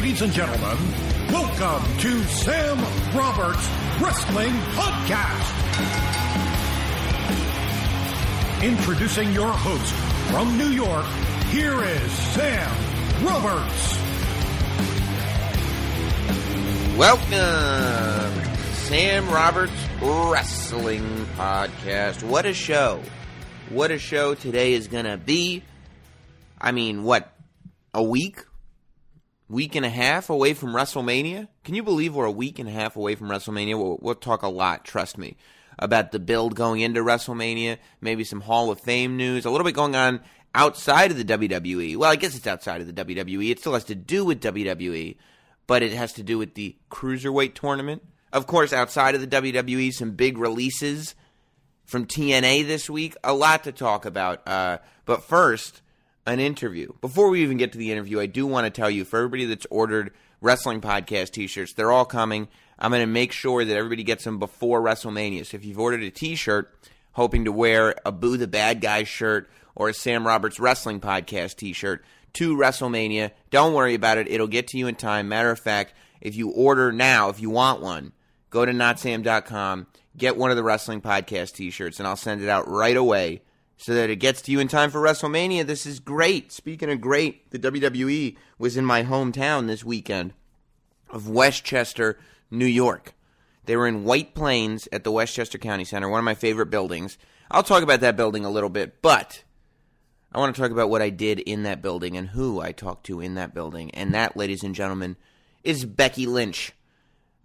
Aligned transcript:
Ladies 0.00 0.22
and 0.22 0.32
gentlemen, 0.32 0.78
welcome 1.28 1.98
to 1.98 2.24
Sam 2.24 2.78
Roberts 3.14 3.68
Wrestling 4.00 4.54
Podcast. 4.72 5.52
Introducing 8.62 9.30
your 9.32 9.52
host 9.52 9.92
from 10.30 10.56
New 10.56 10.70
York, 10.70 11.04
here 11.50 11.84
is 11.84 12.12
Sam 12.32 12.70
Roberts. 13.26 13.98
Welcome 16.96 18.54
Sam 18.72 19.28
Roberts 19.28 19.86
Wrestling 20.00 21.26
Podcast. 21.36 22.22
What 22.22 22.46
a 22.46 22.54
show. 22.54 23.02
What 23.68 23.90
a 23.90 23.98
show 23.98 24.34
today 24.34 24.72
is 24.72 24.88
going 24.88 25.04
to 25.04 25.18
be. 25.18 25.62
I 26.58 26.72
mean, 26.72 27.04
what? 27.04 27.30
A 27.92 28.02
week? 28.02 28.38
Week 29.50 29.74
and 29.74 29.84
a 29.84 29.90
half 29.90 30.30
away 30.30 30.54
from 30.54 30.70
WrestleMania? 30.70 31.48
Can 31.64 31.74
you 31.74 31.82
believe 31.82 32.14
we're 32.14 32.24
a 32.24 32.30
week 32.30 32.58
and 32.58 32.68
a 32.68 32.72
half 32.72 32.96
away 32.96 33.14
from 33.16 33.28
WrestleMania? 33.28 33.76
We'll, 33.76 33.98
we'll 34.00 34.14
talk 34.14 34.42
a 34.42 34.48
lot, 34.48 34.84
trust 34.84 35.18
me, 35.18 35.36
about 35.78 36.12
the 36.12 36.20
build 36.20 36.54
going 36.54 36.80
into 36.80 37.00
WrestleMania, 37.00 37.78
maybe 38.00 38.24
some 38.24 38.40
Hall 38.40 38.70
of 38.70 38.80
Fame 38.80 39.16
news, 39.16 39.44
a 39.44 39.50
little 39.50 39.64
bit 39.64 39.74
going 39.74 39.96
on 39.96 40.20
outside 40.54 41.10
of 41.10 41.18
the 41.18 41.24
WWE. 41.24 41.96
Well, 41.96 42.10
I 42.10 42.16
guess 42.16 42.36
it's 42.36 42.46
outside 42.46 42.80
of 42.80 42.86
the 42.86 43.04
WWE. 43.04 43.50
It 43.50 43.58
still 43.58 43.74
has 43.74 43.84
to 43.84 43.94
do 43.94 44.24
with 44.24 44.40
WWE 44.40 45.16
but 45.70 45.84
it 45.84 45.92
has 45.92 46.12
to 46.14 46.24
do 46.24 46.36
with 46.36 46.54
the 46.54 46.74
cruiserweight 46.90 47.54
tournament. 47.54 48.02
Of 48.32 48.48
course, 48.48 48.72
outside 48.72 49.14
of 49.14 49.20
the 49.20 49.28
WWE, 49.28 49.94
some 49.94 50.10
big 50.10 50.36
releases 50.36 51.14
from 51.84 52.06
TNA 52.06 52.66
this 52.66 52.90
week. 52.90 53.14
A 53.22 53.32
lot 53.32 53.62
to 53.62 53.70
talk 53.70 54.04
about. 54.04 54.42
Uh, 54.48 54.78
but 55.04 55.22
first, 55.22 55.80
an 56.26 56.40
interview. 56.40 56.92
Before 57.00 57.28
we 57.28 57.42
even 57.42 57.56
get 57.56 57.72
to 57.72 57.78
the 57.78 57.92
interview, 57.92 58.20
I 58.20 58.26
do 58.26 58.46
want 58.46 58.66
to 58.66 58.70
tell 58.70 58.90
you 58.90 59.04
for 59.04 59.18
everybody 59.18 59.46
that's 59.46 59.66
ordered 59.70 60.12
wrestling 60.40 60.80
podcast 60.80 61.30
t-shirts, 61.30 61.74
they're 61.74 61.92
all 61.92 62.04
coming. 62.04 62.48
I'm 62.78 62.90
going 62.90 63.02
to 63.02 63.06
make 63.06 63.32
sure 63.32 63.64
that 63.64 63.76
everybody 63.76 64.04
gets 64.04 64.24
them 64.24 64.38
before 64.38 64.80
WrestleMania. 64.80 65.46
So 65.46 65.56
if 65.56 65.64
you've 65.64 65.78
ordered 65.78 66.02
a 66.02 66.10
t-shirt 66.10 66.74
hoping 67.12 67.44
to 67.44 67.52
wear 67.52 67.94
a 68.06 68.12
Boo 68.12 68.36
the 68.36 68.46
Bad 68.46 68.80
Guy 68.80 69.04
shirt 69.04 69.50
or 69.74 69.88
a 69.88 69.94
Sam 69.94 70.26
Roberts 70.26 70.60
Wrestling 70.60 71.00
Podcast 71.00 71.56
t-shirt, 71.56 72.04
to 72.34 72.56
WrestleMania. 72.56 73.32
Don't 73.50 73.74
worry 73.74 73.94
about 73.94 74.18
it. 74.18 74.28
It'll 74.28 74.46
get 74.46 74.68
to 74.68 74.78
you 74.78 74.86
in 74.86 74.94
time. 74.94 75.28
Matter 75.28 75.50
of 75.50 75.58
fact, 75.58 75.94
if 76.20 76.36
you 76.36 76.50
order 76.50 76.92
now, 76.92 77.28
if 77.28 77.40
you 77.40 77.50
want 77.50 77.80
one, 77.80 78.12
go 78.50 78.64
to 78.64 78.72
notsam.com, 78.72 79.86
get 80.16 80.36
one 80.36 80.50
of 80.50 80.56
the 80.56 80.62
Wrestling 80.62 81.00
Podcast 81.00 81.54
t 81.54 81.70
shirts, 81.70 81.98
and 81.98 82.06
I'll 82.06 82.16
send 82.16 82.42
it 82.42 82.48
out 82.48 82.68
right 82.68 82.96
away 82.96 83.42
so 83.80 83.94
that 83.94 84.10
it 84.10 84.16
gets 84.16 84.42
to 84.42 84.52
you 84.52 84.60
in 84.60 84.68
time 84.68 84.90
for 84.90 85.00
WrestleMania. 85.00 85.64
This 85.64 85.86
is 85.86 86.00
great. 86.00 86.52
Speaking 86.52 86.90
of 86.90 87.00
great, 87.00 87.50
the 87.50 87.58
WWE 87.58 88.36
was 88.58 88.76
in 88.76 88.84
my 88.84 89.04
hometown 89.04 89.66
this 89.66 89.82
weekend 89.82 90.34
of 91.08 91.30
Westchester, 91.30 92.18
New 92.50 92.66
York. 92.66 93.14
They 93.64 93.76
were 93.76 93.88
in 93.88 94.04
White 94.04 94.34
Plains 94.34 94.86
at 94.92 95.02
the 95.02 95.10
Westchester 95.10 95.56
County 95.56 95.84
Center, 95.84 96.10
one 96.10 96.18
of 96.18 96.26
my 96.26 96.34
favorite 96.34 96.68
buildings. 96.68 97.16
I'll 97.50 97.62
talk 97.62 97.82
about 97.82 98.00
that 98.00 98.18
building 98.18 98.44
a 98.44 98.50
little 98.50 98.68
bit, 98.68 99.00
but 99.00 99.44
I 100.30 100.38
want 100.38 100.54
to 100.54 100.60
talk 100.60 100.72
about 100.72 100.90
what 100.90 101.00
I 101.00 101.08
did 101.08 101.40
in 101.40 101.62
that 101.62 101.80
building 101.80 102.18
and 102.18 102.28
who 102.28 102.60
I 102.60 102.72
talked 102.72 103.06
to 103.06 103.20
in 103.20 103.34
that 103.36 103.54
building. 103.54 103.90
And 103.92 104.12
that, 104.12 104.36
ladies 104.36 104.62
and 104.62 104.74
gentlemen, 104.74 105.16
is 105.64 105.86
Becky 105.86 106.26
Lynch. 106.26 106.72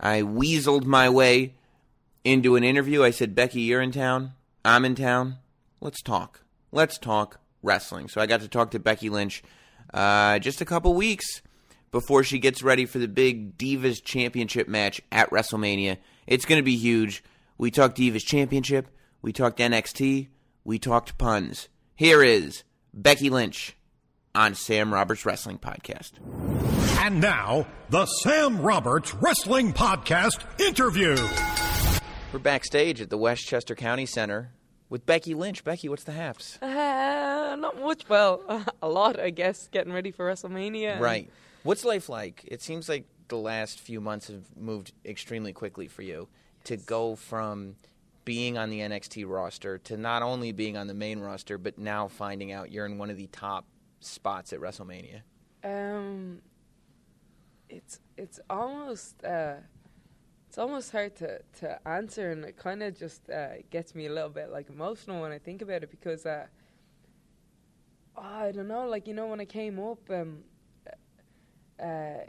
I 0.01 0.21
weaseled 0.21 0.83
my 0.83 1.09
way 1.09 1.55
into 2.25 2.57
an 2.57 2.65
interview. 2.65 3.05
I 3.05 3.11
said, 3.11 3.35
Becky, 3.35 3.61
you're 3.61 3.81
in 3.81 3.93
town. 3.93 4.33
I'm 4.65 4.83
in 4.83 4.95
town. 4.95 5.37
Let's 5.85 6.01
talk. 6.01 6.41
Let's 6.71 6.97
talk 6.97 7.39
wrestling. 7.61 8.07
So 8.07 8.19
I 8.19 8.25
got 8.25 8.41
to 8.41 8.47
talk 8.47 8.71
to 8.71 8.79
Becky 8.79 9.11
Lynch 9.11 9.43
uh, 9.93 10.39
just 10.39 10.59
a 10.59 10.65
couple 10.65 10.95
weeks 10.95 11.43
before 11.91 12.23
she 12.23 12.39
gets 12.39 12.63
ready 12.63 12.87
for 12.87 12.97
the 12.97 13.07
big 13.07 13.55
Divas 13.55 14.03
Championship 14.03 14.67
match 14.67 14.99
at 15.11 15.29
WrestleMania. 15.29 15.97
It's 16.25 16.45
going 16.45 16.57
to 16.57 16.65
be 16.65 16.75
huge. 16.75 17.23
We 17.59 17.69
talked 17.69 17.99
Divas 17.99 18.25
Championship. 18.25 18.87
We 19.21 19.31
talked 19.31 19.59
NXT. 19.59 20.29
We 20.63 20.79
talked 20.79 21.19
puns. 21.19 21.69
Here 21.95 22.23
is 22.23 22.63
Becky 22.91 23.29
Lynch 23.29 23.77
on 24.33 24.55
Sam 24.55 24.91
Roberts 24.91 25.23
Wrestling 25.23 25.59
Podcast. 25.59 26.13
And 26.97 27.21
now, 27.21 27.67
the 27.91 28.07
Sam 28.07 28.59
Roberts 28.59 29.13
Wrestling 29.13 29.71
Podcast 29.71 30.41
interview. 30.59 31.15
We're 32.33 32.39
backstage 32.39 33.01
at 33.01 33.11
the 33.11 33.19
Westchester 33.19 33.75
County 33.75 34.07
Center 34.07 34.51
with 34.95 35.05
Becky 35.05 35.33
Lynch. 35.33 35.61
Becky, 35.65 35.89
what's 35.89 36.05
the 36.05 36.13
haps? 36.13 36.57
Uh, 36.61 37.57
not 37.59 37.77
much. 37.81 38.07
Well, 38.07 38.65
a 38.81 38.87
lot, 38.87 39.19
I 39.19 39.29
guess, 39.29 39.67
getting 39.67 39.91
ready 39.91 40.09
for 40.09 40.25
WrestleMania. 40.25 41.01
Right. 41.01 41.29
What's 41.63 41.83
life 41.83 42.07
like? 42.07 42.45
It 42.47 42.61
seems 42.61 42.87
like 42.87 43.03
the 43.27 43.35
last 43.35 43.81
few 43.81 43.99
months 43.99 44.29
have 44.29 44.55
moved 44.55 44.93
extremely 45.03 45.51
quickly 45.51 45.89
for 45.89 46.01
you 46.01 46.29
to 46.63 46.77
go 46.77 47.17
from 47.17 47.75
being 48.23 48.57
on 48.57 48.69
the 48.69 48.79
NXT 48.79 49.27
roster 49.27 49.79
to 49.79 49.97
not 49.97 50.21
only 50.21 50.53
being 50.53 50.77
on 50.77 50.87
the 50.87 50.93
main 50.93 51.19
roster, 51.19 51.57
but 51.57 51.77
now 51.77 52.07
finding 52.07 52.53
out 52.53 52.71
you're 52.71 52.85
in 52.85 52.97
one 52.97 53.09
of 53.09 53.17
the 53.17 53.27
top 53.27 53.65
spots 53.99 54.53
at 54.53 54.61
WrestleMania? 54.61 55.23
Um, 55.65 56.39
it's 57.67 57.99
it's 58.15 58.39
almost 58.49 59.25
uh, 59.25 59.55
it's 60.55 60.59
almost 60.61 60.93
hard 60.93 61.13
to, 61.17 61.41
to 61.59 61.85
answer, 61.85 62.31
and 62.31 62.45
it 62.45 62.55
kind 62.55 62.81
of 62.81 62.97
just 62.97 63.29
uh, 63.29 63.57
gets 63.71 63.93
me 63.93 64.05
a 64.05 64.09
little 64.09 64.29
bit 64.29 64.53
like 64.53 64.69
emotional 64.69 65.21
when 65.21 65.33
I 65.33 65.37
think 65.37 65.61
about 65.61 65.83
it 65.83 65.91
because 65.91 66.25
uh, 66.25 66.45
oh, 68.15 68.21
I 68.21 68.53
don't 68.53 68.69
know, 68.69 68.87
like 68.87 69.05
you 69.05 69.13
know, 69.13 69.27
when 69.27 69.41
I 69.41 69.45
came 69.45 69.77
up, 69.77 70.09
um, 70.09 70.45
uh, 71.77 72.23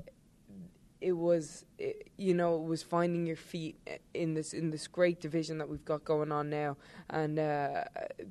it 1.01 1.13
was 1.13 1.67
it, 1.79 2.11
you 2.17 2.35
know 2.35 2.57
it 2.57 2.65
was 2.65 2.83
finding 2.83 3.27
your 3.27 3.37
feet 3.37 3.77
in 4.13 4.35
this 4.35 4.55
in 4.55 4.71
this 4.71 4.89
great 4.89 5.21
division 5.21 5.59
that 5.59 5.69
we've 5.69 5.85
got 5.85 6.05
going 6.05 6.33
on 6.33 6.51
now 6.51 6.77
and 7.11 7.39
uh, 7.39 7.85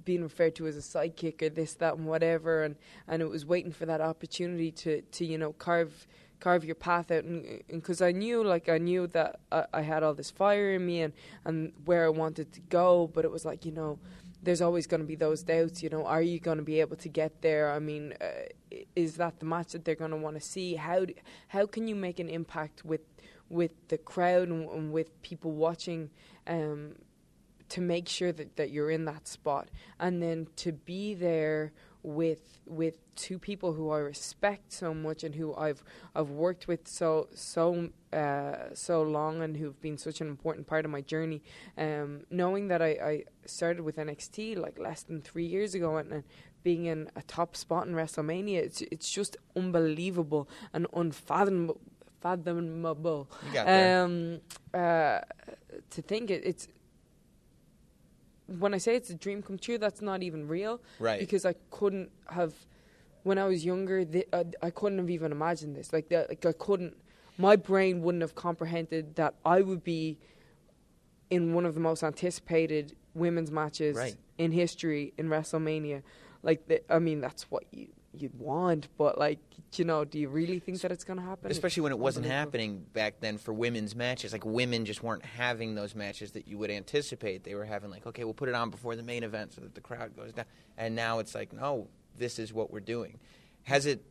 being 0.04 0.24
referred 0.24 0.56
to 0.56 0.68
as 0.68 0.76
a 0.76 0.82
sidekick 0.82 1.42
or 1.42 1.48
this 1.48 1.74
that 1.76 1.96
and 1.96 2.06
whatever 2.06 2.64
and 2.64 2.76
and 3.08 3.22
it 3.22 3.30
was 3.30 3.46
waiting 3.46 3.72
for 3.72 3.86
that 3.86 4.02
opportunity 4.02 4.72
to 4.72 5.02
to 5.04 5.26
you 5.26 5.38
know 5.38 5.54
carve 5.54 6.06
carve 6.40 6.66
your 6.66 6.76
path 6.76 7.12
out 7.12 7.24
and 7.24 7.62
because 7.68 8.02
I 8.02 8.12
knew 8.12 8.44
like 8.44 8.70
I 8.70 8.78
knew 8.78 9.08
that 9.08 9.40
I, 9.52 9.66
I 9.74 9.82
had 9.82 10.04
all 10.04 10.14
this 10.14 10.30
fire 10.30 10.74
in 10.74 10.86
me 10.86 11.02
and 11.02 11.14
and 11.44 11.74
where 11.86 12.06
I 12.06 12.10
wanted 12.10 12.52
to 12.54 12.62
go 12.62 13.10
but 13.14 13.26
it 13.26 13.32
was 13.32 13.46
like 13.46 13.66
you 13.66 13.72
know 13.72 14.00
there's 14.46 14.62
always 14.62 14.88
going 14.88 15.02
to 15.02 15.08
be 15.08 15.16
those 15.16 15.44
doubts. 15.44 15.84
You 15.84 15.90
know, 15.90 16.06
are 16.06 16.22
you 16.22 16.40
going 16.40 16.58
to 16.58 16.64
be 16.64 16.80
able 16.80 16.96
to 16.98 17.10
get 17.10 17.42
there? 17.42 17.72
I 17.72 17.80
mean, 17.80 18.14
uh, 18.22 18.78
is 18.96 19.18
that 19.18 19.40
the 19.40 19.46
match 19.46 19.74
that 19.74 19.84
they're 19.84 19.96
going 19.96 20.12
to 20.12 20.18
want 20.18 20.36
to 20.36 20.42
see? 20.42 20.76
How 20.76 21.06
do, 21.06 21.14
how 21.50 21.66
can 21.66 21.88
you 21.88 21.96
make 21.96 22.20
an 22.20 22.30
impact 22.30 22.86
with 22.86 23.02
with 23.50 23.72
the 23.90 23.98
crowd 23.98 24.48
and, 24.48 24.70
and 24.70 24.94
with 24.94 25.22
people 25.22 25.52
watching? 25.52 26.12
Um, 26.48 26.96
to 27.68 27.82
make 27.82 28.08
sure 28.08 28.32
that, 28.32 28.58
that 28.58 28.70
you're 28.70 28.92
in 28.92 29.06
that 29.06 29.28
spot 29.28 29.70
and 30.00 30.22
then 30.22 30.48
to 30.56 30.72
be 30.72 31.16
there 31.16 31.74
with 32.06 32.60
with 32.68 32.98
two 33.16 33.40
people 33.40 33.74
who 33.74 33.90
I 33.90 33.98
respect 33.98 34.72
so 34.72 34.94
much 34.94 35.24
and 35.24 35.34
who 35.36 35.56
I've 35.56 35.84
I've 36.14 36.30
worked 36.30 36.68
with 36.68 36.88
so 36.88 37.28
so 37.34 37.90
uh, 38.14 38.74
so 38.74 39.02
long 39.02 39.42
and 39.42 39.58
who've 39.58 39.80
been 39.82 39.98
such 39.98 40.22
an 40.22 40.28
important 40.28 40.68
part 40.68 40.86
of 40.86 40.92
my 40.92 41.02
journey. 41.02 41.42
Um, 41.78 42.22
knowing 42.30 42.68
that 42.68 42.82
I, 42.82 42.90
I 42.90 43.24
started 43.46 43.82
with 43.82 43.98
NXT 43.98 44.58
like 44.58 44.78
less 44.78 45.04
than 45.04 45.22
three 45.22 45.46
years 45.46 45.74
ago 45.74 45.98
and, 45.98 46.12
and 46.12 46.24
being 46.64 46.86
in 46.86 47.10
a 47.16 47.22
top 47.24 47.56
spot 47.56 47.88
in 47.88 47.94
WrestleMania, 47.94 48.58
it's 48.58 48.82
it's 48.82 49.12
just 49.12 49.36
unbelievable 49.56 50.48
and 50.74 50.88
unfathomable. 50.94 51.80
Fathomable. 52.22 53.30
Um, 54.02 54.42
uh, 54.74 55.22
to 55.92 56.02
think 56.02 56.32
it, 56.32 56.42
it's 56.44 56.68
when 58.48 58.74
I 58.74 58.78
say 58.78 58.96
it's 58.96 59.10
a 59.10 59.16
dream 59.16 59.42
come 59.42 59.58
true, 59.58 59.78
that's 59.78 60.02
not 60.02 60.24
even 60.24 60.48
real. 60.48 60.82
Right. 61.00 61.20
Because 61.20 61.46
I 61.46 61.56
couldn't 61.72 62.12
have, 62.30 62.54
when 63.24 63.38
I 63.38 63.46
was 63.46 63.66
younger, 63.66 64.06
the, 64.06 64.28
uh, 64.32 64.44
I 64.62 64.70
couldn't 64.70 65.00
have 65.00 65.10
even 65.10 65.32
imagined 65.32 65.76
this. 65.76 65.92
Like, 65.92 66.10
the, 66.10 66.26
like 66.30 66.46
I 66.46 66.52
couldn't, 66.52 66.96
my 67.38 67.56
brain 67.56 68.02
wouldn't 68.02 68.22
have 68.22 68.36
comprehended 68.36 69.16
that 69.16 69.36
I 69.46 69.62
would 69.62 69.84
be 69.84 70.18
in 71.30 71.54
one 71.54 71.66
of 71.66 71.74
the 71.74 71.82
most 71.82 72.04
anticipated 72.04 72.96
women's 73.14 73.52
matches 73.52 73.98
right. 73.98 74.16
in 74.38 74.52
history 74.52 75.14
in 75.18 75.28
WrestleMania. 75.28 76.04
Like, 76.44 76.68
the, 76.68 76.94
I 76.94 77.00
mean, 77.00 77.22
that's 77.22 77.50
what 77.50 77.64
you 77.72 77.88
you'd 78.22 78.38
want, 78.40 78.88
but 78.98 79.18
like, 79.18 79.40
you 79.76 79.86
know, 79.86 80.06
do 80.06 80.20
you 80.20 80.30
really 80.30 80.60
think 80.60 80.82
that 80.82 80.92
it's 80.92 81.04
going 81.04 81.20
to 81.20 81.26
happen? 81.26 81.52
Especially 81.52 81.82
when 81.82 81.92
it 81.92 82.00
wasn't 82.00 82.26
happening 82.26 82.86
back 82.94 83.20
then 83.20 83.38
for 83.38 83.54
women's 83.54 83.96
matches. 83.96 84.34
Like 84.34 84.46
women 84.46 84.86
just 84.86 85.04
weren't 85.04 85.26
having 85.26 85.76
those 85.76 85.96
matches 85.96 86.32
that 86.32 86.48
you 86.48 86.58
would 86.58 86.72
anticipate. 86.72 87.44
They 87.44 87.56
were 87.56 87.66
having 87.66 87.90
like, 87.90 88.06
okay, 88.08 88.24
we'll 88.24 88.34
put 88.34 88.50
it 88.50 88.56
on 88.56 88.70
before 88.70 88.96
the 88.96 89.04
main 89.04 89.24
event 89.24 89.54
so 89.54 89.62
that 89.62 89.76
the 89.76 89.82
crowd 89.82 90.16
goes 90.16 90.34
down. 90.34 90.46
And 90.78 90.96
now 90.96 91.20
it's 91.20 91.36
like, 91.36 91.54
no, 91.54 91.88
this 92.18 92.40
is 92.40 92.54
what 92.54 92.72
we're 92.72 92.80
doing. 92.80 93.20
Has 93.64 93.86
it 93.86 94.04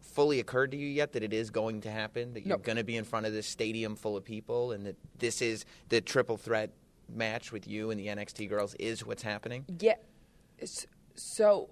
fully 0.00 0.40
occurred 0.40 0.70
to 0.72 0.76
you 0.76 0.86
yet 0.86 1.12
that 1.12 1.22
it 1.22 1.32
is 1.32 1.50
going 1.50 1.82
to 1.82 1.90
happen? 1.90 2.34
That 2.34 2.46
you're 2.46 2.58
no. 2.58 2.62
going 2.62 2.78
to 2.78 2.84
be 2.84 2.96
in 2.96 3.04
front 3.04 3.26
of 3.26 3.32
this 3.32 3.46
stadium 3.46 3.96
full 3.96 4.16
of 4.16 4.24
people, 4.24 4.72
and 4.72 4.86
that 4.86 4.96
this 5.18 5.42
is 5.42 5.64
the 5.88 6.00
triple 6.00 6.36
threat 6.36 6.70
match 7.14 7.52
with 7.52 7.66
you 7.66 7.90
and 7.90 7.98
the 7.98 8.06
NXT 8.06 8.48
girls 8.48 8.74
is 8.74 9.04
what's 9.04 9.22
happening? 9.22 9.64
Yeah. 9.78 9.94
So 11.14 11.70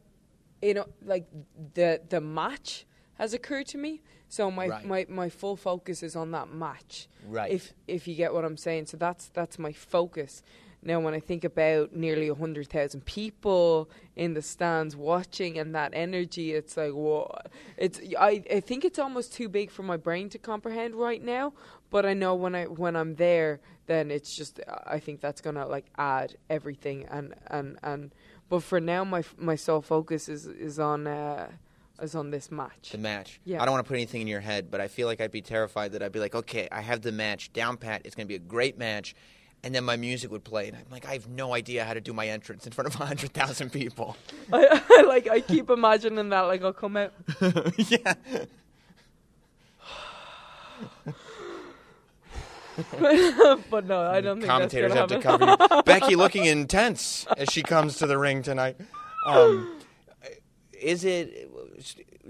you 0.63 0.75
know, 0.75 0.87
like 1.05 1.27
the 1.75 2.01
the 2.09 2.21
match 2.21 2.87
has 3.15 3.35
occurred 3.35 3.67
to 3.69 3.79
me. 3.79 4.01
So 4.29 4.51
my, 4.51 4.69
Right. 4.69 4.85
my, 4.85 5.07
my 5.09 5.29
full 5.31 5.57
focus 5.57 6.03
is 6.03 6.15
on 6.15 6.31
that 6.33 6.53
match. 6.53 7.09
Right. 7.27 7.51
If 7.51 7.73
if 7.87 8.07
you 8.07 8.15
get 8.15 8.33
what 8.35 8.45
I'm 8.45 8.57
saying. 8.57 8.87
So 8.87 8.97
that's 8.97 9.29
that's 9.29 9.59
my 9.59 9.73
focus. 9.73 10.43
Now 10.83 11.01
when 11.01 11.13
I 11.15 11.19
think 11.19 11.43
about 11.45 11.93
nearly 11.97 12.29
hundred 12.29 12.69
thousand 12.69 13.05
people 13.05 13.91
in 14.15 14.35
the 14.35 14.43
stands 14.43 14.95
watching 14.95 15.59
and 15.59 15.75
that 15.75 15.91
energy, 15.95 16.53
it's 16.53 16.77
like 16.77 16.93
whoa. 16.93 17.35
It's 17.77 18.01
I, 18.19 18.45
I 18.53 18.61
think 18.61 18.85
it's 18.85 18.99
almost 18.99 19.33
too 19.33 19.49
big 19.49 19.71
for 19.71 19.83
my 19.83 19.97
brain 19.97 20.29
to 20.31 20.39
comprehend 20.39 20.95
right 20.95 21.23
now. 21.23 21.53
But 21.91 22.05
I 22.07 22.13
know 22.15 22.35
when 22.35 22.55
I 22.55 22.65
when 22.67 22.95
I'm 22.97 23.15
there, 23.17 23.61
then 23.87 24.11
it's 24.11 24.37
just 24.37 24.61
I 24.87 24.99
think 25.01 25.21
that's 25.21 25.41
gonna 25.41 25.67
like 25.67 25.87
add 25.97 26.37
everything 26.51 27.07
and 27.07 27.35
and 27.49 27.79
and. 27.83 28.13
But 28.49 28.63
for 28.63 28.81
now, 28.81 29.05
my 29.05 29.23
my 29.37 29.57
sole 29.57 29.83
focus 29.83 30.29
is 30.29 30.47
is 30.47 30.79
on 30.79 31.07
uh, 31.07 31.51
is 32.03 32.15
on 32.15 32.31
this 32.31 32.51
match. 32.51 32.91
the 32.93 32.99
match. 32.99 33.41
Yeah. 33.45 33.61
I 33.63 33.65
don't 33.65 33.73
want 33.73 33.85
to 33.85 33.89
put 33.89 33.97
anything 33.97 34.23
in 34.23 34.29
your 34.29 34.41
head, 34.41 34.71
but 34.71 34.81
I 34.81 34.89
feel 34.89 35.07
like 35.07 35.21
I'd 35.21 35.31
be 35.31 35.43
terrified 35.43 35.93
that 35.93 36.03
I'd 36.03 36.13
be 36.13 36.21
like, 36.21 36.35
okay, 36.35 36.69
I 36.71 36.81
have 36.81 37.03
the 37.03 37.13
match 37.13 37.53
down 37.53 37.77
pat. 37.77 38.03
It's 38.05 38.15
going 38.15 38.27
to 38.27 38.29
be 38.29 38.37
a 38.37 38.39
great 38.39 38.79
match. 38.79 39.15
And 39.65 39.75
then 39.75 39.83
my 39.83 39.97
music 39.97 40.31
would 40.31 40.45
play, 40.45 40.69
and 40.69 40.77
I'm 40.77 40.85
like, 40.89 41.05
I 41.05 41.15
have 41.15 41.29
no 41.29 41.53
idea 41.53 41.85
how 41.85 41.93
to 41.93 42.01
do 42.01 42.13
my 42.13 42.29
entrance 42.29 42.65
in 42.65 42.73
front 42.73 42.87
of 42.87 43.01
100,000 43.01 43.71
people. 43.73 44.17
I, 44.53 44.83
I 44.89 45.03
like 45.03 45.29
I 45.29 45.41
keep 45.41 45.69
imagining 45.69 46.29
that 46.29 46.43
like 46.43 46.63
I'll 46.63 46.73
come 46.73 46.97
out. 46.97 47.13
yeah. 47.77 48.15
but 53.71 53.87
no, 53.87 54.01
I 54.03 54.21
don't 54.21 54.37
think 54.39 54.47
Commentators 54.51 54.93
have 54.95 55.09
that's 55.09 55.23
to 55.23 55.29
gonna 55.29 55.57
cover 55.57 55.75
you. 55.77 55.83
Becky 55.85 56.17
looking 56.17 56.45
intense 56.45 57.27
as 57.37 57.49
she 57.51 57.63
comes 57.63 57.99
to 57.99 58.07
the 58.07 58.19
ring 58.19 58.43
tonight. 58.43 58.77
Um, 59.27 59.81
is 60.73 61.05
it? 61.05 61.51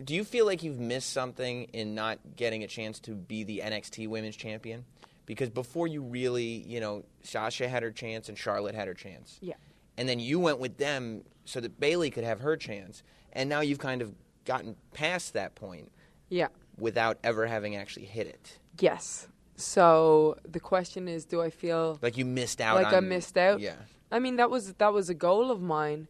Do 0.04 0.14
you 0.14 0.24
feel 0.24 0.46
like 0.46 0.62
you've 0.62 0.78
missed 0.78 1.12
something 1.12 1.64
in 1.72 1.94
not 1.94 2.18
getting 2.36 2.62
a 2.62 2.66
chance 2.66 2.98
to 3.00 3.12
be 3.14 3.44
the 3.44 3.62
NXT 3.64 4.08
Women's 4.08 4.36
Champion? 4.36 4.84
Because 5.26 5.50
before 5.50 5.86
you 5.86 6.02
really, 6.02 6.44
you 6.66 6.80
know, 6.80 7.04
Sasha 7.22 7.68
had 7.68 7.82
her 7.82 7.90
chance 7.90 8.28
and 8.28 8.38
Charlotte 8.38 8.74
had 8.74 8.88
her 8.88 8.94
chance. 8.94 9.38
Yeah. 9.42 9.54
And 9.98 10.08
then 10.08 10.20
you 10.20 10.38
went 10.40 10.58
with 10.58 10.78
them 10.78 11.22
so 11.44 11.60
that 11.60 11.78
Bayley 11.78 12.10
could 12.10 12.24
have 12.24 12.40
her 12.40 12.56
chance. 12.56 13.02
And 13.32 13.48
now 13.50 13.60
you've 13.60 13.78
kind 13.80 14.00
of 14.00 14.14
gotten 14.46 14.76
past 14.94 15.34
that 15.34 15.54
point 15.54 15.92
Yeah. 16.30 16.48
without 16.78 17.18
ever 17.22 17.46
having 17.46 17.76
actually 17.76 18.06
hit 18.06 18.26
it. 18.26 18.58
Yes. 18.80 19.28
So 19.58 20.36
the 20.48 20.60
question 20.60 21.08
is, 21.08 21.24
do 21.24 21.42
I 21.42 21.50
feel 21.50 21.98
Like 22.00 22.16
you 22.16 22.24
missed 22.24 22.60
out. 22.60 22.76
like 22.80 22.92
I 22.94 23.00
missed 23.00 23.36
out? 23.36 23.58
Yeah. 23.60 23.74
I 24.10 24.20
mean, 24.20 24.36
that 24.36 24.50
was 24.50 24.72
that 24.74 24.92
was 24.92 25.10
a 25.10 25.14
goal 25.14 25.50
of 25.50 25.60
mine, 25.60 26.06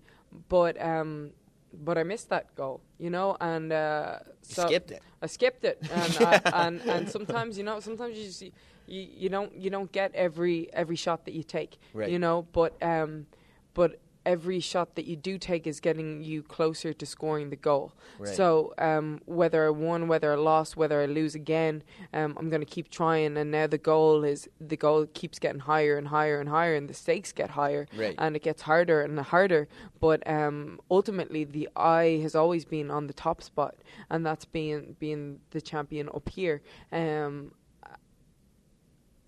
but 0.48 0.80
um, 0.80 1.30
but 1.72 1.96
I 1.96 2.02
missed 2.02 2.28
that 2.28 2.54
goal, 2.54 2.80
you 2.98 3.08
know, 3.10 3.36
and 3.40 3.72
uh, 3.72 4.18
You 4.48 4.54
so 4.54 4.66
skipped 4.66 4.90
it. 4.90 5.02
I 5.22 5.26
skipped 5.26 5.64
it, 5.64 5.78
and 5.90 6.16
I, 6.20 6.40
and 6.66 6.80
and 6.82 7.08
sometimes 7.10 7.56
you 7.58 7.64
know, 7.64 7.80
sometimes 7.80 8.16
you 8.18 8.24
just 8.26 8.42
you, 8.42 8.52
you 8.86 9.28
don't 9.30 9.52
you 9.56 9.70
don't 9.70 9.90
get 9.90 10.14
every 10.14 10.68
every 10.74 10.96
shot 10.96 11.24
that 11.24 11.32
you 11.34 11.42
take, 11.42 11.78
Right. 11.94 12.10
you 12.10 12.18
know, 12.18 12.46
but 12.52 12.80
um, 12.82 13.26
but 13.72 13.98
every 14.28 14.60
shot 14.60 14.94
that 14.94 15.06
you 15.06 15.16
do 15.16 15.38
take 15.38 15.66
is 15.66 15.80
getting 15.80 16.22
you 16.22 16.42
closer 16.42 16.92
to 16.92 17.06
scoring 17.06 17.48
the 17.48 17.56
goal. 17.56 17.94
Right. 18.18 18.34
So 18.38 18.74
um, 18.76 19.20
whether 19.24 19.66
I 19.66 19.70
won, 19.70 20.06
whether 20.06 20.30
I 20.30 20.36
lost, 20.36 20.76
whether 20.76 21.00
I 21.00 21.06
lose 21.06 21.34
again, 21.34 21.82
um, 22.12 22.36
I'm 22.38 22.50
going 22.50 22.60
to 22.60 22.72
keep 22.76 22.90
trying. 22.90 23.38
And 23.38 23.50
now 23.50 23.66
the 23.66 23.78
goal 23.78 24.24
is 24.24 24.46
the 24.60 24.76
goal 24.76 25.06
keeps 25.20 25.38
getting 25.38 25.60
higher 25.60 25.96
and 25.96 26.08
higher 26.08 26.38
and 26.40 26.48
higher, 26.50 26.74
and 26.74 26.86
the 26.90 26.94
stakes 26.94 27.32
get 27.32 27.50
higher, 27.50 27.86
Right. 27.96 28.14
and 28.18 28.36
it 28.36 28.42
gets 28.42 28.62
harder 28.62 29.00
and 29.00 29.18
harder. 29.18 29.66
But 29.98 30.28
um, 30.28 30.78
ultimately, 30.90 31.44
the 31.44 31.70
eye 31.74 32.20
has 32.22 32.34
always 32.34 32.66
been 32.66 32.90
on 32.90 33.06
the 33.06 33.14
top 33.14 33.42
spot, 33.42 33.76
and 34.10 34.26
that's 34.26 34.44
being 34.44 34.94
being 34.98 35.40
the 35.52 35.62
champion 35.62 36.10
up 36.14 36.28
here. 36.28 36.60
Um, 36.92 37.52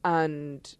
and 0.04 0.76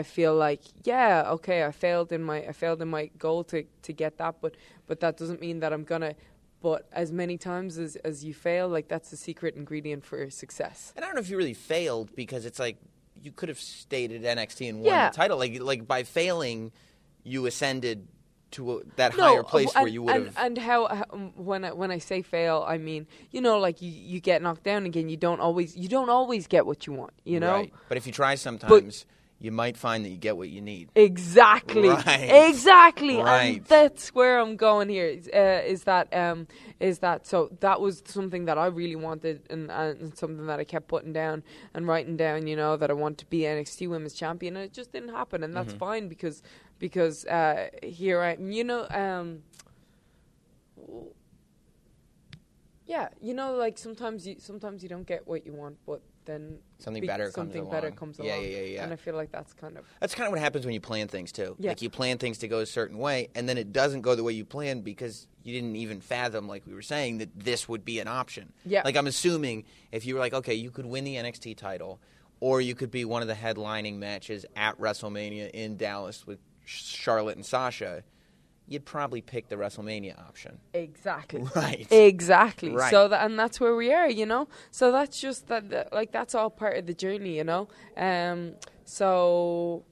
I 0.00 0.02
feel 0.02 0.34
like 0.34 0.62
yeah, 0.84 1.24
okay, 1.36 1.64
I 1.64 1.70
failed 1.72 2.10
in 2.12 2.22
my 2.30 2.38
I 2.50 2.52
failed 2.52 2.80
in 2.82 2.88
my 2.88 3.04
goal 3.18 3.44
to 3.44 3.58
to 3.86 3.92
get 3.92 4.12
that, 4.18 4.34
but 4.42 4.52
but 4.88 5.00
that 5.00 5.16
doesn't 5.16 5.40
mean 5.40 5.60
that 5.60 5.72
I'm 5.72 5.84
gonna. 5.84 6.14
But 6.60 6.88
as 6.92 7.12
many 7.12 7.36
times 7.38 7.78
as 7.78 7.96
as 8.10 8.24
you 8.24 8.34
fail, 8.34 8.68
like 8.76 8.88
that's 8.88 9.10
the 9.10 9.16
secret 9.16 9.54
ingredient 9.54 10.02
for 10.04 10.30
success. 10.30 10.92
And 10.96 11.04
I 11.04 11.08
don't 11.08 11.14
know 11.16 11.20
if 11.26 11.30
you 11.30 11.36
really 11.36 11.54
failed 11.74 12.08
because 12.16 12.44
it's 12.48 12.58
like 12.58 12.76
you 13.22 13.32
could 13.32 13.48
have 13.48 13.60
stayed 13.60 14.10
at 14.12 14.22
NXT 14.36 14.68
and 14.70 14.78
won 14.80 14.86
Yeah. 14.94 15.10
the 15.10 15.16
title. 15.16 15.38
Like 15.38 15.60
like 15.60 15.86
by 15.86 16.02
failing, 16.02 16.72
you 17.22 17.46
ascended 17.46 18.08
to 18.52 18.60
a, 18.72 18.76
that 18.96 19.16
No, 19.16 19.24
higher 19.24 19.42
place 19.42 19.72
and, 19.74 19.82
where 19.82 19.92
you 19.92 20.02
would 20.04 20.14
and, 20.16 20.24
have. 20.26 20.36
and 20.38 20.58
how, 20.58 20.86
um, 21.10 21.32
when 21.36 21.64
I 21.64 21.72
when 21.72 21.90
I 21.90 21.98
say 21.98 22.22
fail, 22.22 22.64
I 22.66 22.78
mean 22.78 23.06
you 23.30 23.40
know 23.40 23.58
like 23.66 23.82
you, 23.82 23.90
you 23.90 24.20
get 24.20 24.42
knocked 24.42 24.64
down 24.64 24.86
again. 24.86 25.08
You 25.08 25.16
don't 25.16 25.40
always 25.40 25.76
you 25.76 25.88
don't 25.88 26.08
always 26.18 26.46
get 26.46 26.64
what 26.66 26.86
you 26.86 26.92
want. 27.00 27.12
You 27.24 27.40
know 27.40 27.52
Right. 27.60 27.72
But 27.88 27.96
if 27.98 28.06
you 28.06 28.12
try 28.12 28.34
sometimes, 28.36 29.06
you 29.44 29.52
might 29.52 29.76
find 29.76 30.04
that 30.04 30.08
you 30.08 30.16
get 30.16 30.38
what 30.38 30.48
you 30.48 30.62
need. 30.62 30.88
Exactly. 30.94 31.90
Right. 31.90 32.48
Exactly. 32.48 33.18
Right. 33.18 33.56
And 33.58 33.64
that's 33.66 34.14
where 34.14 34.38
I'm 34.38 34.56
going 34.56 34.88
here. 34.88 35.06
Is, 35.06 35.28
uh, 35.28 35.62
is 35.66 35.84
that 35.84 36.12
um 36.14 36.46
is 36.80 37.00
that 37.00 37.26
so 37.26 37.50
that 37.60 37.80
was 37.80 38.02
something 38.06 38.46
that 38.46 38.56
I 38.56 38.66
really 38.66 38.96
wanted 38.96 39.42
and, 39.50 39.70
and 39.70 40.16
something 40.16 40.46
that 40.46 40.58
I 40.58 40.64
kept 40.64 40.88
putting 40.88 41.12
down 41.12 41.42
and 41.74 41.86
writing 41.86 42.16
down, 42.16 42.46
you 42.46 42.56
know, 42.56 42.78
that 42.78 42.90
I 42.90 42.94
want 42.94 43.18
to 43.18 43.26
be 43.26 43.40
NXT 43.40 43.88
Women's 43.90 44.14
Champion 44.14 44.56
and 44.56 44.64
it 44.64 44.72
just 44.72 44.92
didn't 44.92 45.10
happen 45.10 45.44
and 45.44 45.54
that's 45.54 45.74
fine 45.74 46.08
because 46.08 46.42
because 46.78 47.26
uh 47.26 47.68
here 47.82 48.22
I 48.22 48.32
am, 48.32 48.50
you 48.50 48.64
know, 48.64 48.86
um 48.90 49.42
yeah, 52.86 53.08
you 53.20 53.34
know, 53.34 53.54
like 53.56 53.76
sometimes 53.76 54.26
you 54.26 54.36
sometimes 54.38 54.82
you 54.82 54.88
don't 54.88 55.06
get 55.06 55.26
what 55.26 55.44
you 55.44 55.52
want, 55.52 55.76
but 55.86 56.00
then 56.26 56.58
Something 56.78 57.00
be- 57.02 57.06
better 57.06 57.24
comes 57.24 57.34
something 57.34 57.70
better 57.70 57.88
along. 57.88 57.96
comes 57.96 58.18
Yeah, 58.18 58.36
yeah, 58.36 58.46
yeah, 58.58 58.60
yeah. 58.62 58.84
And 58.84 58.92
I 58.92 58.96
feel 58.96 59.14
like 59.14 59.30
that's 59.32 59.52
kind 59.52 59.76
of 59.78 59.84
That's 60.00 60.14
kind 60.14 60.26
of 60.26 60.32
what 60.32 60.40
happens 60.40 60.64
when 60.64 60.74
you 60.74 60.80
plan 60.80 61.08
things 61.08 61.32
too. 61.32 61.56
Yeah. 61.58 61.70
Like 61.70 61.82
you 61.82 61.90
plan 61.90 62.18
things 62.18 62.38
to 62.38 62.48
go 62.48 62.60
a 62.60 62.66
certain 62.66 62.98
way, 62.98 63.28
and 63.34 63.48
then 63.48 63.58
it 63.58 63.72
doesn't 63.72 64.02
go 64.02 64.14
the 64.14 64.24
way 64.24 64.32
you 64.32 64.44
planned 64.44 64.84
because 64.84 65.26
you 65.42 65.52
didn't 65.52 65.76
even 65.76 66.00
fathom, 66.00 66.48
like 66.48 66.66
we 66.66 66.74
were 66.74 66.82
saying, 66.82 67.18
that 67.18 67.28
this 67.38 67.68
would 67.68 67.84
be 67.84 68.00
an 68.00 68.08
option. 68.08 68.52
Yeah. 68.64 68.82
Like 68.84 68.96
I'm 68.96 69.06
assuming 69.06 69.64
if 69.92 70.06
you 70.06 70.14
were 70.14 70.20
like, 70.20 70.34
okay, 70.34 70.54
you 70.54 70.70
could 70.70 70.86
win 70.86 71.04
the 71.04 71.16
NXT 71.16 71.56
title, 71.56 72.00
or 72.40 72.60
you 72.60 72.74
could 72.74 72.90
be 72.90 73.04
one 73.04 73.22
of 73.22 73.28
the 73.28 73.34
headlining 73.34 73.96
matches 73.96 74.44
at 74.56 74.78
WrestleMania 74.78 75.50
in 75.50 75.76
Dallas 75.76 76.26
with 76.26 76.38
Charlotte 76.64 77.36
and 77.36 77.44
Sasha, 77.46 78.02
you'd 78.66 78.84
probably 78.84 79.20
pick 79.20 79.48
the 79.48 79.56
WrestleMania 79.56 80.18
option. 80.18 80.58
Exactly. 80.72 81.44
Right. 81.54 81.86
Exactly. 81.90 82.70
Right. 82.74 82.90
So 82.90 83.08
that 83.08 83.24
and 83.24 83.38
that's 83.38 83.60
where 83.60 83.76
we 83.76 83.92
are, 83.92 84.08
you 84.08 84.26
know. 84.26 84.48
So 84.70 84.90
that's 84.92 85.20
just 85.20 85.48
that, 85.48 85.70
that 85.70 85.92
like 85.92 86.12
that's 86.12 86.34
all 86.34 86.50
part 86.50 86.76
of 86.76 86.86
the 86.86 86.94
journey, 86.94 87.36
you 87.36 87.44
know. 87.44 87.68
Um. 87.96 88.54
So, 88.84 89.84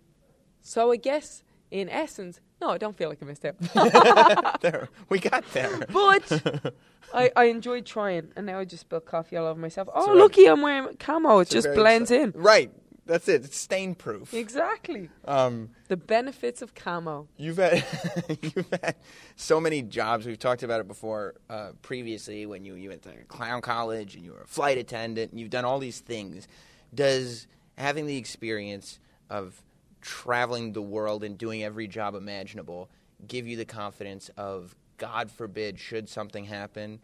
so 0.60 0.92
I 0.92 0.96
guess 0.96 1.42
in 1.70 1.88
essence, 1.88 2.40
no, 2.60 2.68
I 2.70 2.78
don't 2.78 2.96
feel 2.96 3.08
like 3.08 3.22
I 3.22 3.26
missed 3.26 3.44
out. 3.44 3.58
there, 4.60 4.88
we 5.08 5.18
got 5.18 5.44
there. 5.52 5.78
but 5.92 6.74
I 7.14 7.30
I 7.34 7.44
enjoyed 7.44 7.86
trying, 7.86 8.32
and 8.36 8.46
now 8.46 8.58
I 8.58 8.64
just 8.64 8.82
spilled 8.82 9.04
coffee 9.06 9.36
all 9.36 9.46
over 9.46 9.60
myself. 9.60 9.88
Oh, 9.92 10.06
very- 10.06 10.18
looky, 10.18 10.46
I'm 10.46 10.62
wearing 10.62 10.96
camo. 10.98 11.38
It 11.40 11.48
a 11.50 11.52
just 11.52 11.74
blends 11.74 12.10
in. 12.10 12.32
Right. 12.34 12.70
That's 13.04 13.26
it. 13.28 13.44
It's 13.44 13.56
stain 13.56 13.94
proof. 13.96 14.32
Exactly. 14.32 15.10
Um, 15.24 15.70
The 15.88 15.96
benefits 15.96 16.62
of 16.62 16.74
camo. 16.74 17.26
You've 17.36 17.56
had 17.56 17.84
you've 18.42 18.70
had 18.70 18.94
so 19.34 19.60
many 19.60 19.82
jobs. 19.82 20.24
We've 20.24 20.38
talked 20.38 20.62
about 20.62 20.80
it 20.80 20.86
before 20.86 21.34
uh, 21.50 21.72
previously 21.82 22.46
when 22.46 22.64
you, 22.64 22.74
you 22.74 22.90
went 22.90 23.02
to 23.02 23.12
clown 23.28 23.60
college 23.60 24.14
and 24.14 24.24
you 24.24 24.32
were 24.32 24.42
a 24.42 24.46
flight 24.46 24.78
attendant 24.78 25.32
and 25.32 25.40
you've 25.40 25.50
done 25.50 25.64
all 25.64 25.80
these 25.80 25.98
things. 26.00 26.46
Does 26.94 27.48
having 27.76 28.06
the 28.06 28.16
experience 28.16 29.00
of 29.30 29.60
traveling 30.00 30.72
the 30.72 30.82
world 30.82 31.24
and 31.24 31.36
doing 31.36 31.64
every 31.64 31.88
job 31.88 32.14
imaginable 32.14 32.88
give 33.26 33.46
you 33.46 33.56
the 33.56 33.64
confidence 33.64 34.30
of 34.36 34.74
God 34.98 35.30
forbid 35.30 35.78
should 35.80 36.08
something 36.08 36.44
happen? 36.44 37.00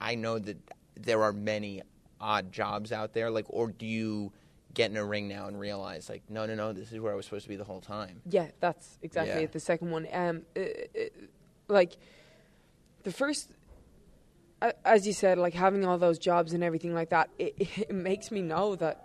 I 0.00 0.14
know 0.14 0.38
that 0.38 0.56
there 0.94 1.22
are 1.22 1.32
many 1.32 1.82
odd 2.20 2.50
jobs 2.52 2.92
out 2.92 3.12
there. 3.12 3.30
Like, 3.30 3.46
or 3.48 3.68
do 3.68 3.86
you 3.86 4.32
get 4.76 4.90
in 4.90 4.96
a 4.98 5.04
ring 5.04 5.26
now 5.26 5.46
and 5.48 5.58
realize, 5.58 6.08
like, 6.08 6.22
no, 6.28 6.44
no, 6.46 6.54
no, 6.54 6.72
this 6.72 6.92
is 6.92 7.00
where 7.00 7.12
I 7.12 7.16
was 7.16 7.24
supposed 7.24 7.44
to 7.44 7.48
be 7.48 7.56
the 7.56 7.64
whole 7.64 7.80
time? 7.80 8.20
Yeah, 8.28 8.50
that's 8.60 8.98
exactly 9.02 9.40
Yeah. 9.40 9.44
it. 9.46 9.52
The 9.52 9.58
second 9.60 9.90
one, 9.90 10.06
um, 10.12 10.42
uh, 10.54 10.60
uh, 10.60 11.02
like 11.66 11.96
the 13.02 13.10
first, 13.10 13.50
as 14.84 15.06
you 15.06 15.14
said, 15.14 15.38
like 15.38 15.54
having 15.54 15.84
all 15.86 15.96
those 15.98 16.18
jobs 16.18 16.52
and 16.52 16.62
everything 16.62 16.92
like 16.94 17.08
that, 17.08 17.30
it, 17.38 17.54
it 17.78 17.90
makes 17.94 18.30
me 18.30 18.42
know 18.42 18.76
that 18.76 19.02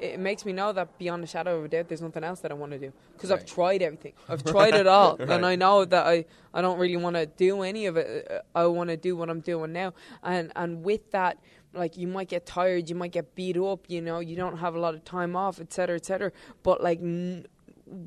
it 0.00 0.18
makes 0.18 0.44
me 0.44 0.52
know 0.52 0.72
that 0.72 0.98
beyond 0.98 1.22
a 1.22 1.28
shadow 1.28 1.58
of 1.58 1.64
a 1.66 1.68
doubt, 1.68 1.86
there's 1.86 2.02
nothing 2.02 2.24
else 2.24 2.40
that 2.40 2.50
I 2.50 2.54
want 2.54 2.72
to 2.72 2.78
do 2.78 2.92
because 3.12 3.30
I've 3.30 3.46
tried 3.46 3.82
everything. 3.82 4.14
I've 4.28 4.42
tried 4.42 4.74
it 4.74 4.88
all, 4.88 5.16
Right. 5.16 5.30
and 5.30 5.46
I 5.46 5.54
know 5.54 5.84
that 5.84 6.04
I, 6.04 6.24
I 6.52 6.60
don't 6.60 6.80
really 6.80 6.96
want 6.96 7.14
to 7.14 7.26
do 7.26 7.62
any 7.62 7.86
of 7.86 7.96
it. 7.96 8.26
Uh, 8.28 8.40
I 8.58 8.66
want 8.66 8.90
to 8.90 8.96
do 8.96 9.16
what 9.16 9.30
I'm 9.30 9.38
doing 9.38 9.72
now, 9.72 9.94
and 10.24 10.50
and 10.56 10.82
with 10.82 11.12
that, 11.12 11.38
like 11.74 11.96
you 11.96 12.06
might 12.06 12.28
get 12.28 12.46
tired, 12.46 12.88
you 12.90 12.94
might 12.94 13.12
get 13.12 13.34
beat 13.34 13.56
up, 13.56 13.86
you 13.88 14.00
know, 14.00 14.20
you 14.20 14.36
don't 14.36 14.58
have 14.58 14.74
a 14.74 14.78
lot 14.78 14.94
of 14.94 15.04
time 15.04 15.34
off, 15.36 15.60
etc., 15.60 15.72
cetera, 15.74 15.96
etc. 15.96 16.04
Cetera. 16.30 16.32
But 16.62 16.82
like. 16.82 17.00
N- 17.00 17.46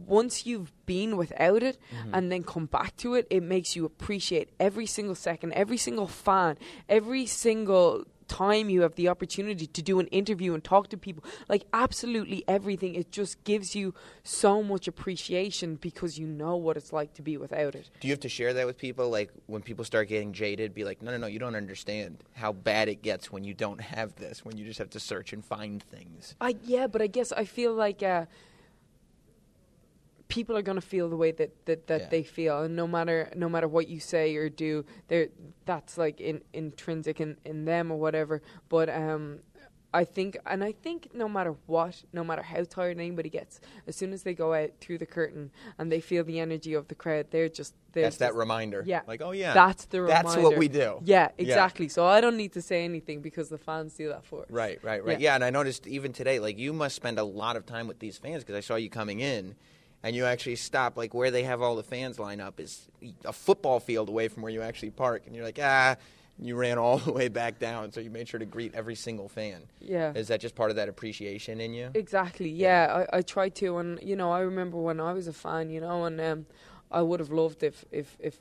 once 0.07 0.47
you've 0.47 0.71
been 0.87 1.15
without 1.15 1.61
it 1.61 1.77
Mm-hmm. 1.95 2.15
and 2.15 2.31
then 2.31 2.41
come 2.41 2.65
back 2.65 2.95
to 2.97 3.13
it, 3.13 3.27
it 3.29 3.43
makes 3.43 3.75
you 3.75 3.85
appreciate 3.85 4.49
every 4.59 4.87
single 4.87 5.13
second, 5.13 5.53
every 5.53 5.77
single 5.77 6.07
fan, 6.07 6.57
every 6.89 7.27
single 7.27 8.05
time 8.27 8.69
you 8.69 8.81
have 8.81 8.95
the 8.95 9.07
opportunity 9.07 9.67
to 9.67 9.81
do 9.81 9.99
an 9.99 10.07
interview 10.07 10.53
and 10.53 10.63
talk 10.63 10.89
to 10.89 10.97
people 10.97 11.23
like 11.47 11.63
absolutely 11.73 12.43
everything 12.47 12.95
it 12.95 13.11
just 13.11 13.43
gives 13.43 13.75
you 13.75 13.93
so 14.23 14.61
much 14.61 14.87
appreciation 14.87 15.75
because 15.75 16.17
you 16.17 16.27
know 16.27 16.55
what 16.55 16.77
it's 16.77 16.91
like 16.91 17.13
to 17.13 17.21
be 17.21 17.37
without 17.37 17.75
it 17.75 17.89
Do 17.99 18.07
you 18.07 18.13
have 18.13 18.19
to 18.21 18.29
share 18.29 18.53
that 18.53 18.65
with 18.65 18.77
people? 18.77 19.09
Like 19.09 19.31
when 19.47 19.61
people 19.61 19.85
start 19.85 20.09
getting 20.09 20.33
jaded, 20.33 20.73
be 20.73 20.83
like, 20.83 21.01
no, 21.01 21.11
no, 21.11 21.17
no, 21.17 21.27
you 21.27 21.39
don't 21.39 21.55
understand 21.55 22.23
how 22.33 22.51
bad 22.51 22.89
it 22.89 23.01
gets 23.01 23.31
when 23.31 23.43
you 23.43 23.53
don't 23.53 23.81
have 23.81 24.15
this, 24.15 24.43
when 24.43 24.57
you 24.57 24.65
just 24.65 24.79
have 24.79 24.89
to 24.91 24.99
search 24.99 25.33
and 25.33 25.43
find 25.43 25.81
things. 25.81 26.35
I 26.41 26.55
yeah, 26.63 26.87
but 26.87 27.01
I 27.01 27.07
guess 27.07 27.31
I 27.31 27.45
feel 27.45 27.73
like 27.73 28.03
uh, 28.03 28.25
people 30.27 30.57
are 30.57 30.61
gonna 30.61 30.81
feel 30.81 31.09
the 31.09 31.17
way 31.17 31.31
that 31.31 31.65
that, 31.65 31.87
that 31.87 32.01
Yeah. 32.01 32.09
they 32.09 32.23
feel, 32.23 32.61
and 32.61 32.75
no 32.75 32.87
matter 32.87 33.29
no 33.35 33.49
matter 33.49 33.67
what 33.67 33.87
you 33.87 33.99
say 33.99 34.35
or 34.35 34.49
do, 34.49 34.85
they 35.07 35.29
that's 35.65 35.97
like 35.97 36.19
in, 36.21 36.41
intrinsic 36.53 37.19
in, 37.21 37.37
in 37.45 37.65
them 37.65 37.91
or 37.91 37.99
whatever. 37.99 38.41
But 38.69 38.89
um, 38.89 39.39
I 39.93 40.03
think, 40.03 40.37
and 40.45 40.61
I 40.61 40.73
think 40.73 41.11
no 41.13 41.29
matter 41.29 41.55
what, 41.67 42.03
no 42.11 42.21
matter 42.21 42.41
how 42.41 42.65
tired 42.65 42.97
anybody 42.99 43.29
gets, 43.29 43.61
as 43.87 43.95
soon 43.95 44.11
as 44.11 44.23
they 44.23 44.33
go 44.33 44.53
out 44.53 44.71
through 44.81 44.97
the 44.97 45.05
curtain 45.05 45.51
and 45.77 45.89
they 45.89 46.01
feel 46.01 46.25
the 46.25 46.41
energy 46.41 46.73
of 46.73 46.89
the 46.89 46.95
crowd, 46.95 47.27
they're 47.31 47.47
just 47.47 47.73
they're 47.93 48.03
That's 48.03 48.17
that 48.17 48.35
reminder. 48.35 48.83
Yeah, 48.85 49.03
Like, 49.07 49.21
oh 49.21 49.31
yeah, 49.31 49.53
that's 49.53 49.85
the 49.85 50.01
reminder. 50.01 50.29
That's 50.31 50.37
what 50.43 50.57
we 50.57 50.67
do. 50.67 50.99
Yeah, 51.05 51.29
exactly. 51.37 51.87
So 51.87 52.05
I 52.05 52.19
don't 52.19 52.35
need 52.35 52.51
to 52.53 52.61
say 52.61 52.83
anything 52.83 53.21
because 53.21 53.47
the 53.47 53.57
fans 53.57 53.93
do 53.93 54.09
that 54.09 54.25
for 54.25 54.41
us. 54.41 54.51
Right, 54.51 54.83
right, 54.83 55.01
right. 55.01 55.17
Yeah. 55.17 55.29
Yeah. 55.29 55.35
and 55.35 55.45
I 55.45 55.49
noticed 55.49 55.87
even 55.87 56.11
today, 56.11 56.39
like 56.39 56.57
you 56.57 56.73
must 56.73 56.97
spend 56.97 57.17
a 57.17 57.23
lot 57.23 57.55
of 57.55 57.65
time 57.65 57.87
with 57.87 57.99
these 57.99 58.17
fans 58.17 58.43
because 58.43 58.57
I 58.57 58.59
saw 58.59 58.75
you 58.75 58.89
coming 58.89 59.21
in, 59.21 59.55
and 60.05 60.15
you 60.15 60.23
actually 60.25 60.55
stop 60.55 60.97
like 60.97 61.15
where 61.15 61.31
they 61.31 61.41
have 61.41 61.63
all 61.63 61.75
the 61.75 61.83
fans 61.83 62.19
line 62.19 62.39
up 62.39 62.59
is 62.59 62.87
a 63.25 63.33
football 63.33 63.79
field 63.79 64.07
away 64.07 64.27
from 64.27 64.43
where 64.43 64.51
you 64.51 64.61
actually 64.61 64.91
park, 64.91 65.23
and 65.25 65.35
you're 65.35 65.43
like, 65.43 65.57
ah, 65.59 65.95
you 66.37 66.55
ran 66.55 66.77
all 66.77 66.97
the 67.07 67.11
way 67.11 67.27
back 67.27 67.57
down, 67.57 67.91
so 67.91 67.99
you 67.99 68.11
made 68.11 68.27
sure 68.27 68.39
to 68.39 68.45
greet 68.45 68.75
every 68.75 68.93
single 68.93 69.27
fan. 69.27 69.63
Yeah. 69.81 70.13
Is 70.13 70.27
that 70.27 70.39
just 70.39 70.53
part 70.53 70.69
of 70.69 70.75
that 70.75 70.89
appreciation 70.89 71.59
in 71.59 71.73
you? 71.73 71.89
Exactly. 71.95 72.49
Yeah, 72.49 73.05
I, 73.11 73.17
I 73.17 73.21
try 73.23 73.49
to, 73.49 73.79
and 73.79 73.99
you 73.99 74.15
know, 74.15 74.31
I 74.31 74.41
remember 74.41 74.77
when 74.77 74.99
I 74.99 75.11
was 75.11 75.27
a 75.27 75.33
fan, 75.33 75.71
you 75.71 75.81
know, 75.81 76.05
and 76.05 76.21
um, 76.21 76.45
I 76.91 77.01
would 77.01 77.19
have 77.19 77.31
loved 77.31 77.63
if 77.63 77.83
if 77.91 78.15
if 78.19 78.37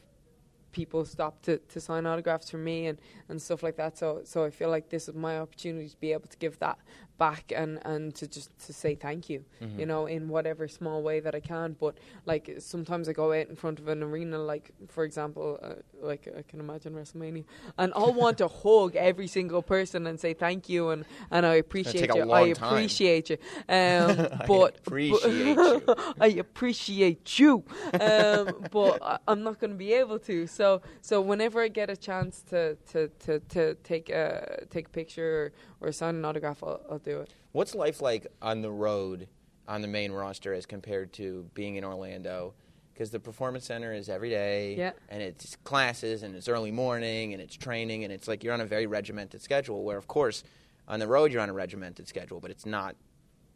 people 0.73 1.04
stopped 1.06 1.44
to, 1.44 1.56
to 1.59 1.80
sign 1.80 2.04
autographs 2.04 2.50
for 2.50 2.59
me 2.59 2.88
and, 2.88 3.00
and 3.30 3.40
stuff 3.40 3.62
like 3.62 3.76
that. 3.76 3.97
So 3.97 4.21
so 4.25 4.44
I 4.44 4.50
feel 4.50 4.68
like 4.68 4.90
this 4.90 5.09
is 5.09 5.14
my 5.14 5.38
opportunity 5.38 5.88
to 5.88 5.97
be 5.97 6.12
able 6.12 6.28
to 6.28 6.37
give 6.37 6.59
that 6.59 6.78
back 7.18 7.52
and, 7.54 7.78
and 7.85 8.14
to 8.16 8.26
just 8.26 8.50
to 8.66 8.73
say 8.73 8.94
thank 8.94 9.28
you, 9.30 9.44
Mm-hmm. 9.62 9.80
you 9.80 9.87
know, 9.87 10.06
in 10.06 10.28
whatever 10.28 10.66
small 10.68 11.02
way 11.02 11.21
that 11.21 11.35
I 11.35 11.40
can. 11.40 11.76
But 11.78 11.97
like 12.26 12.56
sometimes 12.59 13.09
I 13.09 13.12
go 13.12 13.33
out 13.33 13.49
in 13.49 13.56
front 13.56 13.78
of 13.78 13.88
an 13.88 14.02
arena, 14.02 14.38
like 14.38 14.73
for 14.88 15.04
example, 15.04 15.59
uh, 15.62 15.75
like 16.02 16.28
I 16.37 16.42
can 16.42 16.61
imagine 16.61 16.92
WrestleMania, 16.94 17.44
and 17.78 17.92
I'll 17.94 18.12
want 18.25 18.38
to 18.38 18.49
hug 18.49 18.97
every 18.97 19.26
single 19.26 19.62
person 19.62 20.06
and 20.06 20.18
say 20.18 20.35
thank 20.35 20.68
you 20.68 20.90
and, 20.90 21.04
and 21.30 21.47
I 21.47 21.54
appreciate 21.54 22.11
you. 22.14 22.30
I 22.33 22.40
appreciate 22.49 23.30
you. 23.30 23.38
Um, 23.68 24.28
but 24.47 24.78
appreciate 24.78 25.56
you. 25.56 25.83
I 26.21 26.26
appreciate 26.28 27.38
you, 27.38 27.64
um, 28.00 28.66
but 28.71 29.02
I, 29.02 29.18
I'm 29.28 29.42
not 29.42 29.59
going 29.61 29.71
to 29.71 29.76
be 29.76 29.92
able 29.94 30.18
to. 30.21 30.47
So, 30.47 30.83
so 31.00 31.21
whenever 31.21 31.61
I 31.62 31.68
get 31.68 31.90
a 31.90 31.97
chance 31.97 32.42
to 32.50 32.76
to, 32.92 33.09
to, 33.25 33.40
to 33.40 33.75
take 33.76 34.11
a 34.11 34.66
take 34.71 34.87
a 34.88 34.90
picture 34.90 35.52
or, 35.80 35.88
or 35.88 35.92
sign 35.92 36.16
an 36.16 36.25
autograph, 36.25 36.62
I'll, 36.62 36.80
I'll 36.90 36.99
do 37.04 37.20
it. 37.20 37.32
What's 37.52 37.75
life 37.75 38.00
like 38.02 38.26
on 38.42 38.62
the 38.62 38.70
road 38.70 39.28
on 39.68 39.80
the 39.82 39.88
main 39.88 40.12
roster 40.12 40.52
as 40.52 40.66
compared 40.66 41.12
to 41.14 41.49
being 41.54 41.76
in 41.76 41.84
Orlando? 41.84 42.54
Because 42.92 43.11
the 43.11 43.18
performance 43.20 43.66
center 43.66 43.92
is 43.92 44.08
every 44.08 44.30
day, 44.30 44.76
Yeah. 44.76 44.92
and 45.08 45.20
it's 45.23 45.56
classes, 45.64 46.23
and 46.23 46.37
it's 46.37 46.49
early 46.49 46.70
morning, 46.70 47.32
and 47.32 47.42
it's 47.42 47.56
training, 47.56 48.04
and 48.04 48.12
it's 48.12 48.28
like 48.28 48.44
you're 48.44 48.54
on 48.54 48.61
a 48.61 48.66
very 48.66 48.87
regimented 48.87 49.42
schedule. 49.42 49.82
Where, 49.82 49.99
of 49.99 50.06
course, 50.06 50.44
on 50.87 51.00
the 51.00 51.08
road 51.08 51.32
you're 51.32 51.42
on 51.42 51.49
a 51.49 51.52
regimented 51.54 52.06
schedule, 52.08 52.40
but 52.40 52.50
it's 52.52 52.64
not 52.66 52.94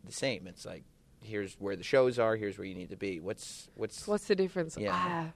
the 0.05 0.13
same. 0.13 0.47
It's 0.49 0.65
like 0.67 0.83
here's 1.23 1.55
where 1.55 1.77
the 1.77 1.85
shows 1.85 2.19
are, 2.19 2.35
here's 2.37 2.59
where 2.59 2.67
you 2.67 2.75
need 2.75 2.91
to 2.91 2.97
be. 2.97 3.21
What's 3.21 3.69
what's 3.77 4.07
What's 4.09 4.27
the 4.27 4.35
difference? 4.37 4.77
Yeah. 4.79 4.91
Ah. 4.93 5.33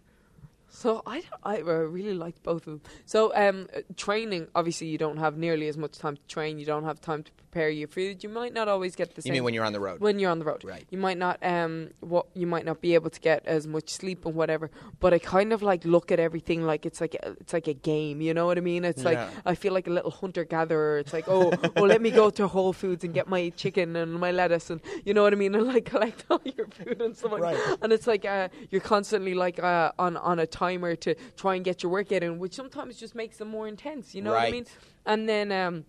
So 0.69 1.03
I, 1.07 1.21
don't- 1.21 1.41
I 1.45 1.61
uh, 1.61 1.75
really 1.85 2.15
liked 2.15 2.43
both 2.43 2.67
of 2.67 2.73
them. 2.73 2.81
So 3.05 3.33
um, 3.37 3.69
training, 3.97 4.49
obviously, 4.55 4.87
you 4.89 4.97
don't 4.99 5.19
have 5.19 5.37
nearly 5.37 5.69
as 5.69 5.77
much 5.77 5.99
time 5.99 6.17
to 6.17 6.23
train. 6.27 6.59
You 6.59 6.65
don't 6.67 6.85
have 6.85 6.99
time 7.01 7.23
to 7.25 7.31
prepare 7.53 7.69
your 7.69 7.89
food. 7.89 8.23
You 8.25 8.31
might 8.31 8.55
not 8.55 8.67
always 8.67 8.97
get 8.97 9.15
the 9.15 9.21
same. 9.23 9.29
you 9.31 9.35
same. 9.35 9.35
mean 9.35 9.45
when 9.45 9.55
you're 9.55 9.65
on 9.65 9.73
the 9.75 9.81
road? 9.81 10.01
when 10.01 10.19
you're 10.19 10.31
on 10.31 10.39
the 10.39 10.45
road. 10.45 10.65
Right. 10.65 10.87
You 10.91 10.99
might 10.99 11.19
not 11.19 11.39
um 11.43 11.91
what 12.01 12.27
you 12.35 12.47
might 12.47 12.65
not 12.65 12.81
be 12.81 12.95
able 12.95 13.11
to 13.11 13.21
get 13.21 13.45
as 13.47 13.67
much 13.67 13.91
sleep 13.91 14.25
and 14.25 14.35
whatever. 14.35 14.71
But 15.01 15.13
I 15.13 15.19
kind 15.19 15.53
of 15.53 15.63
like 15.63 15.85
look 15.85 16.11
at 16.11 16.19
everything 16.19 16.63
like 16.63 16.87
it's 16.87 17.01
like 17.01 17.15
a, 17.15 17.33
it's 17.41 17.53
like 17.53 17.69
a 17.69 17.75
game. 17.75 18.21
You 18.23 18.33
know 18.33 18.47
what 18.47 18.57
I 18.57 18.63
mean? 18.63 18.85
It's 18.85 19.05
like 19.05 19.19
I 19.45 19.55
feel 19.55 19.73
like 19.75 19.87
a 19.87 19.91
little 19.91 20.11
hunter 20.11 20.45
gatherer. 20.45 20.99
It's 20.99 21.13
like 21.13 21.29
oh 21.29 21.53
oh 21.77 21.83
let 21.83 22.01
me 22.01 22.11
go 22.11 22.31
to 22.31 22.49
Whole 22.49 22.73
Foods 22.73 23.05
and 23.05 23.13
get 23.13 23.29
my 23.29 23.51
chicken 23.51 23.97
and 23.97 24.15
my 24.19 24.31
lettuce 24.33 24.71
and 24.71 24.81
you 25.05 25.13
know 25.13 25.23
what 25.23 25.33
I 25.35 25.37
mean 25.37 25.55
and 25.59 25.67
like 25.67 25.85
collect 25.85 26.25
all 26.31 26.41
your 26.45 26.67
food 26.69 27.01
and 27.03 27.17
stuff 27.17 27.33
like 27.33 27.43
Right. 27.43 27.59
And 27.83 27.93
it's 27.93 28.07
like 28.07 28.25
uh, 28.25 28.49
you're 28.71 28.81
constantly 28.81 29.35
like 29.35 29.59
uh, 29.63 29.93
on 29.99 30.17
on 30.17 30.39
a 30.39 30.47
timer 30.47 30.97
to 30.97 31.15
try 31.37 31.55
and 31.57 31.65
get 31.65 31.83
your 31.83 31.93
workout 31.93 32.23
in, 32.23 32.39
which 32.39 32.55
sometimes 32.55 32.97
just 32.97 33.15
makes 33.15 33.37
them 33.37 33.49
more 33.49 33.69
intense. 33.69 34.15
You 34.15 34.23
know 34.23 34.31
what 34.31 34.41
I 34.41 34.45
Right. 34.45 34.53
mean? 34.53 34.67
And 35.05 35.29
then 35.29 35.51
um 35.53 35.85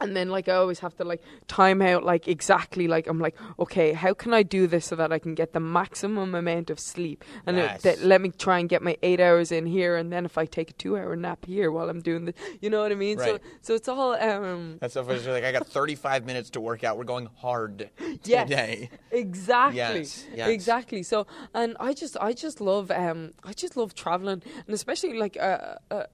and 0.00 0.16
then 0.16 0.28
like 0.30 0.48
I 0.48 0.54
always 0.54 0.78
have 0.80 0.94
to 0.96 1.04
like 1.04 1.22
time 1.48 1.82
out 1.82 2.04
like 2.04 2.28
exactly 2.28 2.86
like 2.88 3.06
I'm 3.06 3.18
like 3.18 3.36
okay 3.58 3.92
how 3.92 4.14
can 4.14 4.32
I 4.32 4.42
do 4.42 4.66
this 4.66 4.86
so 4.86 4.96
that 4.96 5.12
I 5.12 5.18
can 5.18 5.34
get 5.34 5.52
the 5.52 5.60
maximum 5.60 6.34
amount 6.34 6.70
of 6.70 6.78
sleep 6.80 7.24
and 7.46 7.58
it- 7.58 7.80
Yes. 7.84 7.98
let 8.02 8.20
me 8.20 8.30
try 8.30 8.58
and 8.58 8.68
get 8.68 8.82
my 8.82 8.96
eight 9.02 9.20
hours 9.20 9.52
in 9.52 9.66
here 9.66 9.96
and 9.96 10.12
then 10.12 10.24
if 10.24 10.38
I 10.38 10.46
take 10.46 10.70
a 10.70 10.72
two 10.74 10.96
hour 10.96 11.16
nap 11.16 11.44
here 11.44 11.70
while 11.70 11.88
I'm 11.90 12.00
doing 12.00 12.24
the 12.26 12.34
you 12.60 12.70
know 12.70 12.80
what 12.82 12.92
I 12.92 12.94
mean 12.94 13.18
so 13.18 13.32
Right. 13.32 13.40
so 13.62 13.74
it's 13.74 13.88
all 13.88 14.14
um 14.14 14.78
That's 14.80 14.94
so 14.94 15.04
funny. 15.04 15.18
Like 15.20 15.44
I 15.44 15.52
got 15.52 15.66
35 15.66 16.24
minutes 16.24 16.50
to 16.50 16.60
work 16.60 16.84
out. 16.84 16.96
We're 16.98 17.04
going 17.04 17.28
hard 17.36 17.90
Yes. 18.24 18.48
today. 18.48 18.90
Exactly. 19.10 19.76
Yes, 19.78 20.26
yes. 20.34 20.48
Exactly. 20.48 21.02
So, 21.02 21.26
and 21.54 21.76
I 21.80 21.92
just, 21.92 22.16
I 22.20 22.32
just 22.32 22.60
love, 22.60 22.90
um, 22.90 23.32
I 23.44 23.52
just 23.52 23.76
love 23.76 23.94
traveling, 23.94 24.42
and 24.66 24.74
especially 24.74 25.14
like 25.18 25.36
uh, 25.40 25.76
uh, 25.90 26.04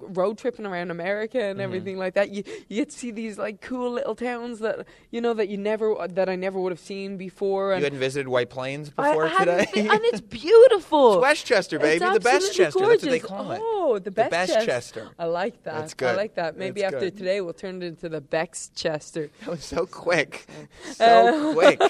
road 0.00 0.38
tripping 0.38 0.66
around 0.66 0.90
America 0.90 1.38
Mm-hmm. 1.38 1.50
and 1.50 1.60
everything 1.60 1.98
like 1.98 2.14
that. 2.14 2.30
You, 2.30 2.42
you 2.68 2.76
get 2.76 2.90
to 2.90 2.98
see 2.98 3.10
these 3.10 3.38
like 3.38 3.60
cool 3.60 3.90
little 3.92 4.14
towns 4.14 4.58
that 4.60 4.86
you 5.10 5.20
know 5.20 5.34
that 5.34 5.48
you 5.48 5.56
never, 5.56 5.94
that 6.08 6.28
I 6.28 6.36
never 6.36 6.58
would 6.60 6.72
have 6.72 6.80
seen 6.80 7.16
before. 7.16 7.72
And 7.72 7.80
You 7.80 7.84
hadn't 7.84 7.98
visited 7.98 8.28
White 8.28 8.50
Plains 8.50 8.90
before 8.90 9.24
I 9.26 9.28
hadn't 9.28 9.58
today? 9.58 9.70
been- 9.74 9.90
and 9.90 10.00
it's 10.04 10.20
beautiful. 10.42 11.14
It's 11.14 11.22
Westchester, 11.22 11.78
baby. 11.78 12.04
It's 12.04 12.14
The 12.14 12.20
best 12.20 12.58
absolutely 12.58 12.64
Chester. 12.64 12.86
That's 12.88 13.02
what 13.02 13.10
they 13.10 13.18
call 13.20 13.50
it. 13.52 13.60
Oh, 13.62 13.98
the 13.98 14.10
best, 14.10 14.30
best 14.30 14.52
Chester. 14.52 14.66
Chester. 14.66 15.08
I 15.18 15.24
like 15.26 15.62
that. 15.64 15.74
That's 15.74 15.94
good. 15.94 16.08
I 16.10 16.16
like 16.16 16.34
that. 16.34 16.56
Maybe 16.56 16.80
That's 16.82 16.94
after 16.94 17.06
good. 17.10 17.16
today, 17.18 17.40
we'll 17.40 17.52
turn 17.54 17.82
it 17.82 17.86
into 17.86 18.08
the 18.08 18.20
Bex 18.20 18.70
Chester. 18.74 19.30
That 19.40 19.50
was 19.50 19.64
so 19.64 19.86
quick. 19.86 20.46
Uh, 20.88 20.92
So 20.94 21.54
quick. 21.54 21.80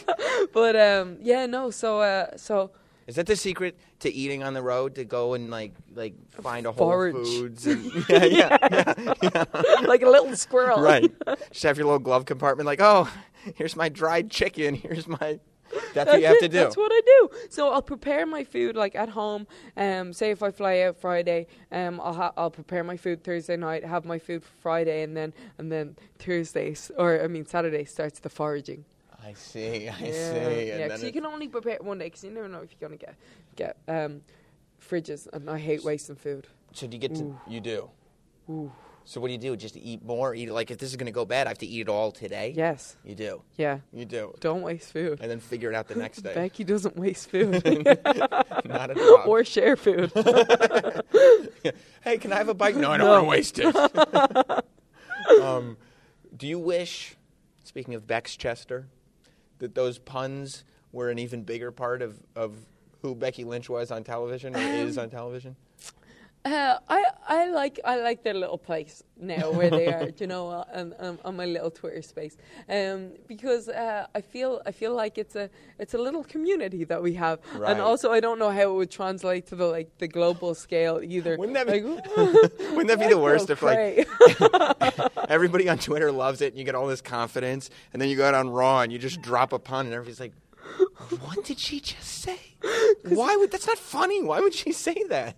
But 0.53 0.77
um, 0.77 1.17
yeah, 1.23 1.47
no. 1.47 1.71
So 1.71 2.01
uh, 2.01 2.37
so 2.37 2.71
Is 3.09 3.15
that 3.17 3.27
the 3.27 3.37
secret 3.37 3.79
to 4.01 4.13
eating 4.13 4.43
on 4.43 4.53
the 4.53 4.61
road? 4.63 4.95
To 4.97 5.05
go 5.05 5.33
and 5.33 5.51
like 5.51 5.73
like 5.95 6.13
find 6.43 6.67
a 6.67 6.73
Whole 6.73 6.89
Forage. 6.91 7.15
Foods? 7.15 7.67
And, 7.67 7.85
yeah, 8.09 8.25
yeah, 8.27 9.15
yeah, 9.23 9.45
like 9.87 10.03
a 10.03 10.09
little 10.11 10.37
squirrel. 10.37 10.83
right. 10.83 11.11
Just 11.51 11.63
have 11.63 11.79
your 11.79 11.87
little 11.87 11.99
glove 12.01 12.27
compartment. 12.27 12.67
Like, 12.67 12.83
oh, 12.83 13.11
here's 13.55 13.75
my 13.75 13.89
dried 13.89 14.31
chicken. 14.31 14.75
Here's 14.75 15.09
my. 15.09 15.41
That's, 15.95 16.11
what 16.11 16.21
you 16.21 16.27
have 16.27 16.37
it. 16.37 16.41
to 16.41 16.49
do. 16.49 16.59
That's 16.59 16.77
what 16.77 16.91
I 16.93 17.01
do. 17.05 17.29
So 17.51 17.71
I'll 17.73 17.83
prepare 17.83 18.25
my 18.27 18.45
food 18.45 18.77
like 18.77 18.95
at 18.95 19.11
home. 19.11 19.47
Um, 19.77 20.13
say 20.13 20.31
if 20.31 20.43
I 20.43 20.51
fly 20.51 20.81
out 20.81 20.97
Friday, 20.99 21.47
um, 21.73 22.01
I'll 22.03 22.15
ha- 22.15 22.33
I'll 22.37 22.51
prepare 22.51 22.85
my 22.85 22.97
food 22.97 23.25
Thursday 23.25 23.57
night, 23.57 23.85
have 23.85 24.05
my 24.05 24.19
food 24.19 24.43
for 24.45 24.53
Friday, 24.61 25.03
and 25.03 25.17
then 25.17 25.33
and 25.57 25.73
then 25.73 25.97
Thursday 26.19 26.73
s- 26.73 26.91
or 26.97 27.23
I 27.23 27.27
mean 27.27 27.47
Saturday 27.47 27.85
starts 27.85 28.19
the 28.21 28.29
foraging. 28.29 28.85
I 29.29 29.35
see. 29.35 29.67
I 29.75 29.77
yeah, 29.81 29.93
see. 29.93 30.07
yeah. 30.07 30.73
And 30.75 30.81
then 30.83 30.91
'cause 30.91 31.03
you 31.05 31.13
can 31.13 31.27
only 31.27 31.49
prepare 31.49 31.75
it 31.75 31.85
one 31.85 31.99
day 31.99 32.07
because 32.07 32.25
you 32.25 32.31
never 32.31 32.49
know 32.49 32.61
if 32.61 32.71
you're 32.73 32.89
gonna 32.89 32.97
get 32.99 33.15
get 33.57 33.77
um, 33.89 34.23
fridges, 34.81 35.27
and 35.33 35.49
I 35.51 35.59
hate 35.59 35.85
wasting 35.85 36.17
food. 36.17 36.47
so 36.73 36.87
do 36.87 36.97
you 36.97 37.01
get 37.01 37.15
to? 37.17 37.25
Ooh. 37.25 37.41
You 37.49 37.61
do. 37.61 37.91
Ooh. 38.51 38.73
So 39.05 39.21
what 39.23 39.29
do 39.29 39.33
you 39.33 39.39
do? 39.39 39.57
Just 39.57 39.75
eat 39.79 40.05
more? 40.05 40.35
Eat 40.35 40.51
like 40.51 40.71
if 40.71 40.77
this 40.77 40.91
is 40.91 40.97
going 40.97 41.07
to 41.07 41.13
go 41.13 41.25
bad, 41.25 41.47
I 41.47 41.51
have 41.51 41.59
to 41.59 41.67
eat 41.67 41.81
it 41.81 41.89
all 41.89 42.13
today. 42.13 42.53
Yes. 42.55 42.95
You 43.05 43.15
do. 43.15 43.43
Yeah. 43.57 43.79
You 43.91 44.05
do. 44.05 44.35
Don't 44.41 44.61
waste 44.61 44.93
food. 44.93 45.21
And 45.23 45.31
then 45.31 45.41
figure 45.41 45.71
it 45.71 45.75
out 45.75 45.89
the 45.89 45.95
next 46.05 46.19
day. 46.19 46.35
Becky 46.35 46.63
doesn't 46.63 46.95
waste 46.95 47.31
food 47.31 47.53
Not 47.65 48.91
at 48.91 48.99
all. 48.99 49.25
or 49.27 49.45
share 49.45 49.77
food. 49.77 50.13
hey, 52.05 52.19
can 52.19 52.33
I 52.35 52.37
have 52.37 52.49
a 52.51 52.55
bite? 52.55 52.77
No, 52.77 52.91
I 52.91 52.99
don't 52.99 53.07
No. 53.07 53.13
want 53.13 53.25
to 53.25 53.29
waste 53.31 53.59
it. 53.59 55.43
um, 55.43 55.79
do 56.37 56.47
you 56.47 56.59
wish, 56.59 57.17
speaking 57.65 57.95
of 57.95 58.07
Bex 58.07 58.37
Chester, 58.37 58.89
that 59.59 59.75
those 59.75 59.99
puns 59.99 60.65
were 60.93 61.11
an 61.11 61.19
even 61.19 61.43
bigger 61.43 61.71
part 61.71 62.03
of, 62.03 62.19
of 62.35 62.55
who 63.03 63.15
Becky 63.15 63.45
Lynch 63.45 63.69
was 63.69 63.91
on 63.91 64.05
television 64.05 64.55
or 64.55 64.59
um, 64.59 64.65
is 64.65 64.99
on 64.99 65.11
television? 65.11 65.57
Uh, 66.45 66.79
I 66.89 67.05
I 67.29 67.51
like 67.51 67.81
I 67.85 67.97
like 68.01 68.23
their 68.23 68.33
little 68.35 68.59
place 68.59 69.03
now 69.21 69.51
where 69.51 69.69
they 69.71 69.87
are, 69.89 70.09
you 70.19 70.27
know, 70.27 70.47
on, 70.73 70.95
on, 71.01 71.19
on 71.25 71.37
my 71.37 71.45
little 71.45 71.71
Twitter 71.71 72.01
space, 72.01 72.37
um, 72.69 73.11
because 73.27 73.69
uh, 73.69 74.07
I 74.15 74.21
feel 74.21 74.63
I 74.65 74.71
feel 74.73 74.95
like 74.95 75.19
it's 75.19 75.35
a 75.37 75.51
it's 75.79 75.95
a 75.95 75.99
little 75.99 76.23
community 76.25 76.85
that 76.85 77.03
we 77.03 77.15
have, 77.15 77.41
Right. 77.55 77.73
and 77.73 77.81
also 77.81 78.13
I 78.13 78.21
don't 78.21 78.39
know 78.39 78.51
how 78.51 78.71
it 78.71 78.75
would 78.75 78.91
translate 78.91 79.47
to 79.49 79.57
the 79.57 79.67
like 79.67 79.99
the 79.99 80.07
global 80.09 80.55
scale 80.55 81.01
either. 81.03 81.37
Wouldn't 81.37 81.55
that 81.55 81.67
be- 81.67 81.83
Like, 81.83 82.07
Wouldn't 82.77 82.89
that 82.89 83.01
be 83.01 83.09
the 83.09 83.19
worst 83.19 83.51
if 83.51 83.63
like 83.63 84.09
everybody 85.29 85.69
on 85.69 85.79
Twitter 85.79 86.13
loves 86.13 86.41
it 86.41 86.53
and 86.53 86.59
you 86.59 86.65
get 86.65 86.75
all 86.75 86.87
this 86.87 87.01
confidence 87.03 87.69
and 87.93 88.01
then 88.01 88.09
you 88.09 88.17
go 88.17 88.27
out 88.27 88.35
on 88.35 88.49
Raw 88.49 88.81
and 88.81 88.93
you 88.93 88.99
just 88.99 89.21
drop 89.23 89.53
a 89.53 89.59
pun 89.59 89.87
and 89.87 89.95
everybody's 89.95 90.21
like, 90.21 90.33
"What 91.21 91.45
did 91.45 91.59
she 91.59 91.81
just 91.81 92.23
say? 92.23 92.39
Why 93.05 93.37
would 93.37 93.51
that's 93.51 93.67
not 93.67 93.79
funny? 93.79 94.23
Why 94.23 94.41
would 94.41 94.55
she 94.55 94.73
say 94.73 95.03
that? 95.09 95.37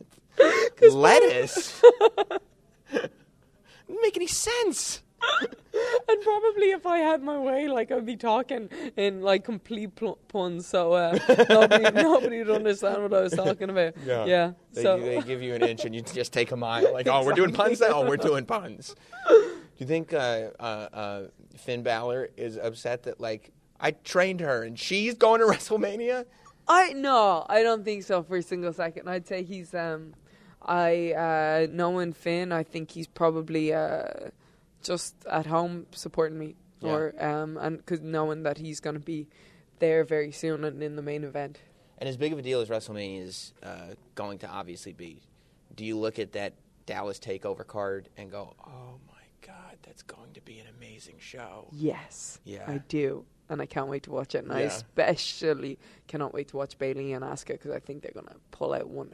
Lettuce? 0.92 1.82
Doesn't 2.92 3.12
make 4.02 4.16
any 4.16 4.26
sense." 4.26 5.02
And 6.08 6.20
probably 6.22 6.72
if 6.72 6.86
I 6.86 6.98
had 6.98 7.22
my 7.22 7.38
way, 7.38 7.68
like 7.68 7.92
I'd 7.92 8.04
be 8.04 8.16
talking 8.16 8.68
in 8.96 9.22
like 9.22 9.44
complete 9.44 9.94
pl- 9.94 10.18
puns, 10.28 10.66
so 10.66 10.92
uh, 10.92 11.16
nobody 11.48 11.90
nobody 11.92 12.38
would 12.38 12.50
understand 12.50 13.02
what 13.02 13.14
I 13.14 13.20
was 13.20 13.32
talking 13.32 13.70
about. 13.70 13.94
Yeah. 14.04 14.52
They, 14.72 14.82
so 14.82 14.98
they 14.98 15.20
give 15.22 15.40
you 15.40 15.54
an 15.54 15.62
inch 15.62 15.84
and 15.84 15.94
you 15.94 16.02
just 16.02 16.32
take 16.32 16.50
a 16.50 16.56
mile. 16.56 16.92
Like, 16.92 17.06
oh, 17.06 17.24
we're 17.24 17.34
doing 17.34 17.52
puns 17.52 17.80
now. 17.80 17.88
Oh, 17.92 18.08
we're 18.08 18.16
doing 18.16 18.44
puns. 18.44 18.96
Do 19.28 19.54
you 19.78 19.86
think 19.86 20.12
uh, 20.12 20.50
uh, 20.58 20.62
uh, 20.62 21.22
Finn 21.56 21.82
Balor 21.82 22.30
is 22.36 22.56
upset 22.56 23.04
that 23.04 23.20
like 23.20 23.52
I 23.78 23.92
trained 23.92 24.40
her 24.40 24.64
and 24.64 24.78
she's 24.78 25.14
going 25.14 25.40
to 25.40 25.46
WrestleMania? 25.46 26.24
I 26.66 26.92
no, 26.94 27.46
I 27.48 27.62
don't 27.62 27.84
think 27.84 28.02
so 28.02 28.22
for 28.22 28.36
a 28.36 28.42
single 28.42 28.72
second. 28.72 29.08
I'd 29.08 29.26
say 29.26 29.44
he's 29.44 29.72
um, 29.74 30.14
I 30.70 31.12
uh, 31.12 31.66
knowing 31.72 32.12
Finn, 32.12 32.52
I 32.52 32.62
think 32.62 32.92
he's 32.92 33.08
probably 33.08 33.74
uh, 33.74 34.30
just 34.82 35.14
at 35.26 35.46
home 35.46 35.86
supporting 35.92 36.38
me, 36.38 36.54
Yeah. 36.80 36.92
or 36.92 37.14
um, 37.18 37.56
and 37.58 37.76
because 37.78 38.00
knowing 38.00 38.44
that 38.44 38.58
he's 38.58 38.78
going 38.80 38.94
to 38.94 39.00
be 39.04 39.26
there 39.80 40.04
very 40.04 40.30
soon 40.30 40.62
and 40.64 40.82
in 40.82 40.94
the 40.96 41.02
main 41.02 41.24
event. 41.24 41.58
And 41.98 42.08
as 42.08 42.16
big 42.16 42.32
of 42.32 42.38
a 42.38 42.42
deal 42.42 42.60
as 42.60 42.68
WrestleMania 42.68 43.22
is 43.22 43.52
uh, 43.62 43.94
going 44.14 44.38
to 44.38 44.48
obviously 44.48 44.92
be, 44.92 45.20
do 45.74 45.84
you 45.84 45.98
look 45.98 46.18
at 46.18 46.32
that 46.32 46.54
Dallas 46.86 47.18
Takeover 47.18 47.66
card 47.66 48.08
and 48.16 48.30
go, 48.30 48.54
"Oh 48.64 48.98
my 49.08 49.24
God, 49.46 49.76
that's 49.82 50.02
going 50.04 50.32
to 50.34 50.40
be 50.40 50.60
an 50.60 50.66
amazing 50.78 51.16
show"? 51.18 51.66
Yes, 51.72 52.38
Yeah. 52.44 52.64
I 52.68 52.78
do, 52.88 53.24
and 53.48 53.60
I 53.60 53.66
can't 53.66 53.88
wait 53.88 54.04
to 54.04 54.12
watch 54.12 54.34
it. 54.36 54.44
And 54.44 54.52
I 54.52 54.60
especially 54.60 55.78
cannot 56.06 56.32
wait 56.32 56.48
to 56.48 56.56
watch 56.56 56.78
Bayley 56.78 57.12
and 57.12 57.24
Asuka 57.24 57.48
because 57.54 57.72
I 57.72 57.80
think 57.80 58.02
they're 58.02 58.12
going 58.14 58.26
to 58.28 58.36
pull 58.52 58.72
out 58.72 58.88
one 58.88 59.10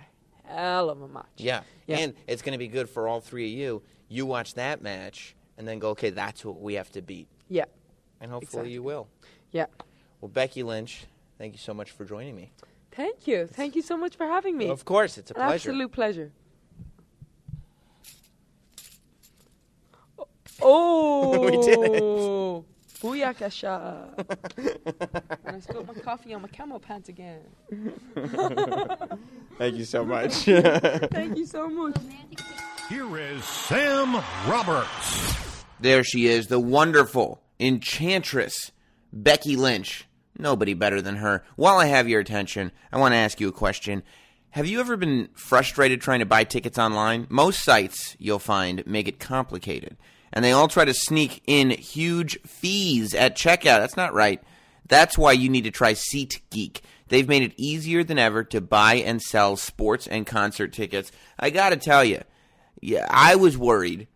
hell 0.47 0.91
of 0.91 1.01
a 1.03 1.09
match. 1.09 1.27
Yeah. 1.37 1.63
Yeah. 1.87 1.99
and 1.99 2.15
it's 2.27 2.43
going 2.43 2.53
to 2.53 2.59
be 2.59 2.69
good 2.69 2.89
for 2.89 3.07
all 3.09 3.21
three 3.21 3.47
of 3.53 3.59
you. 3.59 3.83
You 4.09 4.27
watch 4.27 4.55
that 4.55 4.83
match 4.83 5.35
and 5.59 5.67
then 5.67 5.79
go, 5.79 5.91
"Okay, 5.91 6.11
that's 6.11 6.45
what 6.45 6.61
we 6.61 6.75
have 6.75 6.91
to 6.93 7.03
beat," 7.03 7.29
yeah, 7.49 7.65
and 8.21 8.31
hopefully 8.31 8.61
Exactly. 8.61 8.73
you 8.73 8.83
will. 8.83 9.09
yeah. 9.53 9.67
Well, 10.21 10.29
Becky 10.29 10.63
Lynch, 10.63 11.05
thank 11.39 11.53
you 11.55 11.59
so 11.59 11.73
much 11.75 11.91
for 11.91 12.05
joining 12.05 12.35
me. 12.37 12.51
Thank 12.93 13.27
you, 13.27 13.47
thank 13.47 13.77
you 13.77 13.83
so 13.83 13.97
much 13.97 14.17
for 14.17 14.27
having 14.27 14.57
me. 14.57 14.69
Of 14.69 14.85
course, 14.85 15.19
it's 15.19 15.31
a 15.31 15.35
An 15.35 15.41
pleasure. 15.47 15.71
absolute 15.71 15.93
pleasure. 15.93 16.33
Oh, 20.63 21.41
We 21.51 21.51
did 21.63 21.79
it. 21.81 22.65
Booyakasha. 23.01 24.19
and 25.47 25.57
I 25.57 25.61
spilled 25.61 25.87
my 25.87 25.95
coffee 25.95 26.35
on 26.35 26.43
my 26.43 26.49
camo 26.49 26.79
pants 26.79 27.09
again. 27.09 27.41
Thank 29.59 29.77
you 29.77 29.85
so 29.85 30.05
much. 30.15 30.33
Thank 30.35 31.37
you 31.37 31.47
so 31.47 31.69
much. 31.69 31.97
Here 32.89 33.19
is 33.19 33.45
Sam 33.45 34.15
Roberts. 34.49 35.65
There 35.81 36.03
she 36.05 36.27
is, 36.27 36.47
the 36.47 36.61
wonderful, 36.61 37.43
enchantress, 37.61 38.73
Becky 39.13 39.57
Lynch. 39.57 40.07
Nobody 40.39 40.75
better 40.75 41.01
than 41.03 41.17
her. 41.17 41.45
While 41.57 41.79
I 41.79 41.87
have 41.87 42.09
your 42.09 42.21
attention, 42.21 42.71
I 42.93 42.99
want 42.99 43.13
to 43.13 43.17
ask 43.19 43.41
you 43.41 43.49
a 43.49 43.53
question. 43.53 44.03
Have 44.51 44.67
you 44.67 44.81
ever 44.81 44.97
been 44.97 45.29
frustrated 45.35 46.01
trying 46.01 46.21
to 46.21 46.27
buy 46.27 46.45
tickets 46.45 46.79
online? 46.79 47.27
Most 47.29 47.63
sites, 47.63 48.17
you'll 48.19 48.39
find, 48.39 48.87
make 48.87 49.09
it 49.09 49.19
complicated. 49.19 49.97
And 50.33 50.45
they 50.45 50.53
all 50.53 50.69
try 50.69 50.85
to 50.85 50.95
sneak 50.95 51.43
in 51.47 51.71
huge 51.71 52.41
fees 52.43 53.15
at 53.15 53.37
checkout. 53.37 53.81
That's 53.81 53.97
not 53.97 54.15
right. 54.15 54.43
That's 54.89 55.17
why 55.19 55.33
you 55.33 55.49
need 55.49 55.65
to 55.65 55.71
try 55.71 55.95
SeatGeek. 55.95 56.81
They've 57.09 57.29
made 57.29 57.43
it 57.43 57.55
easier 57.57 58.05
than 58.05 58.19
ever 58.19 58.45
to 58.45 58.61
buy 58.61 58.95
and 58.97 59.23
sell 59.23 59.57
sports 59.57 60.07
and 60.07 60.27
concert 60.27 60.73
tickets. 60.73 61.13
I 61.39 61.51
gotta 61.51 61.77
tell 61.77 62.05
you, 62.05 62.23
yeah, 62.81 63.07
I 63.09 63.37
was 63.37 63.57
worried 63.57 64.09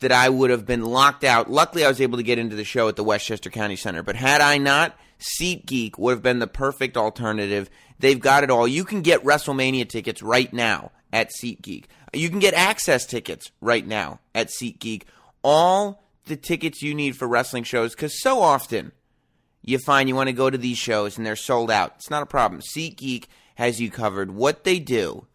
that 0.00 0.12
I 0.12 0.28
would 0.28 0.50
have 0.50 0.66
been 0.66 0.84
locked 0.84 1.24
out. 1.24 1.50
Luckily, 1.50 1.84
I 1.84 1.88
was 1.88 2.00
able 2.00 2.18
to 2.18 2.22
get 2.22 2.38
into 2.38 2.56
the 2.56 2.64
show 2.64 2.88
at 2.88 2.96
the 2.96 3.04
Westchester 3.04 3.50
County 3.50 3.76
Center. 3.76 4.02
But 4.02 4.16
had 4.16 4.40
I 4.40 4.58
not, 4.58 4.96
SeatGeek 5.18 5.98
would 5.98 6.12
have 6.12 6.22
been 6.22 6.38
the 6.38 6.46
perfect 6.46 6.96
alternative. 6.96 7.70
They've 7.98 8.20
got 8.20 8.44
it 8.44 8.50
all. 8.50 8.68
You 8.68 8.84
can 8.84 9.00
get 9.00 9.24
WrestleMania 9.24 9.88
tickets 9.88 10.22
right 10.22 10.52
now 10.52 10.92
at 11.12 11.30
SeatGeek. 11.30 11.84
You 12.16 12.30
can 12.30 12.38
get 12.38 12.54
Axxess 12.54 13.08
tickets 13.08 13.50
right 13.60 13.86
now 13.86 14.20
at 14.34 14.48
SeatGeek. 14.48 15.02
All 15.42 16.02
the 16.24 16.36
tickets 16.36 16.82
you 16.82 16.94
need 16.94 17.16
for 17.16 17.28
wrestling 17.28 17.64
shows, 17.64 17.94
because 17.94 18.20
so 18.20 18.40
often 18.40 18.92
you 19.62 19.78
find 19.78 20.08
you 20.08 20.16
want 20.16 20.28
to 20.28 20.32
go 20.32 20.50
to 20.50 20.58
these 20.58 20.78
shows 20.78 21.16
and 21.16 21.26
they're 21.26 21.36
sold 21.36 21.70
out. 21.70 21.94
It's 21.96 22.10
not 22.10 22.22
a 22.22 22.26
problem. 22.26 22.60
SeatGeek 22.60 23.26
has 23.56 23.80
you 23.80 23.90
covered. 23.90 24.30
What 24.30 24.64
they 24.64 24.78
do 24.78 25.26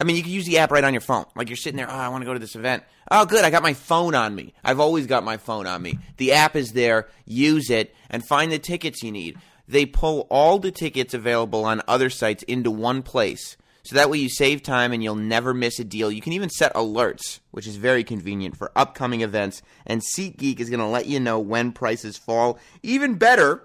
I 0.00 0.04
mean, 0.04 0.16
you 0.16 0.22
can 0.22 0.32
use 0.32 0.46
the 0.46 0.58
app 0.58 0.70
right 0.70 0.82
on 0.82 0.94
your 0.94 1.02
phone. 1.02 1.26
Like 1.36 1.50
you're 1.50 1.56
sitting 1.56 1.76
there, 1.76 1.90
oh, 1.90 1.94
I 1.94 2.08
want 2.08 2.22
to 2.22 2.26
go 2.26 2.32
to 2.32 2.38
this 2.38 2.56
event. 2.56 2.84
Oh, 3.10 3.26
good, 3.26 3.44
I 3.44 3.50
got 3.50 3.62
my 3.62 3.74
phone 3.74 4.14
on 4.14 4.34
me. 4.34 4.54
I've 4.64 4.80
always 4.80 5.06
got 5.06 5.24
my 5.24 5.36
phone 5.36 5.66
on 5.66 5.82
me. 5.82 5.98
The 6.16 6.32
app 6.32 6.56
is 6.56 6.72
there. 6.72 7.08
Use 7.26 7.68
it 7.68 7.94
and 8.08 8.26
find 8.26 8.50
the 8.50 8.58
tickets 8.58 9.02
you 9.02 9.12
need. 9.12 9.36
They 9.68 9.84
pull 9.84 10.26
all 10.30 10.58
the 10.58 10.70
tickets 10.70 11.12
available 11.12 11.66
on 11.66 11.82
other 11.86 12.08
sites 12.08 12.42
into 12.44 12.70
one 12.70 13.02
place. 13.02 13.58
So 13.82 13.96
that 13.96 14.10
way 14.10 14.18
you 14.18 14.28
save 14.28 14.62
time 14.62 14.92
and 14.92 15.02
you'll 15.02 15.14
never 15.14 15.54
miss 15.54 15.78
a 15.78 15.84
deal. 15.84 16.12
You 16.12 16.20
can 16.20 16.32
even 16.32 16.50
set 16.50 16.74
alerts, 16.74 17.40
which 17.50 17.66
is 17.66 17.76
very 17.76 18.04
convenient 18.04 18.56
for 18.56 18.72
upcoming 18.76 19.22
events. 19.22 19.62
And 19.86 20.02
SeatGeek 20.02 20.60
is 20.60 20.68
going 20.68 20.80
to 20.80 20.86
let 20.86 21.06
you 21.06 21.18
know 21.20 21.38
when 21.38 21.72
prices 21.72 22.18
fall. 22.18 22.58
Even 22.82 23.14
better, 23.14 23.62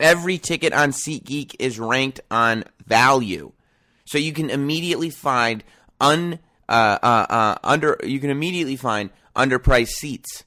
every 0.00 0.38
ticket 0.38 0.72
on 0.72 0.90
SeatGeek 0.90 1.54
is 1.58 1.78
ranked 1.78 2.20
on 2.30 2.64
value 2.86 3.52
so 4.08 4.16
you 4.16 4.32
can 4.32 4.48
immediately 4.48 5.10
find 5.10 5.62
un 6.00 6.38
uh, 6.68 6.98
uh, 7.02 7.26
uh, 7.28 7.54
under 7.62 8.00
you 8.02 8.20
can 8.20 8.30
immediately 8.30 8.76
find 8.76 9.10
underpriced 9.36 9.88
seats. 9.88 10.44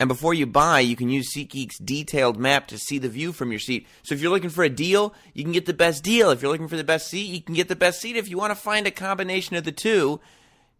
And 0.00 0.08
before 0.08 0.34
you 0.34 0.46
buy, 0.46 0.80
you 0.80 0.96
can 0.96 1.08
use 1.08 1.32
SeatGeek's 1.32 1.78
detailed 1.78 2.36
map 2.36 2.66
to 2.68 2.78
see 2.78 2.98
the 2.98 3.08
view 3.08 3.32
from 3.32 3.52
your 3.52 3.60
seat. 3.60 3.86
So 4.02 4.14
if 4.14 4.20
you're 4.20 4.32
looking 4.32 4.50
for 4.50 4.64
a 4.64 4.68
deal, 4.68 5.14
you 5.34 5.44
can 5.44 5.52
get 5.52 5.66
the 5.66 5.72
best 5.72 6.02
deal. 6.02 6.30
If 6.30 6.42
you're 6.42 6.50
looking 6.50 6.68
for 6.68 6.76
the 6.76 6.84
best 6.84 7.08
seat, 7.08 7.26
you 7.26 7.40
can 7.40 7.54
get 7.54 7.68
the 7.68 7.76
best 7.76 8.00
seat. 8.00 8.16
If 8.16 8.28
you 8.28 8.36
want 8.36 8.50
to 8.50 8.56
find 8.56 8.86
a 8.86 8.90
combination 8.90 9.54
of 9.54 9.64
the 9.64 9.72
two, 9.72 10.20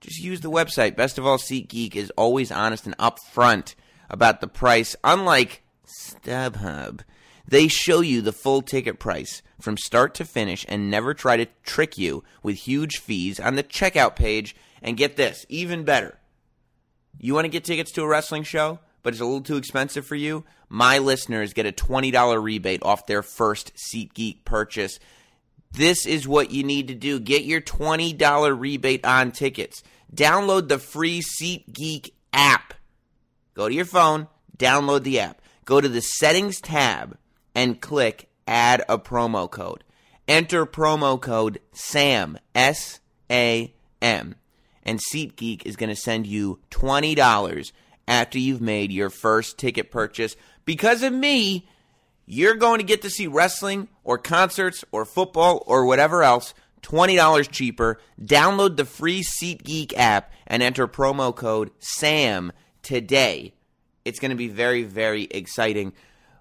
just 0.01 0.21
use 0.21 0.41
the 0.41 0.51
website. 0.51 0.97
Best 0.97 1.17
of 1.17 1.27
all, 1.27 1.39
SeatGeek 1.39 1.95
is 1.95 2.11
always 2.17 2.51
honest 2.51 2.87
and 2.87 2.97
upfront 2.99 3.75
about 4.11 4.41
the 4.41 4.49
price, 4.49 4.97
unlike 5.05 5.63
StubHub. 5.87 7.01
They 7.47 7.69
show 7.69 8.01
you 8.01 8.21
the 8.21 8.33
full 8.33 8.63
ticket 8.63 8.99
price 8.99 9.43
from 9.61 9.77
start 9.77 10.15
to 10.15 10.25
finish 10.25 10.67
and 10.69 10.91
never 10.91 11.15
try 11.15 11.37
to 11.37 11.47
trick 11.63 11.97
you 11.97 12.25
with 12.43 12.57
huge 12.57 12.99
fees 12.99 13.39
on 13.39 13.55
the 13.55 13.63
checkout 13.63 14.17
page. 14.17 14.57
And 14.83 14.99
get 14.99 15.17
this, 15.17 15.47
even 15.49 15.85
better. 15.85 16.19
You 17.19 17.33
want 17.33 17.47
to 17.47 17.51
get 17.51 17.65
tickets 17.65 17.91
to 17.93 18.03
a 18.03 18.07
wrestling 18.07 18.43
show, 18.43 18.81
but 19.05 19.13
it's 19.13 19.21
a 19.21 19.25
little 19.25 19.43
too 19.43 19.57
expensive 19.57 20.05
for 20.05 20.17
you? 20.17 20.45
My 20.69 20.99
listeners 20.99 21.53
get 21.53 21.67
a 21.67 21.73
$20 21.73 22.43
rebate 22.43 22.83
off 22.83 23.07
their 23.07 23.23
first 23.23 23.73
SeatGeek 23.77 24.45
purchase. 24.45 24.99
This 25.71 26.07
is 26.07 26.27
what 26.27 26.51
you 26.51 26.65
need 26.65 26.89
to 26.89 26.95
do. 26.95 27.21
Get 27.21 27.45
your 27.45 27.61
$20 27.61 28.59
rebate 28.59 29.05
on 29.05 29.31
tickets. 29.31 29.85
Download 30.13 30.69
the 30.69 30.79
free 30.79 31.21
SeatGeek 31.21 32.11
app. 32.33 32.75
Go 33.55 33.69
to 33.69 33.75
your 33.75 33.85
phone, 33.85 34.27
download 34.59 35.05
the 35.05 35.21
app. 35.21 35.41
Go 35.65 35.81
to 35.81 35.89
the 35.89 36.01
settings 36.01 36.61
tab 36.61 37.17
and 37.55 37.81
click 37.81 38.29
add 38.47 38.83
a 38.89 38.99
promo 38.99 39.51
code. 39.51 39.85
Enter 40.27 40.65
promo 40.67 41.21
code 41.21 41.61
SAM, 41.73 42.39
S 42.55 43.01
A 43.31 43.75
M, 44.01 44.35
and 44.83 45.01
SeatGeek 45.13 45.67
is 45.67 45.77
going 45.77 45.91
to 45.91 45.97
send 45.97 46.27
you 46.27 46.61
$20 46.71 47.73
after 48.07 48.39
you've 48.39 48.61
made 48.61 48.93
your 48.93 49.11
first 49.11 49.59
ticket 49.59 49.91
purchase. 49.91 50.37
Because 50.65 51.03
of 51.03 51.13
me, 51.13 51.69
you're 52.27 52.55
going 52.55 52.79
to 52.79 52.85
get 52.85 53.03
to 53.03 53.11
see 53.11 53.27
wrestling 53.27 53.89
or 54.03 54.19
concerts 54.19 54.85
or 54.93 55.05
football 55.05 55.63
or 55.67 55.85
whatever 55.85 56.23
else 56.23 56.55
$20 56.83 57.51
cheaper. 57.51 57.99
Download 58.21 58.77
the 58.77 58.85
free 58.85 59.23
SeatGeek 59.23 59.95
app 59.97 60.33
and 60.47 60.63
enter 60.63 60.87
promo 60.87 61.35
code 61.35 61.71
SAM 61.81 62.53
today. 62.83 63.55
It's 64.05 64.21
going 64.21 64.31
to 64.31 64.37
be 64.37 64.49
very, 64.49 64.83
very 64.83 65.25
exciting. 65.25 65.93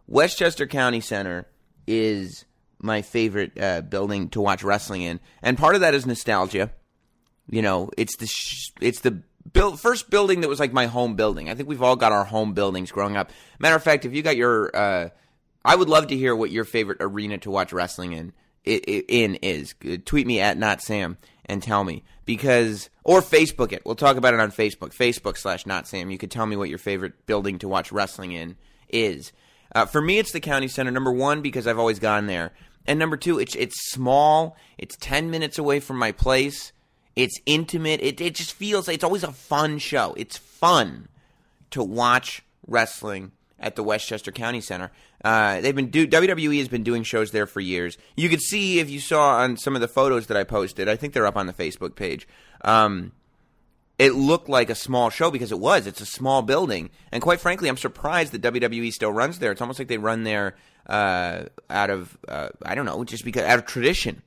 Westchester 0.07 0.67
County 0.67 0.99
Center 0.99 1.47
is 1.87 2.45
my 2.79 3.01
favorite 3.01 3.59
uh, 3.59 3.81
building 3.81 4.29
to 4.29 4.41
watch 4.41 4.63
wrestling 4.63 5.01
in. 5.01 5.19
And 5.41 5.57
part 5.57 5.75
of 5.75 5.81
that 5.81 5.93
is 5.93 6.05
nostalgia. 6.05 6.71
You 7.49 7.61
know, 7.61 7.89
it's 7.97 8.17
the 8.17 8.27
sh- 8.27 8.71
it's 8.81 9.01
the 9.01 9.21
build, 9.51 9.79
first 9.79 10.09
building 10.09 10.41
that 10.41 10.49
was 10.49 10.59
like 10.59 10.73
my 10.73 10.85
home 10.85 11.15
building. 11.15 11.49
I 11.49 11.55
think 11.55 11.67
we've 11.67 11.81
all 11.81 11.95
got 11.95 12.11
our 12.11 12.23
home 12.23 12.53
buildings 12.53 12.91
growing 12.91 13.17
up. 13.17 13.31
Matter 13.59 13.75
of 13.75 13.83
fact, 13.83 14.05
if 14.05 14.13
you 14.13 14.21
got 14.21 14.37
your, 14.37 14.75
uh, 14.75 15.09
I 15.65 15.75
would 15.75 15.89
love 15.89 16.07
to 16.07 16.17
hear 16.17 16.35
what 16.35 16.51
your 16.51 16.63
favorite 16.63 16.97
arena 17.01 17.37
to 17.39 17.51
watch 17.51 17.73
wrestling 17.73 18.13
in 18.13 18.33
in 18.65 19.35
is. 19.35 19.75
Tweet 20.05 20.27
me 20.27 20.39
at 20.39 20.57
not 20.57 20.81
Sam 20.81 21.17
and 21.45 21.61
tell 21.61 21.83
me 21.83 22.03
because 22.25 22.89
or 23.03 23.21
Facebook 23.21 23.71
it. 23.71 23.81
We'll 23.85 23.95
talk 23.95 24.17
about 24.17 24.33
it 24.33 24.39
on 24.39 24.51
Facebook. 24.51 24.95
Facebook 24.95 25.37
slash 25.37 25.65
not 25.65 25.87
Sam. 25.87 26.11
You 26.11 26.17
could 26.17 26.31
tell 26.31 26.45
me 26.45 26.55
what 26.55 26.69
your 26.69 26.77
favorite 26.77 27.25
building 27.25 27.59
to 27.59 27.67
watch 27.67 27.91
wrestling 27.91 28.31
in 28.31 28.55
is. 28.89 29.31
Uh, 29.73 29.85
for 29.85 30.01
me, 30.01 30.19
it's 30.19 30.31
the 30.31 30.39
county 30.39 30.67
center. 30.67 30.91
Number 30.91 31.11
one 31.11 31.41
because 31.41 31.67
I've 31.67 31.79
always 31.79 31.99
gone 31.99 32.27
there, 32.27 32.53
and 32.85 32.99
number 32.99 33.17
two, 33.17 33.39
it's 33.39 33.55
it's 33.55 33.91
small. 33.91 34.55
It's 34.77 34.95
ten 34.97 35.31
minutes 35.31 35.57
away 35.57 35.79
from 35.79 35.97
my 35.97 36.11
place. 36.11 36.72
It's 37.15 37.39
intimate. 37.45 38.01
It 38.01 38.19
it 38.21 38.35
just 38.35 38.53
feels 38.53 38.87
like 38.87 38.95
it's 38.95 39.03
always 39.03 39.23
a 39.23 39.31
fun 39.31 39.77
show. 39.77 40.13
It's 40.17 40.37
fun 40.37 41.09
to 41.71 41.83
watch 41.83 42.43
wrestling 42.67 43.31
at 43.59 43.75
the 43.75 43.83
Westchester 43.83 44.31
County 44.31 44.61
Center. 44.61 44.91
Uh, 45.23 45.61
they've 45.61 45.75
been 45.75 45.89
do 45.89 46.07
WWE 46.07 46.57
has 46.57 46.67
been 46.67 46.83
doing 46.83 47.03
shows 47.03 47.31
there 47.31 47.47
for 47.47 47.61
years. 47.61 47.97
You 48.15 48.29
could 48.29 48.41
see 48.41 48.79
if 48.79 48.89
you 48.89 48.99
saw 48.99 49.37
on 49.37 49.57
some 49.57 49.75
of 49.75 49.81
the 49.81 49.87
photos 49.87 50.27
that 50.27 50.37
I 50.37 50.43
posted. 50.43 50.89
I 50.89 50.95
think 50.95 51.13
they're 51.13 51.25
up 51.25 51.37
on 51.37 51.47
the 51.47 51.53
Facebook 51.53 51.95
page. 51.95 52.27
Um, 52.63 53.13
it 53.97 54.15
looked 54.15 54.49
like 54.49 54.69
a 54.69 54.75
small 54.75 55.09
show 55.09 55.31
because 55.31 55.51
it 55.51 55.59
was. 55.59 55.87
It's 55.87 56.01
a 56.01 56.05
small 56.05 56.41
building, 56.41 56.89
and 57.11 57.21
quite 57.21 57.39
frankly, 57.39 57.69
I'm 57.69 57.77
surprised 57.77 58.33
that 58.33 58.41
WWE 58.41 58.91
still 58.91 59.13
runs 59.13 59.39
there. 59.39 59.51
It's 59.51 59.61
almost 59.61 59.79
like 59.79 59.87
they 59.87 59.97
run 59.97 60.23
there 60.23 60.55
uh, 60.87 61.43
out 61.69 61.89
of 61.89 62.17
uh, 62.27 62.49
I 62.65 62.75
don't 62.75 62.85
know, 62.85 63.03
just 63.03 63.23
because 63.23 63.43
out 63.43 63.59
of 63.59 63.65
tradition. 63.65 64.23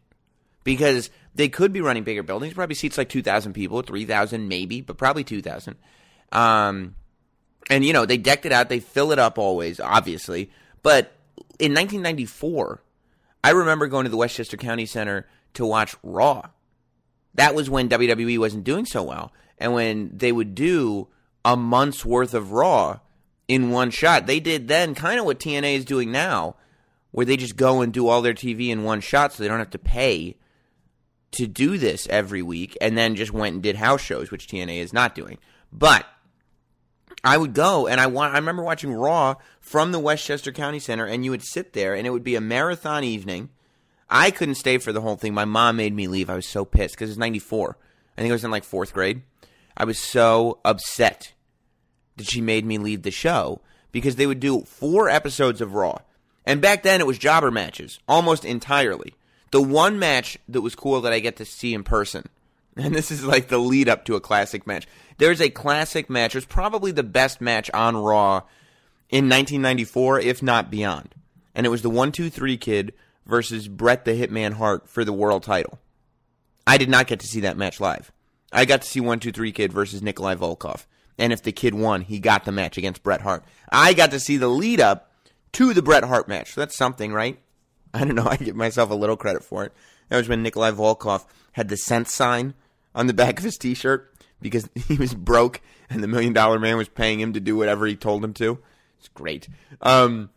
Because 0.64 1.10
they 1.36 1.48
could 1.48 1.72
be 1.72 1.80
running 1.80 2.02
bigger 2.02 2.22
buildings, 2.22 2.54
probably 2.54 2.74
seats 2.74 2.96
like 2.96 3.08
2,000 3.08 3.52
people, 3.52 3.82
3,000 3.82 4.48
maybe, 4.48 4.80
but 4.80 4.96
probably 4.96 5.22
2,000. 5.22 5.76
Um, 6.32 6.94
and, 7.68 7.84
you 7.84 7.92
know, 7.92 8.06
they 8.06 8.16
decked 8.16 8.46
it 8.46 8.52
out. 8.52 8.68
They 8.68 8.80
fill 8.80 9.12
it 9.12 9.18
up 9.18 9.38
always, 9.38 9.78
obviously. 9.78 10.50
But 10.82 11.12
in 11.58 11.72
1994, 11.72 12.82
I 13.44 13.50
remember 13.50 13.86
going 13.86 14.04
to 14.04 14.10
the 14.10 14.16
Westchester 14.16 14.56
County 14.56 14.86
Center 14.86 15.26
to 15.54 15.66
watch 15.66 15.94
Raw. 16.02 16.48
That 17.34 17.54
was 17.54 17.68
when 17.68 17.88
WWE 17.88 18.38
wasn't 18.38 18.64
doing 18.64 18.86
so 18.86 19.02
well. 19.02 19.32
And 19.58 19.74
when 19.74 20.10
they 20.14 20.32
would 20.32 20.54
do 20.54 21.08
a 21.44 21.56
month's 21.56 22.04
worth 22.04 22.34
of 22.34 22.52
Raw 22.52 23.00
in 23.46 23.70
one 23.70 23.90
shot, 23.90 24.26
they 24.26 24.40
did 24.40 24.68
then 24.68 24.94
kind 24.94 25.20
of 25.20 25.26
what 25.26 25.38
TNA 25.38 25.76
is 25.76 25.84
doing 25.84 26.10
now, 26.10 26.56
where 27.10 27.26
they 27.26 27.36
just 27.36 27.56
go 27.56 27.82
and 27.82 27.92
do 27.92 28.08
all 28.08 28.22
their 28.22 28.34
TV 28.34 28.68
in 28.68 28.84
one 28.84 29.00
shot 29.00 29.32
so 29.32 29.42
they 29.42 29.48
don't 29.48 29.58
have 29.58 29.70
to 29.70 29.78
pay 29.78 30.36
to 31.32 31.46
do 31.46 31.78
this 31.78 32.06
every 32.08 32.42
week 32.42 32.76
and 32.80 32.96
then 32.96 33.14
just 33.14 33.32
went 33.32 33.54
and 33.54 33.62
did 33.62 33.76
house 33.76 34.00
shows, 34.00 34.30
which 34.30 34.46
TNA 34.46 34.78
is 34.78 34.92
not 34.92 35.14
doing. 35.14 35.38
But 35.72 36.06
I 37.22 37.36
would 37.36 37.54
go 37.54 37.86
and 37.86 38.00
I 38.00 38.06
want 38.06 38.34
I 38.34 38.38
remember 38.38 38.62
watching 38.62 38.92
Raw 38.92 39.34
from 39.60 39.92
the 39.92 39.98
Westchester 39.98 40.52
County 40.52 40.78
Center 40.78 41.04
and 41.06 41.24
you 41.24 41.30
would 41.30 41.44
sit 41.44 41.72
there 41.72 41.94
and 41.94 42.06
it 42.06 42.10
would 42.10 42.24
be 42.24 42.36
a 42.36 42.40
marathon 42.40 43.04
evening. 43.04 43.50
I 44.08 44.30
couldn't 44.30 44.54
stay 44.54 44.78
for 44.78 44.92
the 44.92 45.00
whole 45.00 45.16
thing. 45.16 45.34
My 45.34 45.44
mom 45.44 45.76
made 45.76 45.94
me 45.94 46.06
leave. 46.06 46.30
I 46.30 46.36
was 46.36 46.46
so 46.46 46.64
pissed 46.64 46.94
because 46.94 47.10
it's 47.10 47.18
94. 47.18 47.76
I 48.16 48.20
think 48.20 48.30
I 48.30 48.34
was 48.34 48.44
in 48.44 48.50
like 48.50 48.64
4th 48.64 48.92
grade. 48.92 49.22
I 49.76 49.84
was 49.84 49.98
so 49.98 50.60
upset 50.64 51.32
that 52.16 52.26
she 52.26 52.40
made 52.40 52.64
me 52.64 52.78
leave 52.78 53.02
the 53.02 53.10
show 53.10 53.60
because 53.92 54.16
they 54.16 54.26
would 54.26 54.40
do 54.40 54.62
4 54.62 55.08
episodes 55.08 55.60
of 55.60 55.74
Raw. 55.74 55.98
And 56.44 56.62
back 56.62 56.84
then 56.84 57.00
it 57.00 57.06
was 57.06 57.18
jobber 57.18 57.50
matches 57.50 57.98
almost 58.08 58.44
entirely 58.44 59.14
the 59.50 59.62
one 59.62 59.98
match 59.98 60.38
that 60.48 60.60
was 60.60 60.74
cool 60.74 61.00
that 61.02 61.12
I 61.12 61.20
get 61.20 61.36
to 61.36 61.44
see 61.44 61.74
in 61.74 61.84
person, 61.84 62.28
and 62.76 62.94
this 62.94 63.10
is 63.10 63.24
like 63.24 63.48
the 63.48 63.58
lead 63.58 63.88
up 63.88 64.04
to 64.06 64.16
a 64.16 64.20
classic 64.20 64.66
match. 64.66 64.86
There's 65.18 65.40
a 65.40 65.50
classic 65.50 66.10
match. 66.10 66.34
It 66.34 66.38
was 66.38 66.44
probably 66.44 66.92
the 66.92 67.02
best 67.02 67.40
match 67.40 67.70
on 67.72 67.96
Raw 67.96 68.42
in 69.08 69.28
1994, 69.28 70.20
if 70.20 70.42
not 70.42 70.70
beyond. 70.70 71.14
And 71.54 71.64
it 71.64 71.70
was 71.70 71.82
the 71.82 71.90
1 71.90 72.12
2 72.12 72.28
3 72.28 72.56
kid 72.58 72.92
versus 73.24 73.68
Bret 73.68 74.04
the 74.04 74.12
Hitman 74.12 74.54
Hart 74.54 74.88
for 74.88 75.04
the 75.04 75.12
world 75.12 75.42
title. 75.42 75.78
I 76.66 76.78
did 76.78 76.90
not 76.90 77.06
get 77.06 77.20
to 77.20 77.26
see 77.26 77.40
that 77.40 77.56
match 77.56 77.80
live. 77.80 78.12
I 78.52 78.64
got 78.64 78.82
to 78.82 78.88
see 78.88 79.00
1 79.00 79.20
2 79.20 79.32
3 79.32 79.52
kid 79.52 79.72
versus 79.72 80.02
Nikolai 80.02 80.34
Volkoff. 80.34 80.86
And 81.18 81.32
if 81.32 81.42
the 81.42 81.52
kid 81.52 81.74
won, 81.74 82.02
he 82.02 82.18
got 82.18 82.44
the 82.44 82.52
match 82.52 82.76
against 82.76 83.02
Bret 83.02 83.22
Hart. 83.22 83.44
I 83.70 83.94
got 83.94 84.10
to 84.10 84.20
see 84.20 84.36
the 84.36 84.48
lead 84.48 84.80
up 84.80 85.10
to 85.52 85.72
the 85.72 85.82
Bret 85.82 86.04
Hart 86.04 86.28
match. 86.28 86.54
that's 86.54 86.76
something, 86.76 87.12
right? 87.12 87.38
I 87.96 88.04
don't 88.04 88.14
know. 88.14 88.26
I 88.30 88.36
give 88.36 88.56
myself 88.56 88.90
a 88.90 88.94
little 88.94 89.16
credit 89.16 89.42
for 89.42 89.64
it. 89.64 89.72
That 90.08 90.18
was 90.18 90.28
when 90.28 90.42
Nikolai 90.42 90.70
Volkoff 90.70 91.24
had 91.52 91.68
the 91.68 91.76
cent 91.76 92.08
sign 92.08 92.54
on 92.94 93.06
the 93.06 93.14
back 93.14 93.38
of 93.38 93.44
his 93.44 93.58
T-shirt 93.58 94.12
because 94.40 94.68
he 94.88 94.96
was 94.96 95.14
broke 95.14 95.60
and 95.88 96.02
the 96.02 96.08
Million 96.08 96.32
Dollar 96.32 96.58
Man 96.58 96.76
was 96.76 96.88
paying 96.88 97.20
him 97.20 97.32
to 97.32 97.40
do 97.40 97.56
whatever 97.56 97.86
he 97.86 97.96
told 97.96 98.24
him 98.24 98.34
to. 98.34 98.58
It's 98.98 99.08
great. 99.08 99.48
Um, 99.80 100.30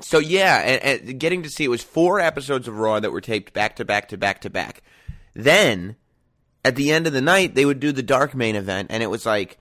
so 0.00 0.18
yeah, 0.18 0.58
and, 0.58 1.08
and 1.08 1.20
getting 1.20 1.42
to 1.42 1.50
see 1.50 1.64
it 1.64 1.68
was 1.68 1.82
four 1.82 2.20
episodes 2.20 2.68
of 2.68 2.78
Raw 2.78 3.00
that 3.00 3.10
were 3.10 3.20
taped 3.20 3.52
back 3.52 3.76
to 3.76 3.84
back 3.84 4.08
to 4.08 4.16
back 4.16 4.40
to 4.42 4.50
back. 4.50 4.82
Then 5.34 5.96
at 6.64 6.76
the 6.76 6.92
end 6.92 7.06
of 7.06 7.12
the 7.12 7.20
night, 7.20 7.54
they 7.54 7.64
would 7.64 7.80
do 7.80 7.92
the 7.92 8.02
dark 8.02 8.34
main 8.34 8.56
event, 8.56 8.88
and 8.90 9.02
it 9.02 9.08
was 9.08 9.26
like, 9.26 9.58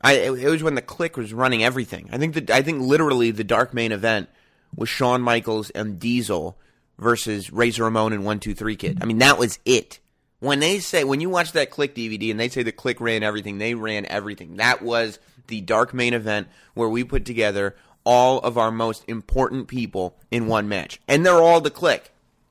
I 0.00 0.14
it, 0.14 0.50
was 0.50 0.62
when 0.62 0.74
the 0.74 0.82
Kliq 0.82 1.16
was 1.16 1.32
running 1.32 1.62
everything. 1.62 2.08
I 2.12 2.18
think 2.18 2.34
that 2.34 2.50
I 2.50 2.62
think 2.62 2.82
literally 2.82 3.30
the 3.30 3.44
dark 3.44 3.72
main 3.72 3.92
event 3.92 4.28
was 4.74 4.88
Shawn 4.88 5.22
Michaels 5.22 5.70
and 5.70 5.98
Diesel 5.98 6.58
versus 6.98 7.52
Razor 7.52 7.84
Ramon 7.84 8.12
and 8.12 8.24
One 8.24 8.40
Two 8.40 8.54
Three 8.54 8.76
Kid. 8.76 8.98
I 9.00 9.04
mean, 9.04 9.18
that 9.18 9.38
was 9.38 9.58
it. 9.64 9.98
When 10.40 10.60
they 10.60 10.80
say 10.80 11.04
when 11.04 11.20
you 11.20 11.30
watch 11.30 11.52
that 11.52 11.70
Kliq 11.70 11.94
DVD 11.94 12.30
and 12.30 12.40
they 12.40 12.48
say 12.48 12.62
the 12.62 12.72
Kliq 12.72 13.00
ran 13.00 13.22
everything, 13.22 13.58
they 13.58 13.74
ran 13.74 14.06
everything. 14.06 14.56
That 14.56 14.82
was 14.82 15.18
the 15.46 15.60
dark 15.60 15.94
main 15.94 16.14
event 16.14 16.48
where 16.74 16.88
we 16.88 17.04
put 17.04 17.24
together 17.24 17.76
all 18.04 18.40
of 18.40 18.58
our 18.58 18.72
most 18.72 19.04
important 19.06 19.68
people 19.68 20.16
in 20.30 20.46
one 20.46 20.68
match, 20.68 21.00
and 21.06 21.24
they're 21.24 21.34
all 21.34 21.60
the 21.60 21.70
Kliq. 21.70 22.00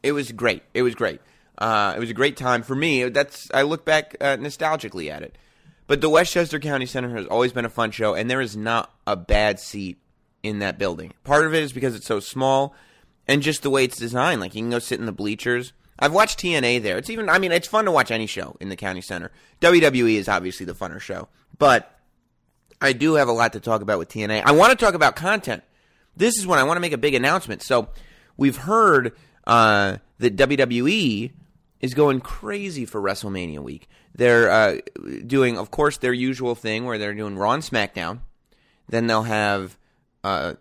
It 0.04 0.14
was 0.14 0.32
great. 0.32 0.64
It 0.74 0.82
was 0.82 0.96
great. 0.96 1.20
Uh, 1.58 1.94
it 1.96 2.00
was 2.00 2.10
a 2.10 2.14
great 2.14 2.38
time 2.38 2.64
for 2.64 2.76
me. 2.76 3.08
That's 3.10 3.52
I 3.54 3.64
look 3.64 3.86
back 3.86 4.16
uh, 4.20 4.38
nostalgically 4.38 5.12
at 5.12 5.22
it. 5.22 5.38
But 5.88 6.02
the 6.02 6.10
Westchester 6.10 6.60
County 6.60 6.86
Center 6.86 7.16
has 7.18 7.28
always 7.28 7.52
been 7.52 7.66
a 7.66 7.70
fun 7.70 7.92
show, 7.92 8.16
and 8.16 8.32
there 8.32 8.42
is 8.42 8.56
not 8.56 8.94
a 9.06 9.16
bad 9.16 9.60
seat 9.60 9.98
in 10.44 10.60
that 10.60 10.78
building. 10.78 11.14
Part 11.24 11.46
of 11.46 11.54
it 11.54 11.64
is 11.64 11.74
because 11.74 11.96
it's 11.96 12.08
so 12.08 12.20
small 12.20 12.76
and 13.28 13.42
just 13.42 13.64
the 13.64 13.70
way 13.70 13.84
it's 13.84 13.98
designed. 13.98 14.42
Like 14.42 14.56
you 14.56 14.62
can 14.62 14.70
go 14.70 14.80
sit 14.80 15.00
in 15.00 15.06
the 15.06 15.12
bleachers. 15.12 15.74
I've 16.00 16.14
watched 16.14 16.40
TNA 16.40 16.82
there. 16.82 16.98
It's 16.98 17.10
even 17.10 17.30
I 17.30 17.38
mean, 17.38 17.52
it's 17.52 17.68
fun 17.68 17.86
to 17.86 17.92
watch 17.92 18.12
any 18.12 18.28
show 18.28 18.56
in 18.60 18.70
the 18.70 18.76
county 18.76 19.02
center. 19.02 19.32
WWE 19.62 20.16
is 20.16 20.28
obviously 20.28 20.66
the 20.66 20.74
funner 20.74 21.00
show. 21.00 21.28
But 21.58 21.96
I 22.82 22.94
do 22.94 23.14
have 23.16 23.28
a 23.28 23.34
lot 23.34 23.54
to 23.54 23.60
talk 23.60 23.82
about 23.82 24.00
with 24.00 24.10
TNA. 24.10 24.42
I 24.44 24.52
want 24.52 24.72
to 24.72 24.84
talk 24.84 24.96
about 24.96 25.16
content. 25.16 25.64
This 26.18 26.38
is 26.38 26.48
when 26.48 26.60
I 26.60 26.64
want 26.64 26.78
to 26.78 26.82
make 26.82 26.94
a 26.94 26.98
big 26.98 27.14
announcement. 27.14 27.62
So 27.62 27.90
we've 28.36 28.58
heard 28.58 29.14
uh, 29.46 29.98
that 30.18 30.36
WWE 30.36 31.32
is 31.80 31.94
going 31.94 32.22
crazy 32.22 32.86
for 32.86 33.00
WrestleMania 33.00 33.60
week. 33.60 33.88
They're 34.16 34.50
uh, 34.50 34.78
doing, 35.26 35.58
of 35.58 35.72
course, 35.72 35.98
their 35.98 36.14
usual 36.14 36.56
thing 36.56 36.86
where 36.86 36.98
they're 36.98 37.14
doing 37.14 37.38
Raw 37.38 37.54
and 37.54 37.64
SmackDown. 37.64 38.20
Then 38.90 39.08
they'll 39.08 39.24
have 39.24 39.78
uh, 40.24 40.54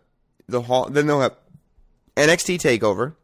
the 0.49 0.63
hall. 0.63 0.89
Then 0.91 1.07
they'll 1.07 1.21
have 1.21 1.37
NXT 2.17 2.59
Takeover. 2.59 3.15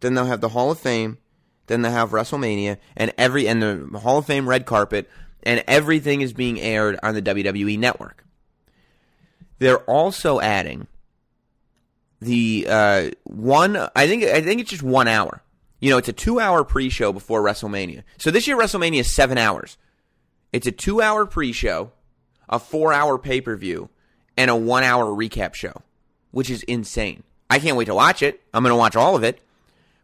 Then 0.00 0.14
they'll 0.14 0.26
have 0.26 0.40
the 0.40 0.50
Hall 0.50 0.70
of 0.70 0.78
Fame. 0.78 1.18
Then 1.66 1.82
they'll 1.82 1.92
have 1.92 2.10
WrestleMania 2.10 2.78
and 2.96 3.12
every 3.18 3.48
and 3.48 3.62
the 3.62 3.98
Hall 3.98 4.18
of 4.18 4.26
Fame 4.26 4.48
red 4.48 4.66
carpet 4.66 5.08
and 5.42 5.62
everything 5.68 6.20
is 6.20 6.32
being 6.32 6.60
aired 6.60 6.98
on 7.02 7.14
the 7.14 7.22
WWE 7.22 7.78
network. 7.78 8.24
They're 9.58 9.78
also 9.78 10.40
adding 10.40 10.88
the 12.20 12.66
uh, 12.68 13.10
one. 13.24 13.76
I 13.94 14.06
think 14.06 14.24
I 14.24 14.42
think 14.42 14.60
it's 14.60 14.70
just 14.70 14.82
one 14.82 15.08
hour. 15.08 15.42
You 15.78 15.90
know, 15.90 15.98
it's 15.98 16.08
a 16.08 16.12
two-hour 16.12 16.64
pre-show 16.64 17.12
before 17.12 17.42
WrestleMania. 17.42 18.02
So 18.18 18.30
this 18.30 18.46
year 18.46 18.56
WrestleMania 18.56 19.00
is 19.00 19.14
seven 19.14 19.38
hours. 19.38 19.76
It's 20.52 20.66
a 20.66 20.72
two-hour 20.72 21.26
pre-show, 21.26 21.92
a 22.48 22.58
four-hour 22.58 23.18
pay-per-view, 23.18 23.90
and 24.36 24.50
a 24.50 24.56
one 24.56 24.84
hour 24.84 25.06
recap 25.06 25.54
show, 25.54 25.82
which 26.30 26.50
is 26.50 26.62
insane. 26.64 27.22
I 27.48 27.58
can't 27.58 27.76
wait 27.76 27.86
to 27.86 27.94
watch 27.94 28.22
it. 28.22 28.40
I'm 28.52 28.62
going 28.62 28.72
to 28.72 28.76
watch 28.76 28.96
all 28.96 29.16
of 29.16 29.22
it. 29.22 29.40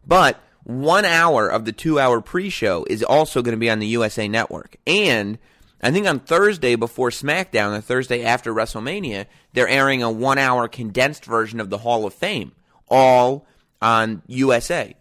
But 0.05 0.41
one 0.63 1.05
hour 1.05 1.47
of 1.47 1.65
the 1.65 1.71
two 1.71 1.99
hour 1.99 2.21
pre 2.21 2.49
show 2.49 2.85
is 2.89 3.03
also 3.03 3.41
going 3.41 3.53
to 3.53 3.59
be 3.59 3.69
on 3.69 3.79
the 3.79 3.87
USA 3.87 4.27
Network. 4.27 4.77
And 4.87 5.37
I 5.81 5.91
think 5.91 6.07
on 6.07 6.19
Thursday 6.19 6.75
before 6.75 7.09
SmackDown, 7.09 7.75
the 7.75 7.81
Thursday 7.81 8.23
after 8.23 8.53
WrestleMania, 8.53 9.25
they're 9.53 9.67
airing 9.67 10.01
a 10.01 10.09
one 10.09 10.37
hour 10.37 10.67
condensed 10.67 11.25
version 11.25 11.59
of 11.59 11.69
the 11.69 11.79
Hall 11.79 12.05
of 12.05 12.13
Fame, 12.13 12.53
all 12.87 13.45
on 13.81 14.21
USA, 14.27 14.95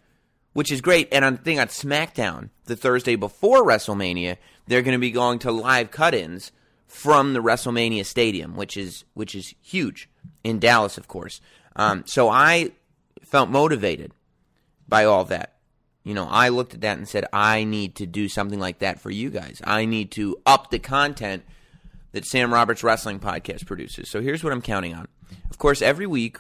which 0.53 0.73
is 0.73 0.81
great. 0.81 1.09
And 1.13 1.25
I 1.25 1.31
think 1.37 1.61
on 1.61 1.69
SmackDown, 1.69 2.51
the 2.65 2.77
Thursday 2.77 3.15
before 3.15 3.65
WrestleMania, 3.65 4.39
they're 4.67 4.83
going 4.83 4.97
to 4.97 4.99
be 4.99 5.13
going 5.13 5.39
to 5.41 5.53
live 5.53 5.91
cut 5.93 6.15
ins 6.15 6.51
from 6.93 7.33
the 7.33 7.41
WrestleMania 7.41 8.05
Stadium, 8.05 8.55
which 8.55 8.77
is 8.77 9.05
which 9.15 9.35
is 9.35 9.55
huge 9.63 10.11
in 10.45 10.59
Dallas, 10.59 10.99
of 10.99 11.09
course. 11.09 11.41
Um, 11.75 12.05
so 12.07 12.29
I 12.29 12.73
felt 13.23 13.49
motivated 13.49 14.13
by 14.87 15.07
all 15.07 15.25
that. 15.25 15.55
you 16.05 16.15
know, 16.15 16.29
I 16.29 16.51
looked 16.51 16.75
at 16.75 16.83
that 16.83 16.99
and 16.99 17.09
said, 17.09 17.25
I 17.33 17.65
need 17.65 17.95
to 17.97 18.07
do 18.07 18.29
something 18.29 18.59
like 18.61 18.81
that 18.81 19.01
for 19.01 19.11
you 19.11 19.31
guys. 19.31 19.63
I 19.65 19.85
need 19.87 20.11
to 20.13 20.37
up 20.45 20.71
the 20.71 20.79
content 20.79 21.45
that 22.13 22.27
Sam 22.27 22.53
Roberts 22.53 22.85
Wrestling 22.85 23.21
Podcast 23.21 23.67
produces. 23.67 24.11
So 24.11 24.21
here's 24.21 24.45
what 24.45 24.53
I'm 24.53 24.63
counting 24.63 24.95
on. 24.95 25.09
Of 25.49 25.59
course, 25.59 25.81
every 25.81 26.07
week 26.07 26.39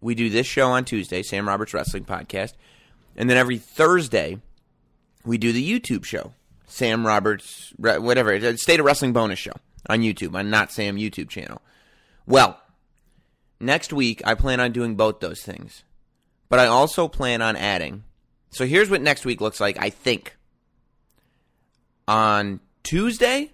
we 0.00 0.14
do 0.14 0.28
this 0.28 0.46
show 0.46 0.70
on 0.70 0.84
Tuesday, 0.84 1.22
Sam 1.22 1.48
Roberts 1.48 1.72
Wrestling 1.72 2.04
Podcast. 2.04 2.52
And 3.16 3.30
then 3.30 3.38
every 3.38 3.56
Thursday, 3.58 4.38
we 5.24 5.38
do 5.38 5.52
the 5.52 5.80
YouTube 5.80 6.04
show, 6.04 6.34
Sam 6.66 7.06
Roberts, 7.06 7.72
whatever, 7.78 8.56
State 8.58 8.80
of 8.80 8.86
Wrestling 8.86 9.14
bonus 9.14 9.38
show 9.38 9.54
on 9.88 10.00
YouTube, 10.00 10.34
on 10.34 10.50
Not 10.50 10.72
Sam 10.72 10.96
YouTube 10.96 11.28
channel. 11.28 11.62
Well, 12.26 12.60
next 13.60 13.92
week, 13.92 14.22
I 14.24 14.34
plan 14.34 14.60
on 14.60 14.72
doing 14.72 14.94
both 14.94 15.20
those 15.20 15.42
things. 15.42 15.84
But 16.48 16.58
I 16.58 16.66
also 16.66 17.08
plan 17.08 17.42
on 17.42 17.56
adding 17.56 18.04
so 18.54 18.66
here's 18.66 18.88
what 18.88 19.02
next 19.02 19.24
week 19.24 19.40
looks 19.40 19.58
like, 19.58 19.78
I 19.80 19.90
think. 19.90 20.36
On 22.06 22.60
Tuesday, 22.84 23.50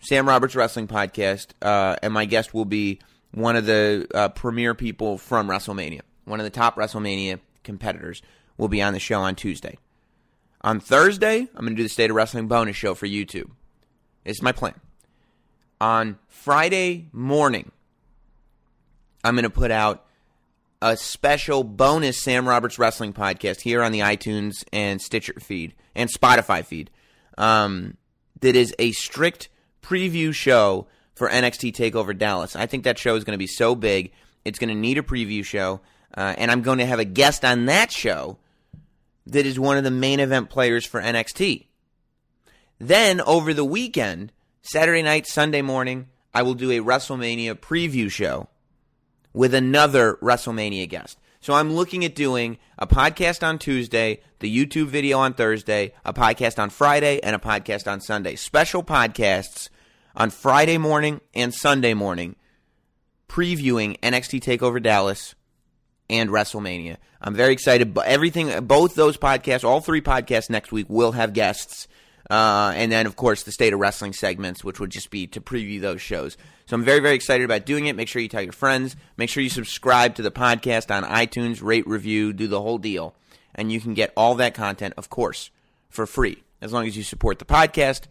Sam 0.00 0.26
Roberts 0.26 0.56
Wrestling 0.56 0.88
Podcast, 0.88 1.48
uh, 1.60 1.96
and 2.02 2.14
my 2.14 2.24
guest 2.24 2.54
will 2.54 2.64
be 2.64 3.00
one 3.32 3.54
of 3.54 3.66
the 3.66 4.06
uh, 4.14 4.30
premier 4.30 4.74
people 4.74 5.18
from 5.18 5.48
WrestleMania. 5.48 6.00
One 6.24 6.40
of 6.40 6.44
the 6.44 6.50
top 6.50 6.76
WrestleMania 6.76 7.40
competitors 7.64 8.22
will 8.56 8.68
be 8.68 8.80
on 8.80 8.94
the 8.94 8.98
show 8.98 9.20
on 9.20 9.34
Tuesday. 9.34 9.76
On 10.62 10.80
Thursday, 10.80 11.40
I'm 11.40 11.66
going 11.66 11.76
to 11.76 11.76
do 11.76 11.82
the 11.82 11.90
State 11.90 12.08
of 12.08 12.16
Wrestling 12.16 12.48
bonus 12.48 12.76
show 12.76 12.94
for 12.94 13.06
YouTube. 13.06 13.50
It's 14.24 14.40
my 14.40 14.52
plan. 14.52 14.80
On 15.80 16.18
Friday 16.28 17.08
morning, 17.12 17.70
I'm 19.22 19.34
going 19.34 19.42
to 19.44 19.50
put 19.50 19.70
out 19.70 20.06
a 20.80 20.96
special 20.96 21.64
bonus 21.64 22.20
Sam 22.20 22.48
Roberts 22.48 22.78
Wrestling 22.78 23.12
podcast 23.12 23.60
here 23.60 23.82
on 23.82 23.92
the 23.92 24.00
iTunes 24.00 24.64
and 24.72 25.00
Stitcher 25.00 25.34
feed 25.40 25.74
and 25.94 26.10
Spotify 26.10 26.64
feed. 26.64 26.90
Um, 27.36 27.96
that 28.40 28.56
is 28.56 28.74
a 28.78 28.92
strict 28.92 29.48
preview 29.82 30.32
show 30.34 30.86
for 31.14 31.28
NXT 31.28 31.74
Takeover 31.74 32.16
Dallas. 32.16 32.56
I 32.56 32.66
think 32.66 32.84
that 32.84 32.98
show 32.98 33.16
is 33.16 33.24
going 33.24 33.34
to 33.34 33.38
be 33.38 33.46
so 33.46 33.74
big, 33.74 34.12
it's 34.44 34.58
going 34.58 34.68
to 34.68 34.74
need 34.74 34.98
a 34.98 35.02
preview 35.02 35.44
show, 35.44 35.80
uh, 36.16 36.34
and 36.38 36.50
I'm 36.50 36.62
going 36.62 36.78
to 36.78 36.86
have 36.86 36.98
a 36.98 37.04
guest 37.04 37.44
on 37.44 37.66
that 37.66 37.90
show 37.90 38.38
that 39.26 39.44
is 39.44 39.58
one 39.58 39.76
of 39.76 39.84
the 39.84 39.90
main 39.90 40.20
event 40.20 40.50
players 40.50 40.86
for 40.86 41.00
NXT. 41.00 41.66
Then 42.78 43.20
over 43.22 43.52
the 43.52 43.64
weekend, 43.64 44.32
Saturday 44.66 45.02
night, 45.02 45.28
Sunday 45.28 45.62
morning, 45.62 46.08
I 46.34 46.42
will 46.42 46.54
do 46.54 46.72
a 46.72 46.80
WrestleMania 46.80 47.54
preview 47.54 48.10
show 48.10 48.48
with 49.32 49.54
another 49.54 50.18
WrestleMania 50.20 50.88
guest. 50.88 51.20
So 51.40 51.54
I'm 51.54 51.72
looking 51.74 52.04
at 52.04 52.16
doing 52.16 52.58
a 52.76 52.84
podcast 52.84 53.46
on 53.46 53.60
Tuesday, 53.60 54.22
the 54.40 54.52
YouTube 54.52 54.86
video 54.88 55.20
on 55.20 55.34
Thursday, 55.34 55.92
a 56.04 56.12
podcast 56.12 56.58
on 56.58 56.70
Friday, 56.70 57.20
and 57.22 57.36
a 57.36 57.38
podcast 57.38 57.86
on 57.86 58.00
Sunday. 58.00 58.34
Special 58.34 58.82
podcasts 58.82 59.68
on 60.16 60.30
Friday 60.30 60.78
morning 60.78 61.20
and 61.32 61.54
Sunday 61.54 61.94
morning, 61.94 62.34
previewing 63.28 63.96
NXT 64.00 64.40
Takeover 64.40 64.82
Dallas 64.82 65.36
and 66.10 66.28
WrestleMania. 66.30 66.96
I'm 67.20 67.34
very 67.34 67.52
excited. 67.52 67.96
Everything, 68.04 68.66
both 68.66 68.96
those 68.96 69.16
podcasts, 69.16 69.62
all 69.62 69.80
three 69.80 70.00
podcasts 70.00 70.50
next 70.50 70.72
week 70.72 70.86
will 70.88 71.12
have 71.12 71.34
guests. 71.34 71.86
Uh, 72.28 72.72
and 72.74 72.90
then, 72.90 73.06
of 73.06 73.16
course, 73.16 73.44
the 73.44 73.52
state 73.52 73.72
of 73.72 73.78
wrestling 73.78 74.12
segments, 74.12 74.64
which 74.64 74.80
would 74.80 74.90
just 74.90 75.10
be 75.10 75.26
to 75.28 75.40
preview 75.40 75.80
those 75.80 76.02
shows. 76.02 76.36
So 76.66 76.74
I'm 76.74 76.84
very, 76.84 77.00
very 77.00 77.14
excited 77.14 77.44
about 77.44 77.66
doing 77.66 77.86
it. 77.86 77.94
Make 77.94 78.08
sure 78.08 78.20
you 78.20 78.28
tell 78.28 78.42
your 78.42 78.52
friends. 78.52 78.96
Make 79.16 79.30
sure 79.30 79.42
you 79.42 79.50
subscribe 79.50 80.16
to 80.16 80.22
the 80.22 80.32
podcast 80.32 80.94
on 80.94 81.04
iTunes, 81.04 81.62
rate, 81.62 81.86
review, 81.86 82.32
do 82.32 82.48
the 82.48 82.60
whole 82.60 82.78
deal. 82.78 83.14
And 83.54 83.70
you 83.70 83.80
can 83.80 83.94
get 83.94 84.12
all 84.16 84.34
that 84.36 84.54
content, 84.54 84.94
of 84.96 85.08
course, 85.08 85.50
for 85.88 86.06
free, 86.06 86.42
as 86.60 86.72
long 86.72 86.86
as 86.86 86.96
you 86.96 87.02
support 87.02 87.38
the 87.38 87.44
podcast, 87.44 88.02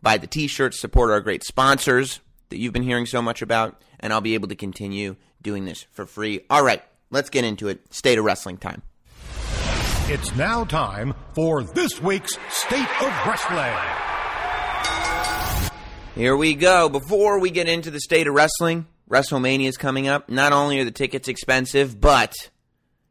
buy 0.00 0.16
the 0.16 0.26
t 0.26 0.46
shirts, 0.46 0.80
support 0.80 1.10
our 1.10 1.20
great 1.20 1.44
sponsors 1.44 2.20
that 2.48 2.58
you've 2.58 2.72
been 2.72 2.82
hearing 2.82 3.06
so 3.06 3.20
much 3.20 3.42
about, 3.42 3.82
and 4.00 4.12
I'll 4.12 4.20
be 4.20 4.34
able 4.34 4.48
to 4.48 4.56
continue 4.56 5.16
doing 5.42 5.64
this 5.64 5.82
for 5.90 6.06
free. 6.06 6.40
All 6.48 6.64
right, 6.64 6.82
let's 7.10 7.30
get 7.30 7.44
into 7.44 7.68
it. 7.68 7.92
State 7.92 8.18
of 8.18 8.24
wrestling 8.24 8.56
time. 8.56 8.82
It's 10.08 10.36
now 10.36 10.62
time 10.62 11.14
for 11.34 11.64
this 11.64 12.00
week's 12.00 12.38
State 12.48 13.02
of 13.02 13.12
Wrestling. 13.26 13.74
Here 16.14 16.36
we 16.36 16.54
go. 16.54 16.88
Before 16.88 17.40
we 17.40 17.50
get 17.50 17.68
into 17.68 17.90
the 17.90 17.98
state 17.98 18.28
of 18.28 18.34
wrestling, 18.34 18.86
WrestleMania 19.10 19.66
is 19.66 19.76
coming 19.76 20.06
up. 20.06 20.28
Not 20.28 20.52
only 20.52 20.78
are 20.78 20.84
the 20.84 20.92
tickets 20.92 21.26
expensive, 21.26 22.00
but 22.00 22.36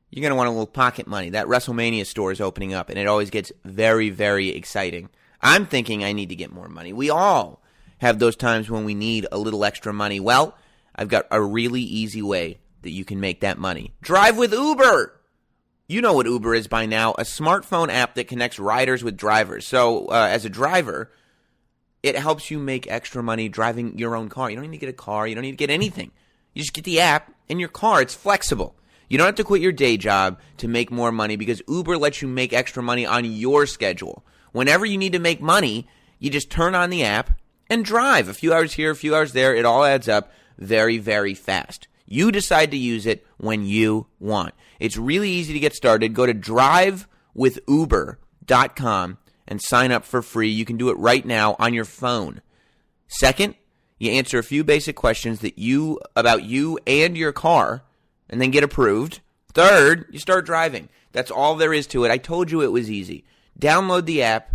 you're 0.10 0.22
going 0.22 0.32
to 0.32 0.38
want 0.38 0.48
a 0.48 0.52
little 0.52 0.66
pocket 0.66 1.06
money. 1.06 1.32
That 1.32 1.48
WrestleMania 1.48 2.06
store 2.06 2.32
is 2.32 2.40
opening 2.40 2.74
up, 2.74 2.90
and 2.90 2.98
it 2.98 3.08
always 3.08 3.30
gets 3.30 3.52
very, 3.66 4.10
very 4.10 4.48
exciting. 4.52 5.10
I'm 5.42 5.66
thinking 5.66 6.06
I 6.06 6.14
need 6.14 6.30
to 6.30 6.36
get 6.38 6.54
more 6.54 6.70
money. 6.70 6.94
We 6.94 7.10
all 7.10 7.62
have 7.98 8.20
those 8.20 8.38
times 8.38 8.70
when 8.70 8.86
we 8.86 8.96
need 8.96 9.28
a 9.34 9.38
little 9.38 9.66
extra 9.66 9.92
money. 9.92 10.22
Well, 10.22 10.58
I've 10.96 11.10
got 11.10 11.26
a 11.30 11.42
really 11.42 11.82
easy 11.82 12.22
way 12.22 12.60
that 12.84 12.92
you 12.92 13.04
can 13.04 13.20
make 13.20 13.42
that 13.42 13.58
money. 13.58 13.92
Drive 14.02 14.38
with 14.38 14.54
Uber! 14.54 15.12
You 15.88 16.02
know 16.02 16.14
what 16.14 16.26
Uber 16.26 16.56
is 16.56 16.68
by 16.68 16.88
now 16.88 17.12
a 17.12 17.22
smartphone 17.24 17.90
app 17.90 18.16
that 18.16 18.28
connects 18.28 18.58
riders 18.58 19.04
with 19.04 19.16
drivers. 19.16 19.68
So, 19.68 20.08
uh, 20.08 20.28
as 20.32 20.44
a 20.44 20.50
driver, 20.50 21.12
it 22.02 22.16
helps 22.16 22.50
you 22.50 22.58
make 22.58 22.90
extra 22.90 23.22
money 23.22 23.50
driving 23.50 23.98
your 23.98 24.16
own 24.16 24.28
car. 24.30 24.50
You 24.50 24.56
don't 24.56 24.66
need 24.66 24.78
to 24.78 24.86
get 24.86 24.90
a 24.90 24.94
car. 24.94 25.28
You 25.28 25.36
don't 25.36 25.44
need 25.44 25.52
to 25.52 25.58
get 25.58 25.70
anything. 25.70 26.12
You 26.54 26.64
just 26.64 26.74
get 26.74 26.86
the 26.86 27.02
app 27.02 27.32
in 27.48 27.60
your 27.60 27.70
car. 27.70 28.02
It's 28.02 28.16
flexible. 28.16 28.76
You 29.10 29.20
don't 29.20 29.28
have 29.28 29.36
to 29.36 29.44
quit 29.44 29.62
your 29.62 29.72
day 29.72 29.98
job 29.98 30.40
to 30.58 30.68
make 30.68 30.90
more 30.90 31.12
money 31.12 31.36
because 31.36 31.62
Uber 31.68 31.98
lets 31.98 32.20
you 32.20 32.28
make 32.28 32.52
extra 32.52 32.82
money 32.82 33.06
on 33.06 33.24
your 33.24 33.68
schedule. 33.68 34.26
Whenever 34.54 34.88
you 34.88 34.98
need 34.98 35.14
to 35.14 35.20
make 35.20 35.42
money, 35.42 35.88
you 36.18 36.32
just 36.32 36.50
turn 36.50 36.74
on 36.74 36.90
the 36.90 37.04
app 37.04 37.40
and 37.70 37.86
drive. 37.86 38.28
A 38.28 38.34
few 38.34 38.54
hours 38.54 38.74
here, 38.74 38.90
a 38.90 38.96
few 38.96 39.16
hours 39.16 39.34
there. 39.34 39.56
It 39.56 39.66
all 39.66 39.84
adds 39.84 40.08
up 40.08 40.32
very, 40.58 40.98
very 40.98 41.36
fast. 41.36 41.88
You 42.06 42.32
decide 42.32 42.72
to 42.72 42.78
use 42.78 43.06
it 43.06 43.26
when 43.38 43.66
you 43.66 44.08
want. 44.20 44.54
It's 44.80 44.98
really 44.98 45.30
easy 45.30 45.54
to 45.54 45.60
get 45.60 45.74
started. 45.74 46.14
Go 46.14 46.26
to 46.26 46.34
drivewithuber.com 46.34 49.18
and 49.48 49.62
sign 49.62 49.92
up 49.92 50.06
for 50.06 50.22
free. 50.22 50.50
You 50.50 50.66
can 50.66 50.78
do 50.78 50.90
it 50.90 50.98
right 50.98 51.26
now 51.26 51.56
on 51.60 51.74
your 51.74 51.86
phone. 51.86 52.42
Second, 53.08 53.56
you 53.98 54.12
answer 54.12 54.38
a 54.38 54.44
few 54.44 54.64
basic 54.64 54.96
questions 54.96 55.40
that 55.40 55.58
you 55.58 56.00
about 56.16 56.44
you 56.44 56.78
and 56.86 57.18
your 57.18 57.32
car 57.32 57.84
and 58.30 58.42
then 58.42 58.52
get 58.52 58.64
approved. 58.64 59.22
Third, 59.54 60.06
you 60.12 60.20
start 60.20 60.46
driving. 60.46 60.90
That's 61.12 61.32
all 61.32 61.56
there 61.56 61.74
is 61.74 61.88
to 61.88 62.04
it. 62.04 62.12
I 62.12 62.18
told 62.18 62.52
you 62.52 62.62
it 62.62 62.72
was 62.72 62.92
easy. 62.92 63.24
Download 63.58 64.06
the 64.06 64.22
app, 64.22 64.54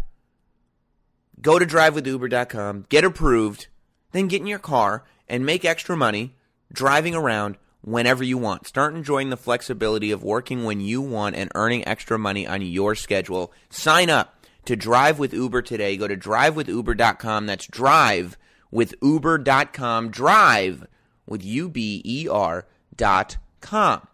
go 1.40 1.58
to 1.58 1.64
drivewithuber.com, 1.64 2.84
get 2.90 3.02
approved, 3.02 3.68
then 4.12 4.28
get 4.28 4.42
in 4.42 4.46
your 4.46 4.58
car 4.58 5.04
and 5.26 5.46
make 5.46 5.64
extra 5.64 5.96
money 5.96 6.36
driving 6.72 7.14
around 7.14 7.56
whenever 7.82 8.22
you 8.22 8.38
want. 8.38 8.66
Start 8.66 8.94
enjoying 8.94 9.30
the 9.30 9.36
flexibility 9.36 10.10
of 10.10 10.22
working 10.22 10.64
when 10.64 10.80
you 10.80 11.00
want 11.00 11.36
and 11.36 11.50
earning 11.54 11.86
extra 11.86 12.18
money 12.18 12.46
on 12.46 12.62
your 12.62 12.94
schedule. 12.94 13.52
Sign 13.70 14.10
up 14.10 14.44
to 14.64 14.76
drive 14.76 15.18
with 15.18 15.32
Uber 15.32 15.62
today. 15.62 15.96
Go 15.96 16.08
to 16.08 16.16
drivewithuber.com. 16.16 17.46
That's 17.46 17.66
drive 17.66 18.36
with 18.70 18.94
uber.com. 19.02 20.10
Drive 20.10 20.86
with 21.26 21.44
U-B-E-R 21.44 22.66
dot 22.94 23.36
com. 23.60 24.06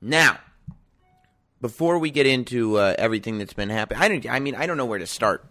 Now, 0.00 0.38
before 1.60 1.98
we 1.98 2.10
get 2.10 2.26
into 2.26 2.78
uh, 2.78 2.94
everything 2.98 3.38
that's 3.38 3.52
been 3.52 3.70
happening, 3.70 4.02
I, 4.02 4.08
don't, 4.08 4.30
I 4.30 4.40
mean, 4.40 4.54
I 4.54 4.66
don't 4.66 4.76
know 4.76 4.86
where 4.86 4.98
to 4.98 5.06
start. 5.06 5.44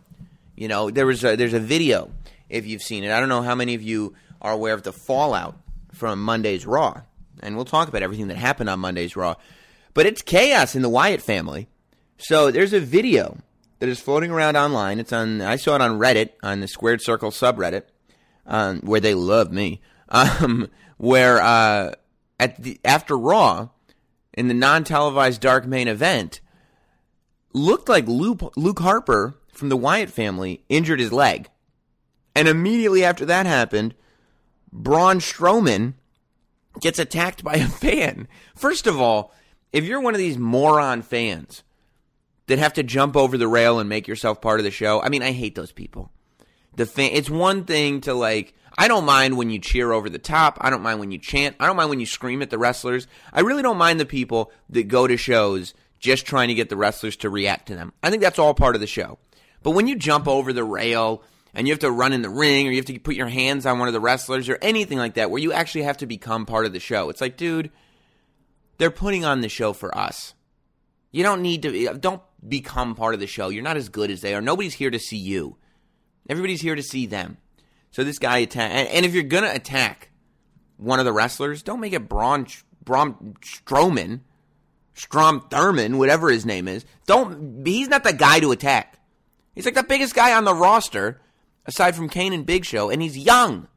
You 0.56 0.68
know, 0.68 0.92
there 0.92 1.06
was 1.06 1.24
a, 1.24 1.36
there's 1.36 1.54
a 1.54 1.60
video 1.60 2.12
if 2.50 2.68
you've 2.68 2.84
seen 2.84 3.04
it. 3.04 3.12
I 3.12 3.20
don't 3.20 3.30
know 3.30 3.42
how 3.42 3.56
many 3.56 3.74
of 3.74 3.82
you 3.82 4.14
are 4.42 4.52
aware 4.52 4.74
of 4.74 4.84
the 4.84 4.94
fallout 4.94 5.58
from 5.94 6.22
Monday's 6.22 6.66
Raw, 6.66 7.02
and 7.42 7.56
we'll 7.56 7.66
talk 7.66 7.88
about 7.88 8.04
everything 8.04 8.28
that 8.28 8.38
happened 8.38 8.70
on 8.70 8.80
Monday's 8.80 9.16
Raw. 9.16 9.36
But 9.94 10.06
it's 10.06 10.22
chaos 10.22 10.76
in 10.76 10.82
the 10.82 10.90
Wyatt 10.90 11.22
family. 11.22 11.68
So 12.18 12.52
there's 12.52 12.74
a 12.74 12.80
video 12.80 13.38
that 13.80 13.90
is 13.90 14.00
floating 14.00 14.32
around 14.32 14.56
online. 14.56 15.00
It's 15.00 15.14
on. 15.14 15.42
I 15.42 15.56
saw 15.56 15.76
it 15.76 15.82
on 15.82 16.00
Reddit 16.00 16.32
on 16.42 16.60
the 16.60 16.68
Squared 16.68 17.02
Circle 17.02 17.32
subreddit, 17.32 17.84
um, 18.46 18.80
where 18.82 19.00
they 19.00 19.14
love 19.14 19.52
me. 19.52 19.82
Um, 20.10 20.70
where 20.98 21.42
uh, 21.42 21.94
at 22.40 22.62
the 22.62 22.80
after 22.86 23.18
Raw, 23.18 23.70
in 24.34 24.48
the 24.48 24.54
non-televised 24.54 25.42
dark 25.42 25.66
main 25.66 25.88
event, 25.88 26.40
looked 27.52 27.90
like 27.90 28.08
Luke, 28.08 28.54
Luke 28.56 28.80
Harper 28.80 29.36
from 29.52 29.70
the 29.70 29.78
Wyatt 29.78 30.10
family 30.10 30.64
injured 30.70 31.00
his 31.00 31.12
leg, 31.12 31.50
and 32.36 32.48
immediately 32.48 33.04
after 33.04 33.26
that 33.26 33.46
happened, 33.46 33.96
Braun 34.74 35.20
Strowman 35.20 35.94
gets 36.82 37.00
attacked 37.00 37.44
by 37.44 37.54
a 37.54 37.68
fan. 37.68 38.28
First 38.56 38.88
of 38.88 39.00
all, 39.00 39.34
if 39.72 39.86
you're 39.86 40.02
one 40.02 40.14
of 40.14 40.20
these 40.20 40.38
moron 40.38 41.02
fans 41.02 41.64
that 42.48 42.60
have 42.60 42.74
to 42.74 42.84
jump 42.84 43.16
over 43.16 43.38
the 43.38 43.48
rail 43.48 43.80
and 43.80 43.90
make 43.90 44.08
yourself 44.08 44.42
part 44.42 44.60
of 44.60 44.64
the 44.64 44.72
show. 44.72 45.02
I 45.02 45.10
mean, 45.10 45.24
I 45.24 45.32
hate 45.32 45.56
those 45.56 45.72
people. 45.72 46.12
The 46.76 46.86
fan, 46.86 47.12
it's 47.14 47.30
one 47.30 47.66
thing 47.66 48.02
to 48.02 48.14
like. 48.14 48.54
I 48.78 48.88
don't 48.88 49.06
mind 49.06 49.38
when 49.38 49.52
you 49.52 49.60
cheer 49.60 49.92
over 49.92 50.10
the 50.10 50.18
top. 50.18 50.58
I 50.60 50.72
don't 50.72 50.82
mind 50.82 51.00
when 51.00 51.12
you 51.12 51.20
chant. 51.20 51.56
I 51.60 51.68
don't 51.68 51.76
mind 51.76 51.92
when 51.92 52.00
you 52.00 52.08
scream 52.08 52.42
at 52.42 52.50
the 52.50 52.58
wrestlers. 52.58 53.08
I 53.32 53.42
really 53.42 53.62
don't 53.62 53.78
mind 53.78 54.00
the 54.00 54.06
people 54.06 54.52
that 54.72 54.88
go 54.88 55.06
to 55.06 55.16
shows 55.16 55.76
just 56.00 56.26
trying 56.26 56.48
to 56.48 56.56
get 56.56 56.70
the 56.70 56.76
wrestlers 56.76 57.16
to 57.18 57.30
react 57.30 57.68
to 57.68 57.76
them. 57.76 57.94
I 58.02 58.10
think 58.10 58.24
that's 58.24 58.40
all 58.40 58.56
part 58.56 58.76
of 58.76 58.82
the 58.82 58.88
show. 58.88 59.20
But 59.62 59.72
when 59.72 59.88
you 59.88 59.96
jump 59.96 60.28
over 60.28 60.52
the 60.52 60.64
rail 60.64 61.24
and 61.54 61.68
you 61.68 61.74
have 61.74 61.80
to 61.80 61.92
run 61.92 62.14
in 62.14 62.22
the 62.22 62.30
ring 62.30 62.68
or 62.68 62.72
you 62.72 62.78
have 62.78 62.86
to 62.86 63.00
put 63.00 63.16
your 63.16 63.28
hands 63.28 63.66
on 63.66 63.80
one 63.80 63.88
of 63.88 63.94
the 63.94 64.00
wrestlers 64.00 64.50
or 64.50 64.58
anything 64.62 64.98
like 64.98 65.16
that 65.16 65.30
where 65.30 65.42
you 65.42 65.54
actually 65.54 65.84
have 65.84 65.98
to 65.98 66.06
become 66.06 66.46
part 66.46 66.66
of 66.66 66.74
the 66.74 66.80
show, 66.80 67.10
it's 67.10 67.22
like, 67.22 67.38
dude, 67.38 67.72
they're 68.78 68.92
putting 68.92 69.26
on 69.26 69.42
the 69.42 69.50
show 69.50 69.74
for 69.74 69.96
us. 69.98 70.34
You 71.12 71.24
don't 71.24 71.42
need 71.42 71.62
to, 71.62 71.94
don't 71.94 72.22
become 72.48 72.96
part 72.96 73.14
of 73.14 73.20
the 73.20 73.28
show. 73.28 73.50
You're 73.50 73.64
not 73.64 73.78
as 73.78 73.90
good 73.90 74.10
as 74.10 74.22
they 74.22 74.34
are. 74.34 74.42
Nobody's 74.42 74.74
here 74.74 74.90
to 74.90 75.00
see 75.00 75.18
you. 75.18 75.58
Everybody's 76.28 76.62
here 76.62 76.76
to 76.76 76.84
see 76.84 77.06
them. 77.06 77.38
So 77.92 78.04
this 78.04 78.18
guy 78.18 78.40
attack, 78.40 78.72
and, 78.72 79.06
if 79.06 79.14
you're 79.14 79.24
gonna 79.24 79.52
attack 79.54 80.10
one 80.78 81.00
of 81.00 81.06
the 81.06 81.14
wrestlers, 81.14 81.62
don't 81.62 81.80
make 81.80 81.94
it 81.94 82.10
Braun, 82.10 82.48
Braun 82.84 83.36
Strowman, 83.42 84.22
Strom 84.96 85.42
Thurmond, 85.42 85.98
whatever 85.98 86.30
his 86.30 86.46
name 86.46 86.68
is. 86.68 86.86
Don't. 87.06 87.66
He's 87.66 87.88
not 87.88 88.04
the 88.04 88.14
guy 88.14 88.40
to 88.40 88.52
attack. 88.52 89.00
He's 89.56 89.66
like 89.66 89.76
the 89.76 89.84
biggest 89.84 90.16
guy 90.16 90.34
on 90.34 90.44
the 90.44 90.54
roster, 90.54 91.22
aside 91.66 91.96
from 91.96 92.10
Kane 92.10 92.34
and 92.34 92.46
Big 92.46 92.66
Show, 92.66 92.90
and 92.90 93.02
he's 93.02 93.18
young. 93.18 93.68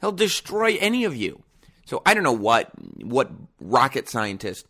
He'll 0.00 0.12
destroy 0.12 0.76
any 0.80 1.04
of 1.04 1.16
you. 1.16 1.42
So 1.86 2.02
I 2.06 2.14
don't 2.14 2.22
know 2.22 2.32
what 2.32 2.70
what 3.02 3.30
rocket 3.60 4.08
scientist 4.08 4.66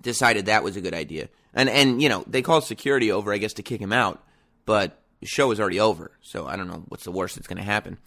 decided 0.00 0.46
that 0.46 0.64
was 0.64 0.76
a 0.76 0.80
good 0.80 0.94
idea. 0.94 1.28
And 1.54 1.68
and 1.68 2.02
you 2.02 2.08
know 2.08 2.24
they 2.26 2.42
called 2.42 2.64
security 2.64 3.12
over, 3.12 3.32
I 3.32 3.38
guess, 3.38 3.54
to 3.54 3.62
kick 3.62 3.80
him 3.80 3.92
out, 3.92 4.22
but 4.64 5.00
the 5.20 5.26
show 5.26 5.50
is 5.52 5.60
already 5.60 5.80
over. 5.80 6.12
So 6.20 6.46
I 6.46 6.56
don't 6.56 6.68
know 6.68 6.84
what's 6.88 7.04
the 7.04 7.12
worst 7.12 7.36
that's 7.36 7.46
going 7.46 7.58
to 7.58 7.62
happen. 7.62 7.98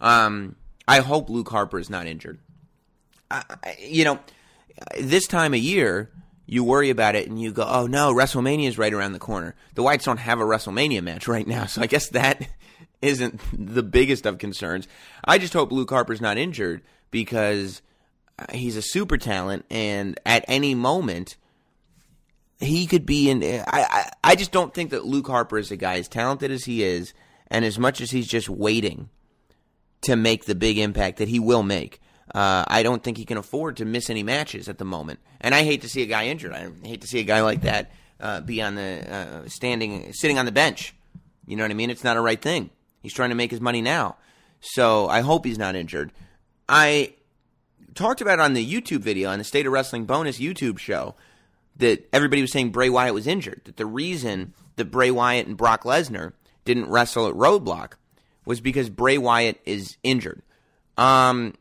Um, 0.00 0.56
I 0.86 1.00
hope 1.00 1.28
Luke 1.28 1.48
Harper 1.48 1.78
is 1.78 1.90
not 1.90 2.06
injured. 2.06 2.38
I, 3.30 3.44
I, 3.64 3.76
you 3.80 4.04
know, 4.04 4.18
this 4.98 5.26
time 5.26 5.52
of 5.54 5.60
year, 5.60 6.10
you 6.46 6.64
worry 6.64 6.90
about 6.90 7.14
it 7.14 7.28
and 7.28 7.40
you 7.40 7.52
go, 7.52 7.64
oh 7.66 7.86
no, 7.86 8.12
WrestleMania 8.12 8.68
is 8.68 8.78
right 8.78 8.92
around 8.92 9.12
the 9.12 9.18
corner. 9.18 9.54
The 9.74 9.82
Wyatts 9.82 10.04
don't 10.04 10.18
have 10.18 10.40
a 10.40 10.44
WrestleMania 10.44 11.02
match 11.02 11.28
right 11.28 11.46
now, 11.46 11.66
so 11.66 11.82
I 11.82 11.86
guess 11.86 12.08
that 12.10 12.48
isn't 13.02 13.40
the 13.52 13.82
biggest 13.82 14.26
of 14.26 14.38
concerns. 14.38 14.86
I 15.24 15.38
just 15.38 15.52
hope 15.52 15.72
Luke 15.72 15.90
Harper's 15.90 16.20
not 16.20 16.38
injured 16.38 16.82
because 17.10 17.82
he's 18.52 18.76
a 18.76 18.82
super 18.82 19.18
talent, 19.18 19.64
and 19.70 20.18
at 20.24 20.44
any 20.48 20.74
moment 20.74 21.36
he 22.58 22.86
could 22.86 23.06
be 23.06 23.30
in. 23.30 23.42
I, 23.42 23.62
I 23.66 24.10
I 24.24 24.34
just 24.34 24.52
don't 24.52 24.72
think 24.72 24.90
that 24.90 25.04
Luke 25.04 25.26
Harper 25.26 25.58
is 25.58 25.70
a 25.70 25.76
guy 25.76 25.96
as 25.96 26.08
talented 26.08 26.50
as 26.50 26.64
he 26.64 26.82
is, 26.82 27.14
and 27.48 27.64
as 27.64 27.78
much 27.78 28.00
as 28.00 28.10
he's 28.10 28.28
just 28.28 28.48
waiting 28.48 29.08
to 30.02 30.16
make 30.16 30.44
the 30.44 30.54
big 30.54 30.78
impact 30.78 31.18
that 31.18 31.28
he 31.28 31.38
will 31.38 31.62
make. 31.62 32.00
Uh, 32.34 32.64
I 32.68 32.82
don't 32.82 33.02
think 33.02 33.16
he 33.16 33.24
can 33.24 33.38
afford 33.38 33.78
to 33.78 33.84
miss 33.84 34.08
any 34.08 34.22
matches 34.22 34.68
at 34.68 34.78
the 34.78 34.84
moment, 34.84 35.20
and 35.40 35.54
I 35.54 35.64
hate 35.64 35.82
to 35.82 35.88
see 35.88 36.02
a 36.02 36.06
guy 36.06 36.26
injured. 36.26 36.52
I 36.52 36.70
hate 36.84 37.00
to 37.00 37.08
see 37.08 37.18
a 37.18 37.24
guy 37.24 37.40
like 37.40 37.62
that 37.62 37.90
uh, 38.20 38.40
be 38.40 38.62
on 38.62 38.76
the 38.76 39.12
uh, 39.12 39.48
standing, 39.48 40.12
sitting 40.12 40.38
on 40.38 40.46
the 40.46 40.52
bench. 40.52 40.94
You 41.46 41.56
know 41.56 41.64
what 41.64 41.72
I 41.72 41.74
mean? 41.74 41.90
It's 41.90 42.04
not 42.04 42.16
a 42.16 42.20
right 42.20 42.40
thing. 42.40 42.70
He's 43.00 43.14
trying 43.14 43.30
to 43.30 43.36
make 43.36 43.50
his 43.50 43.60
money 43.60 43.80
now, 43.80 44.16
so 44.60 45.08
I 45.08 45.20
hope 45.20 45.44
he's 45.44 45.58
not 45.58 45.76
injured. 45.76 46.12
I 46.68 47.14
talked 47.94 48.20
about 48.20 48.38
it 48.38 48.42
on 48.42 48.54
the 48.54 48.66
YouTube 48.66 49.00
video 49.00 49.30
on 49.30 49.38
the 49.38 49.44
State 49.44 49.66
of 49.66 49.72
Wrestling 49.72 50.04
bonus 50.04 50.38
YouTube 50.38 50.78
show 50.78 51.14
that 51.76 52.08
everybody 52.12 52.42
was 52.42 52.52
saying 52.52 52.70
Bray 52.70 52.90
Wyatt 52.90 53.14
was 53.14 53.26
injured. 53.26 53.62
That 53.64 53.76
the 53.76 53.86
reason 53.86 54.54
that 54.76 54.90
Bray 54.90 55.10
Wyatt 55.10 55.46
and 55.46 55.56
Brock 55.56 55.84
Lesnar 55.84 56.32
didn't 56.64 56.90
wrestle 56.90 57.26
at 57.26 57.34
Roadblock 57.34 57.92
was 58.44 58.60
because 58.60 58.90
Bray 58.90 59.18
Wyatt 59.18 59.60
is 59.64 59.96
injured. 60.02 60.42
Um, 60.96 61.54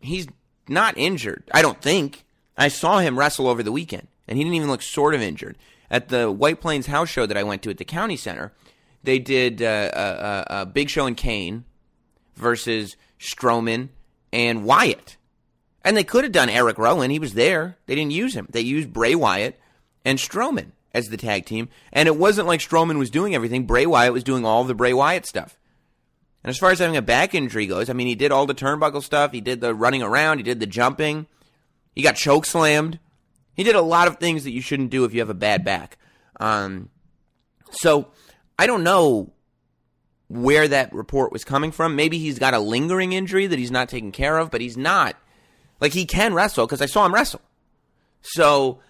he's 0.00 0.26
not 0.68 0.96
injured. 0.98 1.44
I 1.52 1.62
don't 1.62 1.80
think. 1.80 2.24
I 2.56 2.68
saw 2.68 2.98
him 2.98 3.18
wrestle 3.18 3.48
over 3.48 3.62
the 3.62 3.72
weekend, 3.72 4.08
and 4.28 4.38
he 4.38 4.44
didn't 4.44 4.56
even 4.56 4.70
look 4.70 4.82
sort 4.82 5.14
of 5.14 5.22
injured. 5.22 5.56
At 5.90 6.08
the 6.08 6.30
White 6.30 6.60
Plains 6.60 6.86
house 6.86 7.08
show 7.08 7.26
that 7.26 7.36
I 7.36 7.42
went 7.42 7.62
to 7.62 7.70
at 7.70 7.78
the 7.78 7.84
county 7.84 8.16
center, 8.16 8.52
they 9.04 9.18
did 9.18 9.62
uh, 9.62 9.90
a, 9.92 10.00
a, 10.56 10.60
a 10.62 10.66
Big 10.66 10.88
Show 10.90 11.06
and 11.06 11.16
Kane 11.16 11.64
versus 12.34 12.96
Strowman 13.20 13.90
and 14.32 14.64
Wyatt. 14.64 15.16
And 15.84 15.96
they 15.96 16.04
could 16.04 16.24
have 16.24 16.32
done 16.32 16.48
Eric 16.48 16.78
Rowan. 16.78 17.10
He 17.10 17.18
was 17.18 17.34
there. 17.34 17.76
They 17.86 17.94
didn't 17.94 18.12
use 18.12 18.34
him. 18.34 18.48
They 18.50 18.62
used 18.62 18.92
Bray 18.92 19.14
Wyatt 19.14 19.60
and 20.04 20.18
Strowman 20.18 20.72
as 20.94 21.08
the 21.08 21.16
tag 21.16 21.44
team. 21.44 21.68
And 21.92 22.06
it 22.06 22.16
wasn't 22.16 22.48
like 22.48 22.60
Strowman 22.60 22.98
was 22.98 23.10
doing 23.10 23.34
everything. 23.34 23.66
Bray 23.66 23.84
Wyatt 23.84 24.12
was 24.12 24.24
doing 24.24 24.44
all 24.44 24.64
the 24.64 24.74
Bray 24.74 24.94
Wyatt 24.94 25.26
stuff. 25.26 25.58
And 26.42 26.50
as 26.50 26.58
far 26.58 26.70
as 26.70 26.78
having 26.78 26.96
a 26.96 27.02
back 27.02 27.34
injury 27.34 27.66
goes, 27.66 27.88
I 27.88 27.94
mean, 27.94 28.06
he 28.06 28.14
did 28.14 28.32
all 28.32 28.46
the 28.46 28.54
turnbuckle 28.54 29.02
stuff. 29.02 29.32
He 29.32 29.40
did 29.40 29.60
the 29.60 29.74
running 29.74 30.02
around. 30.02 30.38
He 30.38 30.42
did 30.42 30.60
the 30.60 30.66
jumping. 30.66 31.26
He 31.94 32.02
got 32.02 32.16
choke 32.16 32.44
slammed. 32.46 32.98
He 33.54 33.62
did 33.62 33.76
a 33.76 33.80
lot 33.82 34.08
of 34.08 34.18
things 34.18 34.44
that 34.44 34.52
you 34.52 34.60
shouldn't 34.60 34.90
do 34.90 35.04
if 35.04 35.14
you 35.14 35.20
have 35.20 35.30
a 35.30 35.34
bad 35.34 35.64
back. 35.64 35.96
Um, 36.40 36.90
so 37.70 38.08
I 38.58 38.66
don't 38.66 38.84
know 38.84 39.32
where 40.28 40.66
that 40.68 40.92
report 40.92 41.32
was 41.32 41.44
coming 41.44 41.70
from. 41.70 41.96
Maybe 41.96 42.18
he's 42.18 42.38
got 42.38 42.54
a 42.54 42.58
lingering 42.58 43.12
injury 43.12 43.46
that 43.46 43.58
he's 43.58 43.70
not 43.70 43.88
taking 43.88 44.12
care 44.12 44.38
of, 44.38 44.50
but 44.50 44.60
he's 44.60 44.76
not. 44.76 45.16
Like 45.80 45.92
he 45.92 46.06
can 46.06 46.34
wrestle 46.34 46.66
because 46.66 46.80
I 46.80 46.86
saw 46.86 47.04
him 47.04 47.14
wrestle. 47.14 47.40
So 48.22 48.80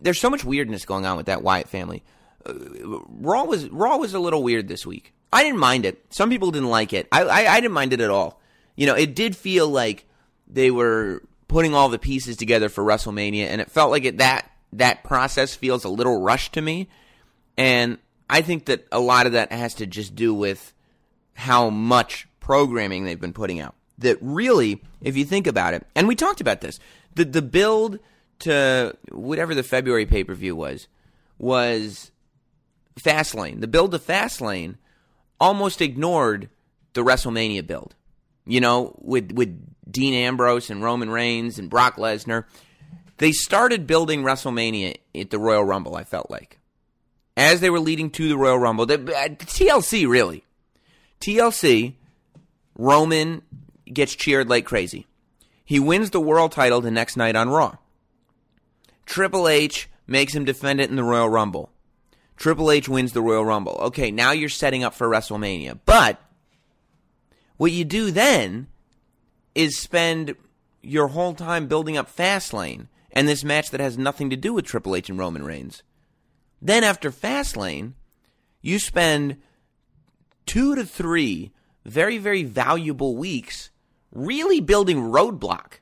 there's 0.00 0.20
so 0.20 0.30
much 0.30 0.44
weirdness 0.44 0.84
going 0.84 1.06
on 1.06 1.16
with 1.16 1.26
that 1.26 1.42
Wyatt 1.42 1.68
family. 1.68 2.02
Uh, 2.44 2.54
Raw 3.08 3.44
was 3.44 3.68
Raw 3.68 3.96
was 3.96 4.14
a 4.14 4.18
little 4.18 4.42
weird 4.42 4.68
this 4.68 4.84
week. 4.84 5.12
I 5.32 5.42
didn't 5.42 5.58
mind 5.58 5.84
it. 5.84 6.04
Some 6.10 6.30
people 6.30 6.50
didn't 6.50 6.68
like 6.68 6.92
it. 6.92 7.08
I, 7.10 7.22
I, 7.22 7.52
I 7.54 7.60
didn't 7.60 7.74
mind 7.74 7.92
it 7.92 8.00
at 8.00 8.10
all. 8.10 8.40
You 8.76 8.86
know, 8.86 8.94
it 8.94 9.14
did 9.14 9.36
feel 9.36 9.68
like 9.68 10.06
they 10.46 10.70
were 10.70 11.22
putting 11.48 11.74
all 11.74 11.88
the 11.88 11.98
pieces 11.98 12.36
together 12.36 12.68
for 12.68 12.84
WrestleMania, 12.84 13.46
and 13.46 13.60
it 13.60 13.70
felt 13.70 13.90
like 13.90 14.04
it 14.04 14.18
that 14.18 14.50
that 14.72 15.04
process 15.04 15.54
feels 15.54 15.84
a 15.84 15.88
little 15.88 16.20
rushed 16.20 16.54
to 16.54 16.60
me. 16.60 16.88
And 17.56 17.98
I 18.28 18.42
think 18.42 18.66
that 18.66 18.86
a 18.90 19.00
lot 19.00 19.26
of 19.26 19.32
that 19.32 19.52
has 19.52 19.74
to 19.74 19.86
just 19.86 20.14
do 20.14 20.32
with 20.32 20.72
how 21.34 21.70
much 21.70 22.26
programming 22.40 23.04
they've 23.04 23.20
been 23.20 23.32
putting 23.32 23.60
out. 23.60 23.74
That 23.98 24.18
really, 24.20 24.82
if 25.00 25.16
you 25.16 25.24
think 25.24 25.46
about 25.46 25.74
it, 25.74 25.86
and 25.94 26.08
we 26.08 26.16
talked 26.16 26.40
about 26.40 26.60
this, 26.60 26.80
the 27.14 27.24
the 27.24 27.42
build 27.42 27.98
to 28.40 28.96
whatever 29.10 29.54
the 29.54 29.62
February 29.62 30.06
pay 30.06 30.24
per 30.24 30.34
view 30.34 30.56
was 30.56 30.88
was 31.38 32.10
Fastlane. 33.00 33.60
The 33.60 33.68
build 33.68 33.92
to 33.92 33.98
Fastlane 33.98 34.76
almost 35.40 35.80
ignored 35.80 36.48
the 36.94 37.04
WrestleMania 37.04 37.66
build. 37.66 37.94
You 38.46 38.60
know, 38.60 38.96
with 39.00 39.32
with 39.32 39.58
Dean 39.90 40.14
Ambrose 40.14 40.70
and 40.70 40.82
Roman 40.82 41.10
Reigns 41.10 41.58
and 41.58 41.70
Brock 41.70 41.96
Lesnar, 41.96 42.44
they 43.18 43.32
started 43.32 43.86
building 43.86 44.22
WrestleMania 44.22 44.96
at 45.14 45.30
the 45.30 45.38
Royal 45.38 45.64
Rumble. 45.64 45.96
I 45.96 46.04
felt 46.04 46.30
like 46.30 46.58
as 47.36 47.60
they 47.60 47.70
were 47.70 47.80
leading 47.80 48.10
to 48.10 48.28
the 48.28 48.36
Royal 48.36 48.58
Rumble, 48.58 48.86
the, 48.86 48.94
uh, 48.94 49.28
TLC 49.28 50.08
really, 50.08 50.44
TLC, 51.20 51.94
Roman 52.76 53.42
gets 53.92 54.14
cheered 54.14 54.48
like 54.48 54.64
crazy. 54.64 55.06
He 55.64 55.80
wins 55.80 56.10
the 56.10 56.20
world 56.20 56.52
title 56.52 56.80
the 56.80 56.90
next 56.90 57.16
night 57.16 57.36
on 57.36 57.48
Raw. 57.48 57.76
Triple 59.06 59.48
H 59.48 59.88
makes 60.06 60.34
him 60.34 60.44
defend 60.44 60.80
it 60.80 60.90
in 60.90 60.96
the 60.96 61.04
Royal 61.04 61.28
Rumble. 61.28 61.70
Triple 62.36 62.70
H 62.70 62.88
wins 62.88 63.12
the 63.12 63.22
Royal 63.22 63.44
Rumble. 63.44 63.76
Okay, 63.80 64.10
now 64.10 64.32
you're 64.32 64.48
setting 64.48 64.84
up 64.84 64.94
for 64.94 65.08
WrestleMania. 65.08 65.78
But 65.86 66.20
what 67.56 67.72
you 67.72 67.84
do 67.84 68.10
then 68.10 68.66
is 69.54 69.78
spend 69.78 70.34
your 70.82 71.08
whole 71.08 71.34
time 71.34 71.66
building 71.66 71.96
up 71.96 72.14
Fastlane 72.14 72.88
and 73.12 73.28
this 73.28 73.44
match 73.44 73.70
that 73.70 73.80
has 73.80 73.96
nothing 73.96 74.30
to 74.30 74.36
do 74.36 74.52
with 74.52 74.66
Triple 74.66 74.96
H 74.96 75.08
and 75.08 75.18
Roman 75.18 75.44
Reigns. 75.44 75.82
Then 76.64 76.82
after 76.82 77.12
Fastlane, 77.12 77.92
you 78.62 78.78
spend 78.78 79.36
two 80.46 80.74
to 80.74 80.84
three 80.86 81.52
very, 81.84 82.16
very 82.16 82.42
valuable 82.42 83.16
weeks 83.16 83.70
really 84.10 84.60
building 84.60 84.96
Roadblock. 84.96 85.80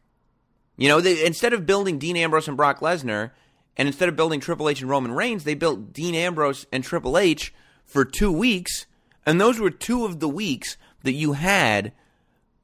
You 0.77 0.88
know, 0.88 1.01
they, 1.01 1.25
instead 1.25 1.53
of 1.53 1.66
building 1.66 1.99
Dean 1.99 2.16
Ambrose 2.16 2.49
and 2.49 2.57
Brock 2.57 2.81
Lesnar, 2.81 3.31
and 3.77 3.87
instead 3.87 4.09
of 4.09 4.16
building 4.16 4.40
Triple 4.40 4.68
H 4.68 4.81
and 4.81 4.90
Roman 4.90 5.12
Reigns, 5.12 5.45
they 5.45 5.55
built 5.55 5.92
Dean 5.92 6.16
Ambrose 6.16 6.66
and 6.73 6.83
Triple 6.83 7.16
H 7.16 7.55
for 7.85 8.05
two 8.05 8.33
weeks, 8.33 8.87
and 9.25 9.40
those 9.40 9.61
were 9.61 9.71
two 9.71 10.05
of 10.05 10.18
the 10.18 10.29
weeks 10.29 10.77
that 11.05 11.12
you 11.12 11.35
had 11.35 11.92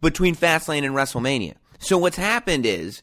between 0.01 0.35
Fastlane 0.35 0.85
and 0.85 0.95
WrestleMania. 0.95 1.55
So 1.79 1.97
what's 1.99 2.17
happened 2.17 2.67
is 2.67 3.03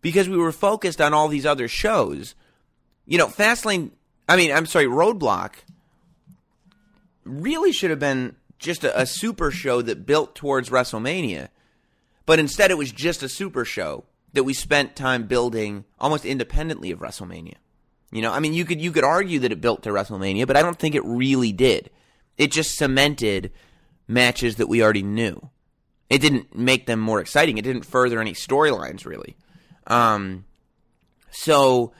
because 0.00 0.28
we 0.28 0.38
were 0.38 0.52
focused 0.52 1.00
on 1.00 1.12
all 1.12 1.28
these 1.28 1.46
other 1.46 1.68
shows, 1.68 2.34
you 3.04 3.18
know, 3.18 3.26
Fastlane. 3.26 3.90
I 4.28 4.36
mean, 4.36 4.52
I'm 4.52 4.66
sorry, 4.66 4.86
Roadblock 4.86 5.52
really 7.24 7.72
should 7.72 7.90
have 7.90 7.98
been 7.98 8.36
just 8.58 8.84
a, 8.84 9.00
a 9.00 9.06
super 9.06 9.50
show 9.50 9.82
that 9.82 10.06
built 10.06 10.34
towards 10.34 10.70
WrestleMania, 10.70 11.48
but 12.26 12.38
instead 12.38 12.70
it 12.70 12.78
was 12.78 12.92
just 12.92 13.22
a 13.22 13.28
super 13.28 13.64
show 13.64 14.04
that 14.32 14.44
we 14.44 14.54
spent 14.54 14.96
time 14.96 15.26
building 15.26 15.84
almost 15.98 16.24
independently 16.24 16.90
of 16.90 17.00
WrestleMania. 17.00 17.54
You 18.10 18.22
know, 18.22 18.32
I 18.32 18.40
mean, 18.40 18.54
you 18.54 18.64
could 18.64 18.80
you 18.80 18.92
could 18.92 19.04
argue 19.04 19.40
that 19.40 19.52
it 19.52 19.60
built 19.60 19.82
to 19.82 19.90
WrestleMania, 19.90 20.46
but 20.46 20.56
I 20.56 20.62
don't 20.62 20.78
think 20.78 20.94
it 20.94 21.04
really 21.04 21.52
did. 21.52 21.90
It 22.38 22.52
just 22.52 22.76
cemented 22.76 23.52
matches 24.06 24.56
that 24.56 24.68
we 24.68 24.82
already 24.82 25.02
knew. 25.02 25.50
It 26.10 26.20
didn't 26.20 26.54
make 26.54 26.86
them 26.86 27.00
more 27.00 27.20
exciting. 27.20 27.58
It 27.58 27.62
didn't 27.62 27.84
further 27.84 28.20
any 28.20 28.32
storylines 28.32 29.04
really. 29.04 29.36
Um, 29.86 30.44
so, 31.30 31.92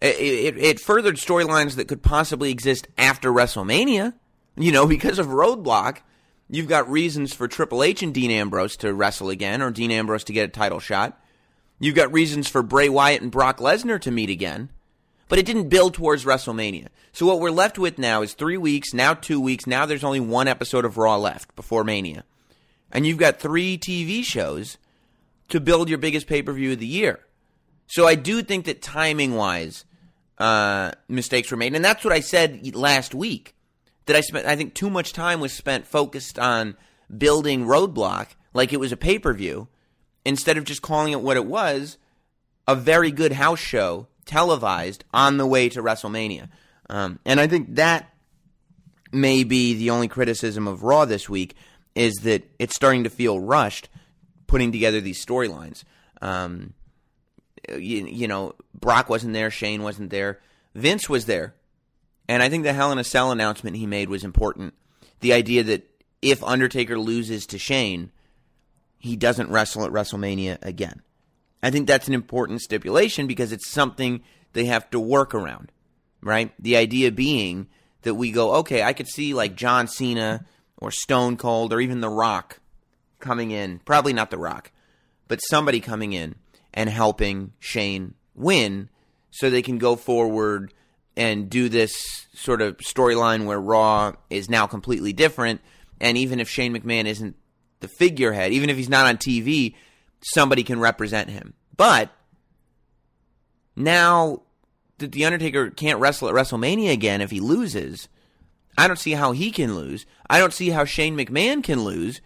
It, 0.00 0.16
it, 0.16 0.58
it 0.58 0.80
furthered 0.80 1.16
storylines 1.16 1.76
that 1.76 1.88
could 1.88 2.02
possibly 2.02 2.50
exist 2.50 2.88
after 2.96 3.30
WrestleMania. 3.30 4.14
You 4.56 4.72
know, 4.72 4.86
because 4.88 5.18
of 5.18 5.28
Roadblock, 5.28 5.98
you've 6.48 6.68
got 6.68 6.90
reasons 6.90 7.32
for 7.32 7.48
Triple 7.48 7.82
H 7.82 8.02
and 8.02 8.14
Dean 8.14 8.30
Ambrose 8.30 8.76
to 8.78 8.94
wrestle 8.94 9.30
again, 9.30 9.62
or 9.62 9.70
Dean 9.70 9.90
Ambrose 9.90 10.24
to 10.24 10.32
get 10.32 10.48
a 10.48 10.52
title 10.52 10.80
shot. 10.80 11.20
You've 11.78 11.94
got 11.94 12.12
reasons 12.12 12.48
for 12.48 12.62
Bray 12.62 12.88
Wyatt 12.88 13.22
and 13.22 13.30
Brock 13.30 13.58
Lesnar 13.58 14.00
to 14.02 14.10
meet 14.10 14.30
again. 14.30 14.70
But 15.28 15.38
it 15.38 15.46
didn't 15.46 15.68
build 15.68 15.94
towards 15.94 16.24
WrestleMania. 16.24 16.88
So 17.12 17.24
what 17.24 17.38
we're 17.38 17.52
left 17.52 17.78
with 17.78 17.98
now 17.98 18.22
is 18.22 18.34
three 18.34 18.56
weeks, 18.56 18.92
now 18.92 19.14
two 19.14 19.40
weeks, 19.40 19.64
now 19.64 19.86
there's 19.86 20.02
only 20.02 20.18
one 20.18 20.48
episode 20.48 20.84
of 20.84 20.96
Raw 20.96 21.16
left 21.16 21.54
before 21.54 21.84
Mania. 21.84 22.24
And 22.90 23.06
you've 23.06 23.18
got 23.18 23.38
three 23.38 23.78
TV 23.78 24.24
shows 24.24 24.76
to 25.48 25.60
build 25.60 25.88
your 25.88 25.98
biggest 25.98 26.26
pay 26.26 26.42
per 26.42 26.52
view 26.52 26.72
of 26.72 26.80
the 26.80 26.86
year. 26.86 27.20
So 27.86 28.06
I 28.06 28.14
do 28.14 28.42
think 28.42 28.64
that 28.66 28.82
timing 28.82 29.34
wise, 29.34 29.84
uh, 30.40 30.92
mistakes 31.06 31.50
were 31.50 31.56
made. 31.56 31.74
And 31.74 31.84
that's 31.84 32.02
what 32.02 32.12
I 32.12 32.20
said 32.20 32.74
last 32.74 33.14
week. 33.14 33.54
That 34.06 34.16
I 34.16 34.22
spent, 34.22 34.46
I 34.46 34.56
think 34.56 34.74
too 34.74 34.90
much 34.90 35.12
time 35.12 35.38
was 35.38 35.52
spent 35.52 35.86
focused 35.86 36.38
on 36.38 36.76
building 37.16 37.66
Roadblock 37.66 38.28
like 38.52 38.72
it 38.72 38.80
was 38.80 38.90
a 38.90 38.96
pay 38.96 39.18
per 39.18 39.32
view 39.32 39.68
instead 40.24 40.56
of 40.56 40.64
just 40.64 40.82
calling 40.82 41.12
it 41.12 41.20
what 41.20 41.36
it 41.36 41.46
was 41.46 41.98
a 42.66 42.74
very 42.74 43.10
good 43.10 43.32
house 43.32 43.60
show 43.60 44.08
televised 44.24 45.04
on 45.12 45.36
the 45.36 45.46
way 45.46 45.68
to 45.68 45.82
WrestleMania. 45.82 46.48
Um, 46.88 47.20
and 47.24 47.38
I 47.38 47.46
think 47.46 47.76
that 47.76 48.12
may 49.12 49.44
be 49.44 49.74
the 49.74 49.90
only 49.90 50.08
criticism 50.08 50.66
of 50.66 50.82
Raw 50.82 51.04
this 51.04 51.28
week 51.28 51.54
is 51.94 52.14
that 52.22 52.48
it's 52.58 52.74
starting 52.74 53.04
to 53.04 53.10
feel 53.10 53.38
rushed 53.38 53.88
putting 54.46 54.72
together 54.72 55.00
these 55.00 55.24
storylines. 55.24 55.84
Um, 56.22 56.74
Uh, 57.68 57.76
you, 57.76 58.06
you, 58.06 58.28
know, 58.28 58.54
Brock 58.78 59.08
wasn't 59.08 59.34
there, 59.34 59.50
Shane 59.50 59.82
wasn't 59.82 60.10
there, 60.10 60.40
Vince 60.74 61.08
was 61.08 61.26
there. 61.26 61.54
And 62.28 62.42
I 62.42 62.48
think 62.48 62.64
the 62.64 62.72
Hell 62.72 62.92
in 62.92 62.98
a 62.98 63.04
Cell 63.04 63.32
announcement 63.32 63.76
he 63.76 63.86
made 63.86 64.08
was 64.08 64.24
important. 64.24 64.74
The 65.20 65.32
idea 65.32 65.62
that 65.64 65.90
if 66.22 66.44
Undertaker 66.44 66.98
loses 66.98 67.46
to 67.46 67.58
Shane, 67.58 68.12
he 68.98 69.16
doesn't 69.16 69.50
wrestle 69.50 69.84
at 69.84 69.90
WrestleMania 69.90 70.58
again. 70.62 71.02
I 71.62 71.70
think 71.70 71.86
that's 71.86 72.08
an 72.08 72.14
important 72.14 72.62
stipulation 72.62 73.26
because 73.26 73.52
it's 73.52 73.68
something 73.68 74.22
they 74.52 74.66
have 74.66 74.88
to 74.90 75.00
work 75.00 75.34
around, 75.34 75.72
right? 76.22 76.52
The 76.58 76.76
idea 76.76 77.10
being 77.10 77.68
that 78.02 78.14
we 78.14 78.30
go, 78.30 78.54
okay, 78.56 78.82
I 78.82 78.92
could 78.92 79.08
see 79.08 79.34
like 79.34 79.56
John 79.56 79.86
Cena 79.86 80.46
or 80.78 80.90
Stone 80.90 81.36
Cold 81.36 81.72
or 81.72 81.80
even 81.80 82.00
The 82.00 82.08
Rock 82.08 82.60
coming 83.18 83.50
in, 83.50 83.80
probably 83.80 84.12
not 84.12 84.30
The 84.30 84.38
Rock, 84.38 84.70
but 85.28 85.38
somebody 85.38 85.80
coming 85.80 86.12
in 86.12 86.34
and 86.72 86.88
helping 86.88 87.52
Shane 87.58 88.14
win 88.34 88.88
so 89.30 89.48
they 89.48 89.62
can 89.62 89.78
go 89.78 89.96
forward 89.96 90.72
and 91.16 91.50
do 91.50 91.68
this 91.68 92.26
sort 92.34 92.62
of 92.62 92.78
storyline 92.78 93.44
where 93.44 93.60
Raw 93.60 94.12
is 94.28 94.48
now 94.48 94.66
completely 94.66 95.12
different. 95.12 95.60
And 96.00 96.16
even 96.16 96.40
if 96.40 96.48
Shane 96.48 96.74
McMahon 96.74 97.04
isn't 97.04 97.36
the 97.80 97.88
figurehead, 97.88 98.52
even 98.52 98.70
if 98.70 98.76
he's 98.76 98.88
not 98.88 99.06
on 99.06 99.16
TV, 99.16 99.74
somebody 100.22 100.62
can 100.62 100.80
represent 100.80 101.30
him. 101.30 101.54
But 101.76 102.10
now 103.76 104.42
that 104.98 105.12
The 105.12 105.24
Undertaker 105.24 105.70
can't 105.70 105.98
wrestle 105.98 106.28
at 106.28 106.34
WrestleMania 106.34 106.92
again 106.92 107.20
if 107.20 107.30
he 107.30 107.40
loses, 107.40 108.08
I 108.78 108.86
don't 108.86 108.98
see 108.98 109.12
how 109.12 109.32
he 109.32 109.50
can 109.50 109.74
lose. 109.74 110.06
I 110.28 110.38
don't 110.38 110.52
see 110.52 110.70
how 110.70 110.84
Shane 110.84 111.16
McMahon 111.16 111.62
can 111.62 111.84
lose 111.84 112.20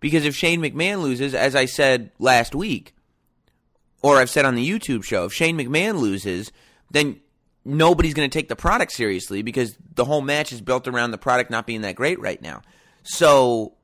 because 0.00 0.24
if 0.24 0.34
Shane 0.34 0.60
McMahon 0.60 1.02
loses, 1.02 1.34
as 1.34 1.54
I 1.54 1.66
said 1.66 2.10
last 2.18 2.54
week, 2.54 2.94
or 4.02 4.16
I've 4.16 4.30
said 4.30 4.44
on 4.44 4.54
the 4.54 4.68
YouTube 4.68 5.04
show, 5.04 5.24
if 5.26 5.32
Shane 5.32 5.58
McMahon 5.58 5.98
loses, 5.98 6.52
then 6.90 7.20
nobody's 7.64 8.14
going 8.14 8.28
to 8.28 8.32
take 8.32 8.48
the 8.48 8.56
product 8.56 8.92
seriously 8.92 9.42
because 9.42 9.76
the 9.94 10.04
whole 10.04 10.22
match 10.22 10.52
is 10.52 10.60
built 10.60 10.88
around 10.88 11.10
the 11.10 11.18
product 11.18 11.50
not 11.50 11.66
being 11.66 11.82
that 11.82 11.94
great 11.94 12.18
right 12.20 12.40
now. 12.40 12.62
So 13.02 13.74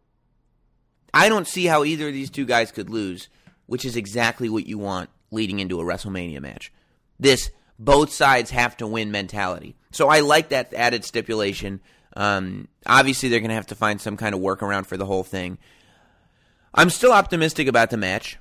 I 1.12 1.28
don't 1.28 1.46
see 1.46 1.66
how 1.66 1.84
either 1.84 2.08
of 2.08 2.14
these 2.14 2.30
two 2.30 2.46
guys 2.46 2.72
could 2.72 2.90
lose 2.90 3.28
which 3.66 3.84
is 3.84 3.96
exactly 3.96 4.48
what 4.48 4.66
you 4.66 4.78
want 4.78 5.10
leading 5.30 5.58
into 5.58 5.80
a 5.80 5.84
WrestleMania 5.84 6.40
match. 6.40 6.72
This 7.18 7.50
both 7.78 8.12
sides 8.12 8.50
have 8.50 8.76
to 8.78 8.86
win 8.86 9.10
mentality. 9.10 9.76
So 9.90 10.08
I 10.08 10.20
like 10.20 10.48
that 10.50 10.72
added 10.72 11.04
stipulation. 11.04 11.80
Um, 12.16 12.68
obviously, 12.86 13.28
they're 13.28 13.40
going 13.40 13.50
to 13.50 13.56
have 13.56 13.66
to 13.66 13.74
find 13.74 14.00
some 14.00 14.16
kind 14.16 14.34
of 14.34 14.40
workaround 14.40 14.86
for 14.86 14.96
the 14.96 15.04
whole 15.04 15.24
thing. 15.24 15.58
I'm 16.72 16.90
still 16.90 17.12
optimistic 17.12 17.68
about 17.68 17.90
the 17.90 17.96
match. 17.96 18.38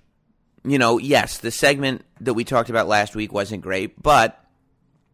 You 0.66 0.80
know, 0.80 0.98
yes, 0.98 1.38
the 1.38 1.52
segment 1.52 2.04
that 2.22 2.34
we 2.34 2.44
talked 2.44 2.70
about 2.70 2.88
last 2.88 3.16
week 3.16 3.32
wasn't 3.32 3.62
great, 3.62 4.02
but, 4.02 4.44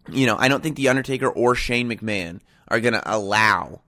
you 0.10 0.26
know, 0.26 0.38
I 0.38 0.47
don't 0.47 0.64
think 0.64 0.78
The 0.78 0.89
Undertaker 0.89 1.30
or 1.30 1.56
Shane 1.56 1.89
McMahon 1.89 2.39
are 2.70 2.80
going 2.80 2.93
to 2.93 3.04
allow 3.06 3.82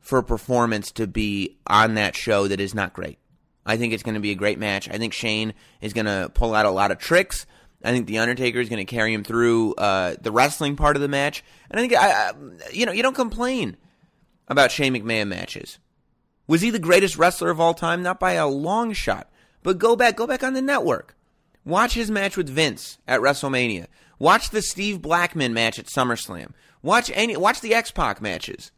for 0.00 0.18
a 0.18 0.22
performance 0.22 0.92
to 0.92 1.06
be 1.06 1.58
on 1.66 1.94
that 1.94 2.14
show 2.14 2.46
that 2.46 2.60
is 2.60 2.74
not 2.74 2.92
great. 2.92 3.18
I 3.66 3.76
think 3.76 3.92
it's 3.92 4.02
going 4.02 4.14
to 4.14 4.20
be 4.20 4.30
a 4.30 4.36
great 4.36 4.58
match. 4.58 4.88
I 4.88 4.98
think 4.98 5.12
Shane 5.12 5.54
is 5.80 5.92
going 5.92 6.06
to 6.06 6.30
pull 6.34 6.54
out 6.54 6.66
a 6.66 6.70
lot 6.70 6.90
of 6.90 6.98
tricks. 6.98 7.46
I 7.82 7.90
think 7.90 8.06
the 8.06 8.18
Undertaker 8.18 8.60
is 8.60 8.68
going 8.68 8.84
to 8.84 8.90
carry 8.90 9.12
him 9.12 9.24
through 9.24 9.74
uh, 9.74 10.16
the 10.20 10.30
wrestling 10.32 10.76
part 10.76 10.96
of 10.96 11.02
the 11.02 11.08
match, 11.08 11.44
and 11.70 11.78
I 11.78 11.82
think 11.82 11.94
I, 11.94 12.30
I, 12.30 12.32
you 12.72 12.86
know 12.86 12.92
you 12.92 13.02
don't 13.02 13.14
complain 13.14 13.76
about 14.48 14.72
Shane 14.72 14.94
McMahon 14.94 15.28
matches. 15.28 15.78
Was 16.46 16.62
he 16.62 16.70
the 16.70 16.78
greatest 16.78 17.16
wrestler 17.16 17.50
of 17.50 17.60
all 17.60 17.74
time? 17.74 18.02
Not 18.02 18.20
by 18.20 18.32
a 18.32 18.48
long 18.48 18.92
shot. 18.92 19.30
But 19.64 19.78
go 19.78 19.96
back, 19.96 20.14
go 20.14 20.28
back 20.28 20.44
on 20.44 20.52
the 20.52 20.62
network. 20.62 21.16
Watch 21.64 21.94
his 21.94 22.10
match 22.10 22.36
with 22.36 22.48
Vince 22.48 22.98
at 23.08 23.20
WrestleMania. 23.20 23.86
Watch 24.20 24.50
the 24.50 24.62
Steve 24.62 25.02
Blackman 25.02 25.52
match 25.52 25.78
at 25.80 25.86
SummerSlam. 25.86 26.52
Watch 26.82 27.10
any, 27.14 27.36
watch 27.36 27.60
the 27.62 27.74
X 27.74 27.90
Pac 27.90 28.20
matches. 28.20 28.70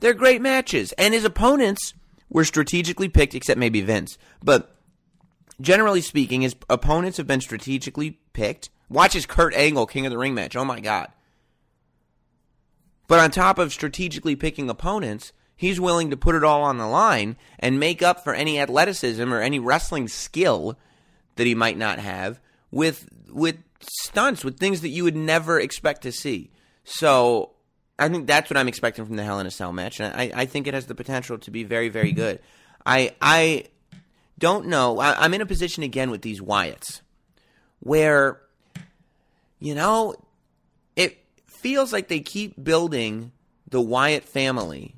They're 0.00 0.12
great 0.12 0.42
matches, 0.42 0.92
and 0.98 1.14
his 1.14 1.24
opponents 1.24 1.94
were 2.28 2.44
strategically 2.44 3.08
picked, 3.08 3.34
except 3.34 3.60
maybe 3.60 3.80
Vince. 3.80 4.18
But 4.42 4.74
generally 5.60 6.00
speaking, 6.00 6.42
his 6.42 6.56
opponents 6.68 7.16
have 7.16 7.28
been 7.28 7.40
strategically 7.40 8.18
picked. 8.32 8.70
Watch 8.90 9.12
his 9.12 9.26
Kurt 9.26 9.54
Angle 9.54 9.86
King 9.86 10.04
of 10.04 10.10
the 10.10 10.18
Ring 10.18 10.34
match. 10.34 10.56
Oh 10.56 10.64
my 10.64 10.80
God. 10.80 11.08
But 13.06 13.20
on 13.20 13.30
top 13.30 13.58
of 13.58 13.72
strategically 13.72 14.34
picking 14.34 14.68
opponents, 14.68 15.32
he's 15.56 15.80
willing 15.80 16.10
to 16.10 16.16
put 16.16 16.34
it 16.34 16.44
all 16.44 16.62
on 16.62 16.78
the 16.78 16.86
line 16.86 17.36
and 17.58 17.80
make 17.80 18.02
up 18.02 18.24
for 18.24 18.34
any 18.34 18.58
athleticism 18.58 19.32
or 19.32 19.40
any 19.40 19.58
wrestling 19.58 20.08
skill 20.08 20.78
that 21.36 21.46
he 21.46 21.54
might 21.54 21.78
not 21.78 21.98
have 21.98 22.40
with 22.70 23.08
with 23.30 23.58
stunts, 23.80 24.44
with 24.44 24.58
things 24.58 24.80
that 24.80 24.88
you 24.88 25.04
would 25.04 25.16
never 25.16 25.60
expect 25.60 26.02
to 26.02 26.12
see. 26.12 26.50
So 26.84 27.50
I 27.98 28.08
think 28.08 28.26
that's 28.26 28.50
what 28.50 28.56
I'm 28.56 28.68
expecting 28.68 29.04
from 29.04 29.16
the 29.16 29.24
Hell 29.24 29.40
in 29.40 29.46
a 29.46 29.50
Cell 29.50 29.72
match, 29.72 30.00
and 30.00 30.14
I, 30.14 30.30
I 30.34 30.46
think 30.46 30.66
it 30.66 30.74
has 30.74 30.86
the 30.86 30.94
potential 30.94 31.38
to 31.38 31.50
be 31.50 31.64
very, 31.64 31.88
very 31.88 32.12
good. 32.12 32.40
I 32.84 33.14
I 33.20 33.66
don't 34.38 34.66
know. 34.66 34.98
I, 34.98 35.24
I'm 35.24 35.34
in 35.34 35.40
a 35.40 35.46
position 35.46 35.82
again 35.82 36.10
with 36.10 36.22
these 36.22 36.40
Wyatts 36.40 37.00
where, 37.80 38.40
you 39.60 39.74
know, 39.74 40.14
it 40.96 41.18
feels 41.46 41.92
like 41.92 42.08
they 42.08 42.20
keep 42.20 42.62
building 42.62 43.30
the 43.68 43.80
Wyatt 43.80 44.24
family 44.24 44.96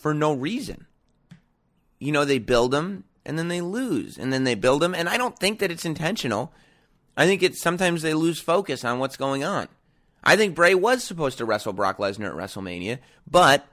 for 0.00 0.14
no 0.14 0.32
reason. 0.32 0.86
You 1.98 2.12
know, 2.12 2.24
they 2.24 2.38
build 2.38 2.70
them 2.70 3.04
and 3.24 3.38
then 3.38 3.48
they 3.48 3.60
lose, 3.60 4.18
and 4.18 4.32
then 4.32 4.44
they 4.44 4.54
build 4.54 4.80
them, 4.82 4.94
and 4.94 5.08
I 5.08 5.18
don't 5.18 5.38
think 5.38 5.58
that 5.58 5.70
it's 5.70 5.84
intentional. 5.84 6.52
I 7.16 7.26
think 7.26 7.42
it's 7.42 7.60
sometimes 7.60 8.02
they 8.02 8.14
lose 8.14 8.40
focus 8.40 8.84
on 8.84 8.98
what's 8.98 9.16
going 9.16 9.44
on. 9.44 9.68
I 10.24 10.36
think 10.36 10.54
Bray 10.54 10.74
was 10.74 11.04
supposed 11.04 11.38
to 11.38 11.44
wrestle 11.44 11.72
Brock 11.72 11.98
Lesnar 11.98 12.28
at 12.28 12.34
WrestleMania, 12.34 12.98
but 13.30 13.66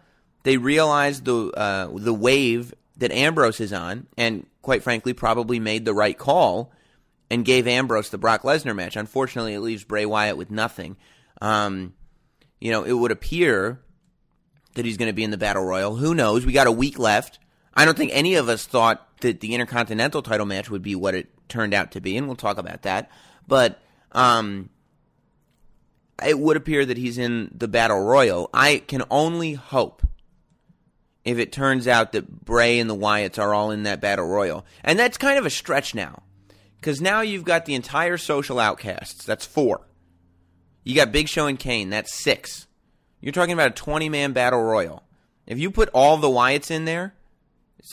they 0.44 0.58
realized 0.58 1.26
the 1.26 1.52
uh, 1.52 1.90
the 1.94 2.14
wave 2.14 2.74
that 2.98 3.12
Ambrose 3.12 3.60
is 3.60 3.74
on, 3.74 4.08
and 4.18 4.46
quite 4.62 4.84
frankly, 4.84 5.14
probably 5.14 5.60
made 5.60 5.86
the 5.86 5.94
right 5.94 6.18
call 6.18 6.72
and 7.30 7.46
gave 7.46 7.68
Ambrose 7.68 8.10
the 8.10 8.18
Brock 8.18 8.44
Lesnar 8.44 8.76
match. 8.76 8.96
Unfortunately, 8.96 9.54
it 9.54 9.62
leaves 9.62 9.84
Bray 9.84 10.06
Wyatt 10.06 10.38
with 10.38 10.52
nothing. 10.52 10.98
Um, 11.42 11.94
you 12.60 12.72
know, 12.72 12.84
it 12.84 12.94
would 12.94 13.12
appear 13.12 13.80
that 14.78 14.86
he's 14.86 14.98
going 14.98 15.10
to 15.10 15.14
be 15.14 15.24
in 15.24 15.32
the 15.32 15.38
Battle 15.38 15.64
Royal. 15.64 15.96
Who 15.96 16.16
knows? 16.16 16.46
We 16.46 16.54
got 16.54 16.68
a 16.68 16.72
week 16.72 16.98
left. 16.98 17.40
I 17.74 17.86
don't 17.86 17.98
think 17.98 18.12
any 18.14 18.36
of 18.36 18.50
us 18.50 18.66
thought 18.66 19.06
that 19.22 19.40
the 19.42 19.54
Intercontinental 19.54 20.22
title 20.22 20.46
match 20.46 20.70
would 20.70 20.82
be 20.82 20.96
what 20.96 21.14
it 21.14 21.28
turned 21.50 21.74
out 21.74 21.92
to 21.92 22.02
be, 22.02 22.18
and 22.18 22.28
we'll 22.28 22.36
talk 22.36 22.58
about 22.58 22.84
that. 22.84 23.12
But 23.48 23.80
um, 24.12 24.70
it 26.26 26.40
would 26.40 26.58
appear 26.58 26.86
that 26.86 26.98
he's 26.98 27.18
in 27.18 27.52
the 27.54 27.68
battle 27.68 28.00
royal. 28.00 28.50
I 28.54 28.78
can 28.88 29.04
only 29.12 29.54
hope 29.54 30.02
if 31.24 31.38
it 31.38 31.52
turns 31.52 31.88
out 31.88 32.14
that 32.14 32.46
Bray 32.46 32.80
and 32.80 32.90
the 32.90 32.96
Wyatts 32.96 33.38
are 33.38 33.54
all 33.54 33.72
in 33.72 33.84
that 33.84 34.00
battle 34.00 34.28
royal. 34.28 34.66
And 34.84 34.98
that's 34.98 35.18
kind 35.18 35.38
of 35.38 35.46
a 35.46 35.50
stretch 35.50 35.94
now. 35.94 36.24
Because 36.80 37.02
now 37.02 37.22
you've 37.22 37.44
got 37.44 37.66
the 37.66 37.76
entire 37.76 38.18
social 38.18 38.60
outcasts. 38.60 39.26
That's 39.26 39.46
four. 39.46 39.88
You 40.84 40.96
got 40.96 41.12
Big 41.12 41.28
Show 41.28 41.48
and 41.48 41.60
Kane. 41.60 41.90
That's 41.90 42.14
six. 42.14 42.67
You're 43.28 43.34
talking 43.34 43.52
about 43.52 43.72
a 43.72 43.74
20 43.74 44.08
man 44.08 44.32
battle 44.32 44.64
royal. 44.64 45.04
If 45.46 45.60
you 45.60 45.70
put 45.70 45.90
all 45.90 46.16
the 46.16 46.30
Wyatts 46.30 46.72
in 46.72 46.86
there, 46.86 47.14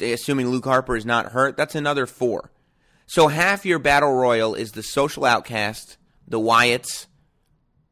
assuming 0.00 0.48
Luke 0.48 0.64
Harper 0.64 0.94
is 0.94 1.04
not 1.04 1.32
hurt, 1.32 1.56
that's 1.56 1.74
another 1.74 2.06
four. 2.06 2.52
So 3.06 3.26
half 3.26 3.66
your 3.66 3.80
battle 3.80 4.12
royal 4.12 4.54
is 4.54 4.70
the 4.70 4.82
social 4.84 5.24
outcast, 5.24 5.96
the 6.28 6.38
Wyatts, 6.38 7.06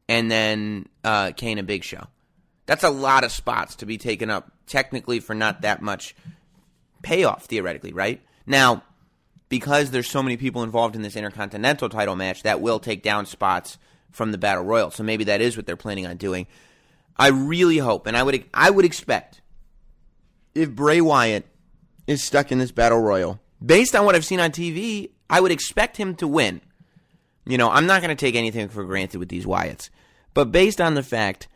and 0.07 0.31
then 0.31 0.87
uh, 1.03 1.33
Kane 1.35 1.57
and 1.57 1.67
Big 1.67 1.83
Show. 1.83 2.07
That's 2.65 2.85
a 2.85 2.89
lot 2.89 3.25
of 3.25 3.31
spots 3.33 3.75
to 3.75 3.85
be 3.85 3.97
taken 3.97 4.29
up 4.29 4.49
technically 4.65 5.19
for 5.19 5.33
not 5.33 5.63
that 5.63 5.81
much 5.81 6.15
payoff 7.01 7.43
theoretically, 7.47 7.91
right? 7.91 8.21
Now, 8.45 8.83
because 9.49 9.91
there's 9.91 10.09
so 10.09 10.23
many 10.23 10.37
people 10.37 10.63
involved 10.63 10.95
in 10.95 11.01
this 11.01 11.17
Intercontinental 11.17 11.89
title 11.89 12.15
match, 12.15 12.43
that 12.43 12.61
will 12.61 12.79
take 12.79 13.03
down 13.03 13.25
spots 13.25 13.77
from 14.11 14.31
the 14.31 14.37
Battle 14.37 14.63
Royal. 14.63 14.91
So 14.91 15.03
maybe 15.03 15.25
that 15.25 15.41
is 15.41 15.57
what 15.57 15.65
they're 15.65 15.75
planning 15.75 16.07
on 16.07 16.15
doing. 16.15 16.47
I 17.17 17.27
really 17.29 17.77
hope, 17.77 18.07
and 18.07 18.17
I 18.17 18.23
would 18.23 18.45
I 18.53 18.69
would 18.69 18.85
expect 18.85 19.41
if 20.55 20.71
Bray 20.71 21.01
Wyatt 21.01 21.45
is 22.07 22.23
stuck 22.23 22.51
in 22.51 22.57
this 22.57 22.71
Battle 22.71 22.99
Royal, 22.99 23.39
based 23.63 23.95
on 23.95 24.05
what 24.05 24.15
I've 24.15 24.25
seen 24.25 24.39
on 24.39 24.51
TV, 24.51 25.11
I 25.29 25.39
would 25.39 25.51
expect 25.51 25.97
him 25.97 26.15
to 26.15 26.27
win. 26.27 26.61
You 27.45 27.57
know, 27.57 27.69
I'm 27.69 27.85
not 27.85 28.01
going 28.01 28.15
to 28.15 28.19
take 28.19 28.35
anything 28.35 28.69
for 28.69 28.83
granted 28.83 29.17
with 29.17 29.29
these 29.29 29.45
Wyatts, 29.45 29.89
but 30.33 30.51
based 30.51 30.79
on 30.79 30.95
the 30.95 31.03
fact 31.03 31.47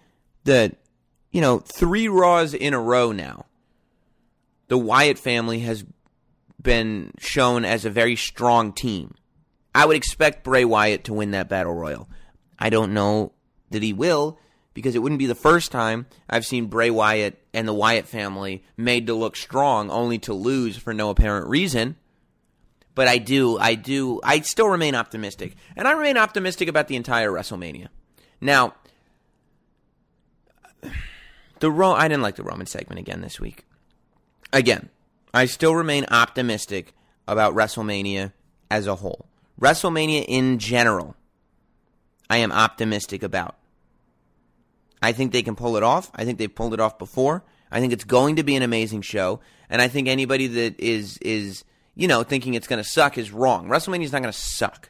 that 0.43 0.76
you 1.32 1.41
know 1.41 1.60
three 1.60 2.08
Raws 2.08 2.53
in 2.53 2.74
a 2.74 2.80
row 2.80 3.12
now, 3.12 3.45
the 4.68 4.78
Wyatt 4.78 5.18
family 5.18 5.60
has 5.60 5.86
been 6.62 7.12
shown 7.20 7.66
as 7.66 7.86
a 7.86 7.89
very 7.89 8.16
strong 8.16 8.74
team. 8.74 9.16
I 9.74 9.86
would 9.86 9.95
expect 9.95 10.43
Bray 10.43 10.66
Wyatt 10.66 11.03
to 11.05 11.14
win 11.14 11.32
that 11.32 11.49
battle 11.49 11.74
royal. 11.74 12.10
I 12.60 12.70
don't 12.70 12.93
know 12.93 13.34
that 13.70 13.84
he 13.84 13.93
will 13.93 14.39
because 14.78 14.93
it 14.93 14.99
wouldn't 14.99 15.17
be 15.17 15.25
the 15.25 15.34
first 15.34 15.71
time 15.71 16.05
I've 16.30 16.45
seen 16.45 16.67
Bray 16.67 16.91
Wyatt 16.91 17.41
and 17.51 17.67
the 17.67 17.73
Wyatt 17.73 18.07
family 18.07 18.63
made 18.78 19.07
to 19.07 19.15
look 19.15 19.36
strong 19.36 19.89
only 19.89 20.19
to 20.19 20.36
lose 20.36 20.78
for 20.78 20.93
no 20.93 21.09
apparent 21.09 21.47
reason. 21.47 21.95
But 22.93 23.07
I 23.07 23.17
do, 23.17 23.57
I 23.57 23.73
do, 23.73 24.19
I 24.23 24.41
still 24.41 24.67
remain 24.67 24.93
optimistic. 24.93 25.55
And 25.75 25.88
I 25.88 25.93
remain 25.93 26.15
optimistic 26.15 26.67
about 26.67 26.89
the 26.89 26.95
entire 26.95 27.32
WrestleMania. 27.32 27.88
Now, 28.39 28.75
the 31.59 31.71
Ro- 31.71 31.93
I 31.93 32.07
didn't 32.07 32.21
like 32.21 32.36
the 32.36 32.43
Roman 32.43 32.67
segment 32.67 32.99
again 32.99 33.21
this 33.21 33.39
week. 33.39 33.65
Again, 34.53 34.89
I 35.34 35.47
still 35.47 35.73
remain 35.73 36.05
optimistic 36.11 36.93
about 37.28 37.55
WrestleMania 37.55 38.32
as 38.69 38.86
a 38.86 38.97
whole. 38.97 39.25
WrestleMania 39.59 40.23
in 40.28 40.59
general, 40.59 41.15
I 42.30 42.38
am 42.38 42.51
optimistic 42.51 43.23
about. 43.23 43.55
I 45.02 45.12
think 45.12 45.32
they 45.32 45.43
can 45.43 45.56
pull 45.56 45.78
it 45.78 45.84
off. 45.84 46.12
I 46.16 46.26
think 46.26 46.38
they've 46.38 46.54
pulled 46.54 46.74
it 46.74 46.80
off 46.80 46.98
before. 46.98 47.43
I 47.72 47.80
think 47.80 47.93
it's 47.93 48.04
going 48.04 48.38
to 48.38 48.43
be 48.43 48.56
an 48.56 48.64
amazing 48.64 49.02
show, 49.02 49.41
and 49.70 49.82
I 49.82 49.88
think 49.88 50.08
anybody 50.08 50.48
that 50.48 50.80
is 50.80 51.18
is 51.20 51.64
you 51.95 52.08
know 52.08 52.24
thinking 52.24 52.54
it's 52.54 52.68
going 52.68 52.82
to 52.82 52.89
suck 52.89 53.18
is 53.18 53.32
wrong. 53.32 53.68
WrestleMania 53.68 54.06
is 54.06 54.12
not 54.12 54.22
going 54.22 54.34
to 54.34 54.39
suck. 54.39 54.89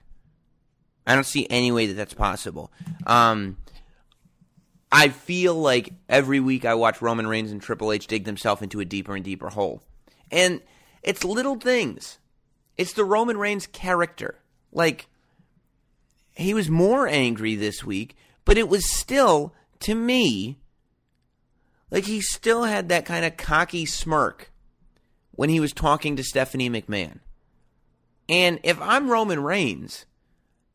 I 1.05 1.15
don't 1.15 1.25
see 1.25 1.47
any 1.49 1.71
way 1.71 1.87
that 1.87 1.93
that's 1.93 2.13
possible. 2.13 2.71
Um, 3.05 3.57
I 4.91 5.09
feel 5.09 5.55
like 5.55 5.93
every 6.07 6.39
week 6.39 6.65
I 6.65 6.75
watch 6.75 7.01
Roman 7.01 7.27
Reigns 7.27 7.51
and 7.51 7.61
Triple 7.61 7.91
H 7.91 8.07
dig 8.07 8.25
themselves 8.25 8.61
into 8.61 8.79
a 8.79 8.85
deeper 8.85 9.15
and 9.15 9.23
deeper 9.23 9.49
hole. 9.49 9.81
And 10.31 10.61
it's 11.03 11.23
little 11.23 11.55
things. 11.55 12.19
It's 12.77 12.93
the 12.93 13.05
Roman 13.05 13.37
Reigns 13.37 13.67
character. 13.67 14.39
Like, 14.71 15.07
he 16.35 16.53
was 16.53 16.69
more 16.69 17.07
angry 17.07 17.55
this 17.55 17.83
week, 17.83 18.15
but 18.45 18.57
it 18.57 18.69
was 18.69 18.89
still, 18.89 19.53
to 19.81 19.95
me, 19.95 20.57
like 21.91 22.05
he 22.05 22.21
still 22.21 22.63
had 22.63 22.89
that 22.89 23.05
kind 23.05 23.25
of 23.25 23.37
cocky 23.37 23.85
smirk 23.85 24.51
when 25.31 25.49
he 25.49 25.59
was 25.59 25.73
talking 25.73 26.15
to 26.15 26.23
Stephanie 26.23 26.69
McMahon. 26.69 27.19
And 28.29 28.59
if 28.63 28.79
I'm 28.81 29.09
Roman 29.09 29.41
Reigns, 29.41 30.05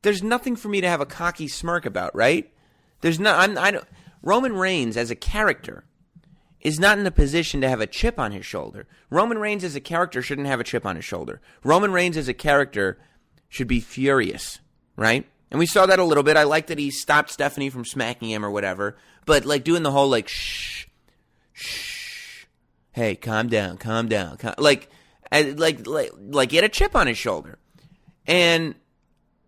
there's 0.02 0.22
nothing 0.22 0.56
for 0.56 0.68
me 0.68 0.80
to 0.80 0.88
have 0.88 1.00
a 1.00 1.06
cocky 1.06 1.48
smirk 1.48 1.84
about, 1.84 2.14
right? 2.14 2.52
There's 3.00 3.20
not. 3.20 3.38
I'm, 3.38 3.58
I 3.58 3.70
don't. 3.72 3.86
Roman 4.22 4.54
Reigns 4.54 4.96
as 4.96 5.10
a 5.10 5.16
character 5.16 5.84
is 6.60 6.78
not 6.78 6.98
in 6.98 7.06
a 7.06 7.10
position 7.10 7.60
to 7.60 7.68
have 7.68 7.80
a 7.80 7.86
chip 7.86 8.18
on 8.18 8.32
his 8.32 8.46
shoulder. 8.46 8.86
Roman 9.10 9.38
Reigns 9.38 9.64
as 9.64 9.74
a 9.74 9.80
character 9.80 10.22
shouldn't 10.22 10.46
have 10.46 10.60
a 10.60 10.64
chip 10.64 10.86
on 10.86 10.96
his 10.96 11.04
shoulder. 11.04 11.40
Roman 11.64 11.92
Reigns 11.92 12.16
as 12.16 12.28
a 12.28 12.34
character 12.34 12.98
should 13.48 13.66
be 13.66 13.80
furious, 13.80 14.60
right? 14.96 15.26
And 15.52 15.58
we 15.58 15.66
saw 15.66 15.84
that 15.84 15.98
a 15.98 16.04
little 16.04 16.22
bit. 16.22 16.38
I 16.38 16.44
like 16.44 16.68
that 16.68 16.78
he 16.78 16.90
stopped 16.90 17.30
Stephanie 17.30 17.68
from 17.68 17.84
smacking 17.84 18.30
him 18.30 18.42
or 18.42 18.50
whatever, 18.50 18.96
but 19.26 19.44
like 19.44 19.64
doing 19.64 19.82
the 19.82 19.90
whole 19.90 20.08
like 20.08 20.26
shh, 20.26 20.86
shh, 21.52 22.46
hey, 22.92 23.14
calm 23.16 23.48
down, 23.48 23.76
calm 23.76 24.08
down, 24.08 24.38
calm, 24.38 24.54
like, 24.56 24.88
like, 25.30 25.86
like, 25.86 26.10
like 26.18 26.50
he 26.50 26.56
had 26.56 26.64
a 26.64 26.70
chip 26.70 26.96
on 26.96 27.06
his 27.06 27.18
shoulder, 27.18 27.58
and 28.26 28.74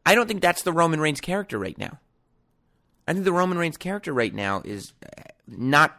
I 0.05 0.14
don't 0.14 0.28
think 0.28 0.42
that's 0.42 0.61
the 0.61 0.74
Roman 0.74 1.00
Reigns 1.00 1.22
character 1.22 1.59
right 1.59 1.78
now. 1.78 1.98
I 3.09 3.14
think 3.14 3.24
the 3.24 3.32
Roman 3.32 3.57
Reigns 3.57 3.78
character 3.78 4.12
right 4.12 4.34
now 4.34 4.61
is 4.62 4.92
uh, 5.02 5.22
not 5.46 5.98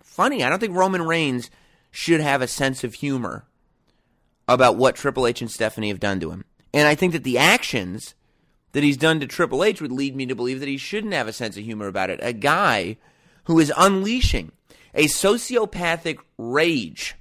funny. 0.00 0.44
I 0.44 0.48
don't 0.48 0.60
think 0.60 0.76
Roman 0.76 1.02
Reigns 1.02 1.50
should 1.90 2.20
have 2.20 2.40
a 2.40 2.46
sense 2.46 2.84
of 2.84 2.94
humor 2.94 3.46
about 4.46 4.76
what 4.76 4.94
Triple 4.94 5.26
H 5.26 5.40
and 5.40 5.50
Stephanie 5.50 5.88
have 5.88 5.98
done 5.98 6.20
to 6.20 6.30
him. 6.30 6.44
And 6.72 6.86
I 6.86 6.94
think 6.94 7.14
that 7.14 7.24
the 7.24 7.38
actions 7.38 8.14
that 8.72 8.82
he's 8.82 8.96
done 8.96 9.20
to 9.20 9.26
Triple 9.26 9.64
H 9.64 9.80
would 9.80 9.92
lead 9.92 10.14
me 10.14 10.26
to 10.26 10.34
believe 10.34 10.60
that 10.60 10.68
he 10.68 10.76
shouldn't 10.76 11.12
have 11.12 11.28
a 11.28 11.32
sense 11.32 11.56
of 11.56 11.64
humor 11.64 11.86
about 11.86 12.10
it. 12.10 12.20
A 12.22 12.32
guy 12.32 12.96
who 13.44 13.58
is 13.58 13.72
unleashing 13.76 14.52
a 14.94 15.04
sociopathic 15.06 16.18
rage 16.36 17.14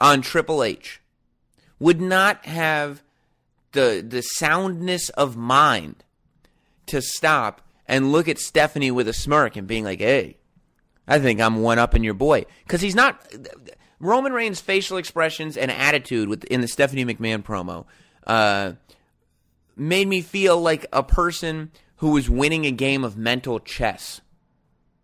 on 0.00 0.22
Triple 0.22 0.62
H 0.62 1.00
would 1.78 2.00
not 2.00 2.44
have 2.46 3.02
the 3.72 4.04
the 4.06 4.22
soundness 4.22 5.08
of 5.10 5.36
mind 5.36 6.04
to 6.86 7.02
stop 7.02 7.62
and 7.86 8.12
look 8.12 8.28
at 8.28 8.38
Stephanie 8.38 8.90
with 8.90 9.08
a 9.08 9.12
smirk 9.12 9.56
and 9.56 9.66
being 9.66 9.84
like, 9.84 10.00
"Hey, 10.00 10.38
I 11.06 11.18
think 11.18 11.40
I'm 11.40 11.62
one 11.62 11.78
up 11.78 11.94
in 11.94 12.02
your 12.04 12.14
boy," 12.14 12.46
because 12.64 12.80
he's 12.80 12.94
not. 12.94 13.20
Roman 14.00 14.32
Reigns' 14.32 14.60
facial 14.60 14.96
expressions 14.96 15.56
and 15.56 15.72
attitude 15.72 16.28
with, 16.28 16.44
in 16.44 16.60
the 16.60 16.68
Stephanie 16.68 17.04
McMahon 17.04 17.42
promo 17.42 17.84
uh, 18.28 18.74
made 19.78 20.08
me 20.08 20.20
feel 20.20 20.60
like 20.60 20.86
a 20.92 21.02
person 21.02 21.70
who 21.96 22.10
was 22.12 22.30
winning 22.30 22.64
a 22.64 22.70
game 22.70 23.04
of 23.04 23.16
mental 23.16 23.60
chess. 23.60 24.20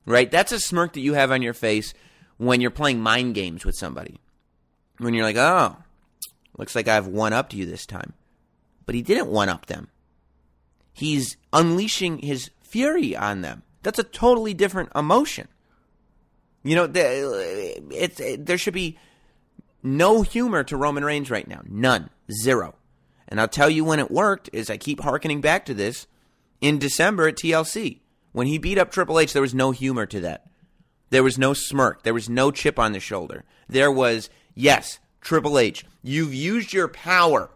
Right? 0.06 0.30
That's 0.30 0.52
a 0.52 0.60
smirk 0.60 0.92
that 0.92 1.00
you 1.00 1.14
have 1.14 1.30
on 1.30 1.42
your 1.42 1.54
face 1.54 1.94
when 2.36 2.60
you're 2.60 2.70
playing 2.70 3.00
mind 3.00 3.34
games 3.34 3.64
with 3.64 3.76
somebody. 3.76 4.20
When 4.98 5.14
you're 5.14 5.24
like, 5.24 5.36
"Oh, 5.36 5.76
looks 6.58 6.74
like 6.74 6.88
I've 6.88 7.06
one 7.06 7.32
upped 7.32 7.54
you 7.54 7.66
this 7.66 7.86
time," 7.86 8.12
but 8.86 8.94
he 8.94 9.02
didn't 9.02 9.28
one 9.28 9.48
up 9.48 9.66
them. 9.66 9.88
He's 10.92 11.36
unleashing 11.52 12.18
his 12.18 12.50
fury 12.62 13.16
on 13.16 13.40
them. 13.40 13.62
That's 13.82 13.98
a 13.98 14.04
totally 14.04 14.54
different 14.54 14.90
emotion. 14.94 15.48
You 16.62 16.76
know, 16.76 16.90
it's 16.94 18.20
it, 18.20 18.46
there 18.46 18.58
should 18.58 18.74
be 18.74 18.98
no 19.82 20.22
humor 20.22 20.64
to 20.64 20.76
Roman 20.76 21.04
Reigns 21.04 21.30
right 21.30 21.46
now. 21.46 21.60
None. 21.68 22.08
Zero. 22.32 22.74
And 23.28 23.40
I'll 23.40 23.48
tell 23.48 23.70
you 23.70 23.84
when 23.84 24.00
it 24.00 24.10
worked 24.10 24.50
is 24.52 24.70
I 24.70 24.76
keep 24.76 25.00
harkening 25.00 25.40
back 25.40 25.64
to 25.66 25.74
this 25.74 26.06
in 26.60 26.78
December 26.78 27.28
at 27.28 27.36
TLC. 27.36 28.00
When 28.32 28.46
he 28.46 28.58
beat 28.58 28.78
up 28.78 28.90
Triple 28.90 29.18
H, 29.18 29.32
there 29.32 29.42
was 29.42 29.54
no 29.54 29.70
humor 29.70 30.06
to 30.06 30.20
that. 30.20 30.46
There 31.10 31.22
was 31.22 31.38
no 31.38 31.54
smirk. 31.54 32.02
There 32.02 32.14
was 32.14 32.28
no 32.28 32.50
chip 32.50 32.78
on 32.78 32.92
the 32.92 33.00
shoulder. 33.00 33.44
There 33.68 33.92
was, 33.92 34.28
yes, 34.54 34.98
Triple 35.20 35.58
H, 35.58 35.84
you've 36.02 36.34
used 36.34 36.72
your 36.72 36.88
power 36.88 37.50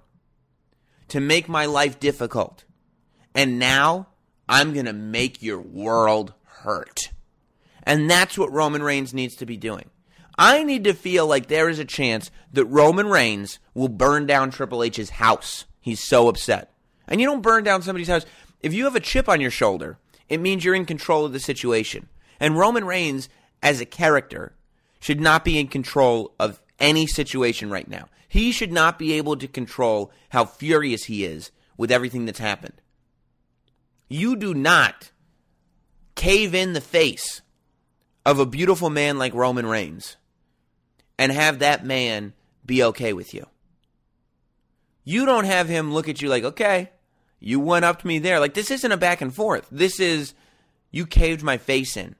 to 1.08 1.20
make 1.20 1.48
my 1.48 1.66
life 1.66 1.98
difficult. 1.98 2.64
And 3.34 3.58
now 3.58 4.08
I'm 4.48 4.72
going 4.72 4.86
to 4.86 4.92
make 4.92 5.42
your 5.42 5.60
world 5.60 6.34
hurt. 6.44 7.10
And 7.82 8.10
that's 8.10 8.38
what 8.38 8.52
Roman 8.52 8.82
Reigns 8.82 9.14
needs 9.14 9.34
to 9.36 9.46
be 9.46 9.56
doing. 9.56 9.90
I 10.38 10.62
need 10.62 10.84
to 10.84 10.94
feel 10.94 11.26
like 11.26 11.48
there 11.48 11.68
is 11.68 11.80
a 11.80 11.84
chance 11.84 12.30
that 12.52 12.64
Roman 12.66 13.08
Reigns 13.08 13.58
will 13.74 13.88
burn 13.88 14.24
down 14.24 14.52
Triple 14.52 14.84
H's 14.84 15.10
house. 15.10 15.64
He's 15.80 16.00
so 16.00 16.28
upset. 16.28 16.72
And 17.08 17.20
you 17.20 17.26
don't 17.26 17.42
burn 17.42 17.64
down 17.64 17.82
somebody's 17.82 18.08
house. 18.08 18.24
If 18.60 18.72
you 18.72 18.84
have 18.84 18.94
a 18.94 19.00
chip 19.00 19.28
on 19.28 19.40
your 19.40 19.50
shoulder, 19.50 19.98
it 20.28 20.40
means 20.40 20.64
you're 20.64 20.76
in 20.76 20.86
control 20.86 21.24
of 21.24 21.32
the 21.32 21.40
situation. 21.40 22.08
And 22.38 22.56
Roman 22.56 22.84
Reigns, 22.84 23.28
as 23.62 23.80
a 23.80 23.86
character, 23.86 24.54
should 25.00 25.20
not 25.20 25.44
be 25.44 25.58
in 25.58 25.66
control 25.66 26.34
of 26.38 26.62
any 26.78 27.08
situation 27.08 27.68
right 27.68 27.88
now. 27.88 28.06
He 28.28 28.52
should 28.52 28.72
not 28.72 28.96
be 28.98 29.14
able 29.14 29.36
to 29.38 29.48
control 29.48 30.12
how 30.28 30.44
furious 30.44 31.04
he 31.04 31.24
is 31.24 31.50
with 31.76 31.90
everything 31.90 32.26
that's 32.26 32.38
happened. 32.38 32.80
You 34.08 34.36
do 34.36 34.54
not 34.54 35.10
cave 36.14 36.54
in 36.54 36.74
the 36.74 36.80
face 36.80 37.40
of 38.24 38.38
a 38.38 38.46
beautiful 38.46 38.90
man 38.90 39.18
like 39.18 39.34
Roman 39.34 39.66
Reigns 39.66 40.16
and 41.18 41.32
have 41.32 41.58
that 41.58 41.84
man 41.84 42.32
be 42.64 42.82
okay 42.84 43.12
with 43.12 43.34
you. 43.34 43.46
You 45.04 45.26
don't 45.26 45.44
have 45.44 45.68
him 45.68 45.92
look 45.92 46.08
at 46.08 46.22
you 46.22 46.28
like, 46.28 46.44
okay, 46.44 46.90
you 47.40 47.60
went 47.60 47.84
up 47.84 48.00
to 48.00 48.06
me 48.06 48.18
there. 48.18 48.40
Like, 48.40 48.54
this 48.54 48.70
isn't 48.70 48.92
a 48.92 48.96
back 48.96 49.20
and 49.20 49.34
forth. 49.34 49.66
This 49.70 50.00
is, 50.00 50.34
you 50.90 51.06
caved 51.06 51.42
my 51.42 51.56
face 51.56 51.96
in. 51.96 52.14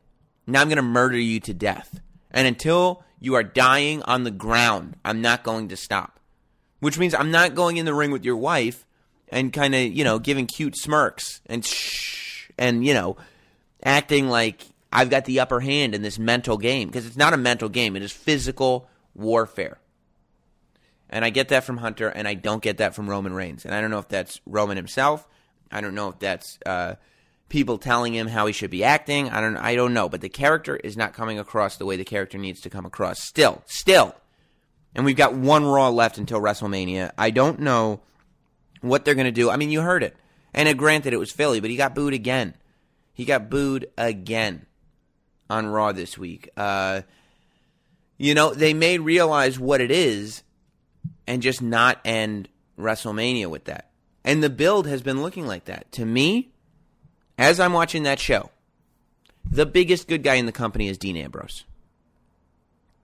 Now 0.46 0.62
I'm 0.62 0.68
going 0.68 0.76
to 0.76 0.82
murder 0.82 1.18
you 1.18 1.40
to 1.40 1.55
death. 1.55 2.01
And 2.30 2.46
until 2.46 3.05
you 3.20 3.34
are 3.34 3.42
dying 3.42 4.03
on 4.03 4.24
the 4.24 4.30
ground, 4.30 4.96
I'm 5.05 5.20
not 5.20 5.42
going 5.42 5.68
to 5.68 5.76
stop. 5.76 6.18
Which 6.80 6.99
means 6.99 7.14
I'm 7.14 7.30
not 7.30 7.55
going 7.55 7.76
in 7.76 7.84
the 7.84 7.94
ring 7.94 8.11
with 8.11 8.24
your 8.24 8.36
wife 8.36 8.86
and 9.28 9.53
kind 9.53 9.74
of, 9.74 9.82
you 9.82 10.05
know, 10.05 10.18
giving 10.18 10.46
cute 10.46 10.76
smirks 10.78 11.40
and 11.46 11.64
shh 11.64 12.51
and, 12.57 12.86
you 12.86 12.94
know, 12.94 13.16
acting 13.82 14.28
like 14.28 14.64
I've 14.93 15.11
got 15.11 15.24
the 15.26 15.41
upper 15.41 15.61
hand 15.61 15.95
in 15.95 16.03
this 16.03 16.18
mental 16.18 16.57
game 16.57 16.89
because 16.89 17.07
it's 17.07 17.16
not 17.16 17.34
a 17.34 17.39
mental 17.39 17.68
game, 17.68 17.97
it 17.97 18.03
is 18.03 18.12
physical 18.12 18.89
warfare. 19.14 19.78
And 21.11 21.24
I 21.24 21.30
get 21.30 21.49
that 21.49 21.64
from 21.64 21.78
Hunter, 21.78 22.09
and 22.09 22.28
I 22.28 22.34
don't 22.34 22.62
get 22.62 22.78
that 22.78 22.95
from 22.95 23.09
Roman 23.09 23.32
Reigns. 23.32 23.64
And 23.64 23.74
I 23.74 23.80
don't 23.80 23.91
know 23.91 23.99
if 23.99 24.09
that's 24.09 24.41
Roman 24.45 24.76
himself. 24.76 25.26
I 25.70 25.80
don't 25.80 25.95
know 25.95 26.11
if 26.11 26.18
that's 26.18 26.59
uh, 26.66 26.97
people 27.49 27.78
telling 27.78 28.14
him 28.14 28.26
how 28.26 28.47
he 28.47 28.53
should 28.53 28.70
be 28.70 28.84
acting. 28.84 29.30
I 29.30 29.41
don't. 29.41 29.57
I 29.57 29.74
don't 29.74 29.95
know. 29.95 30.09
But 30.09 30.20
the 30.20 30.28
character 30.28 30.76
is 30.76 30.97
not 30.97 31.14
coming 31.14 31.39
across 31.39 31.76
the 31.76 31.86
way 31.86 31.97
the 31.97 32.05
character 32.05 32.36
needs 32.36 32.61
to 32.61 32.70
come 32.70 32.84
across. 32.84 33.22
Still, 33.22 33.62
still, 33.66 34.14
and 34.95 35.05
we've 35.05 35.16
got 35.16 35.34
one 35.34 35.64
Raw 35.64 35.89
left 35.89 36.18
until 36.18 36.41
WrestleMania. 36.41 37.12
I 37.16 37.30
don't 37.30 37.61
know 37.61 38.01
what 38.82 39.05
they're 39.05 39.14
going 39.14 39.24
to 39.24 39.32
do. 39.32 39.51
I 39.51 39.57
mean, 39.57 39.70
you 39.70 39.80
heard 39.80 40.03
it. 40.03 40.14
And 40.53 40.68
uh, 40.68 40.74
granted, 40.74 41.14
it 41.14 41.18
was 41.18 41.32
Philly, 41.32 41.61
but 41.61 41.70
he 41.70 41.76
got 41.76 41.95
booed 41.95 42.14
again. 42.14 42.55
He 43.14 43.24
got 43.24 43.51
booed 43.51 43.91
again 43.97 44.66
on 45.51 45.66
Raw 45.66 45.92
this 45.92 46.18
week. 46.18 46.51
Uh, 46.57 47.03
you 48.16 48.34
know, 48.34 48.53
they 48.53 48.74
may 48.74 48.99
realize 48.99 49.59
what 49.59 49.80
it 49.80 49.90
is 49.90 50.42
and 51.26 51.42
just 51.42 51.62
not 51.62 52.01
end 52.05 52.49
WrestleMania 52.78 53.49
with 53.49 53.64
that. 53.64 53.90
And 54.24 54.42
the 54.42 54.51
build 54.51 54.86
has 54.86 55.03
been 55.03 55.22
looking 55.22 55.46
like 55.46 55.66
that. 55.66 55.90
To 55.92 56.05
me, 56.05 56.51
as 57.38 57.61
I'm 57.61 57.72
watching 57.72 58.03
that 58.03 58.18
show, 58.18 58.51
the 59.49 59.66
biggest 59.66 60.09
good 60.09 60.22
guy 60.22 60.34
in 60.34 60.46
the 60.46 60.53
company 60.53 60.88
is 60.88 60.99
Dean 60.99 61.16
Ambrose. 61.16 61.64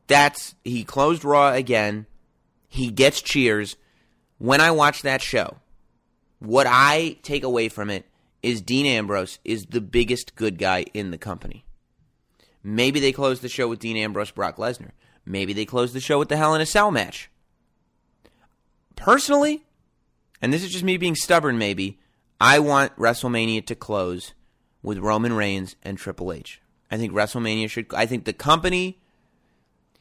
That's 0.06 0.54
he 0.64 0.84
closed 0.84 1.24
Raw 1.24 1.52
again. 1.52 2.06
He 2.68 2.90
gets 2.90 3.22
cheers. 3.22 3.76
When 4.38 4.60
I 4.60 4.72
watch 4.72 5.02
that 5.02 5.22
show, 5.22 5.58
what 6.40 6.66
I 6.68 7.16
take 7.22 7.44
away 7.44 7.68
from 7.68 7.88
it 7.88 8.04
is 8.42 8.60
Dean 8.60 8.84
Ambrose 8.84 9.38
is 9.44 9.66
the 9.66 9.80
biggest 9.80 10.34
good 10.34 10.58
guy 10.58 10.84
in 10.92 11.10
the 11.10 11.18
company. 11.18 11.63
Maybe 12.64 12.98
they 12.98 13.12
close 13.12 13.40
the 13.40 13.48
show 13.50 13.68
with 13.68 13.78
Dean 13.78 13.98
Ambrose, 13.98 14.30
Brock 14.30 14.56
Lesnar. 14.56 14.92
Maybe 15.26 15.52
they 15.52 15.66
close 15.66 15.92
the 15.92 16.00
show 16.00 16.18
with 16.18 16.30
the 16.30 16.38
Hell 16.38 16.54
in 16.54 16.62
a 16.62 16.66
Cell 16.66 16.90
match. 16.90 17.30
Personally, 18.96 19.64
and 20.40 20.52
this 20.52 20.64
is 20.64 20.72
just 20.72 20.84
me 20.84 20.96
being 20.96 21.14
stubborn, 21.14 21.58
maybe, 21.58 21.98
I 22.40 22.58
want 22.58 22.96
WrestleMania 22.96 23.66
to 23.66 23.74
close 23.74 24.32
with 24.82 24.98
Roman 24.98 25.34
Reigns 25.34 25.76
and 25.82 25.98
Triple 25.98 26.32
H. 26.32 26.60
I 26.90 26.96
think 26.96 27.12
WrestleMania 27.12 27.68
should. 27.68 27.86
I 27.94 28.06
think 28.06 28.24
the 28.24 28.32
company, 28.32 29.00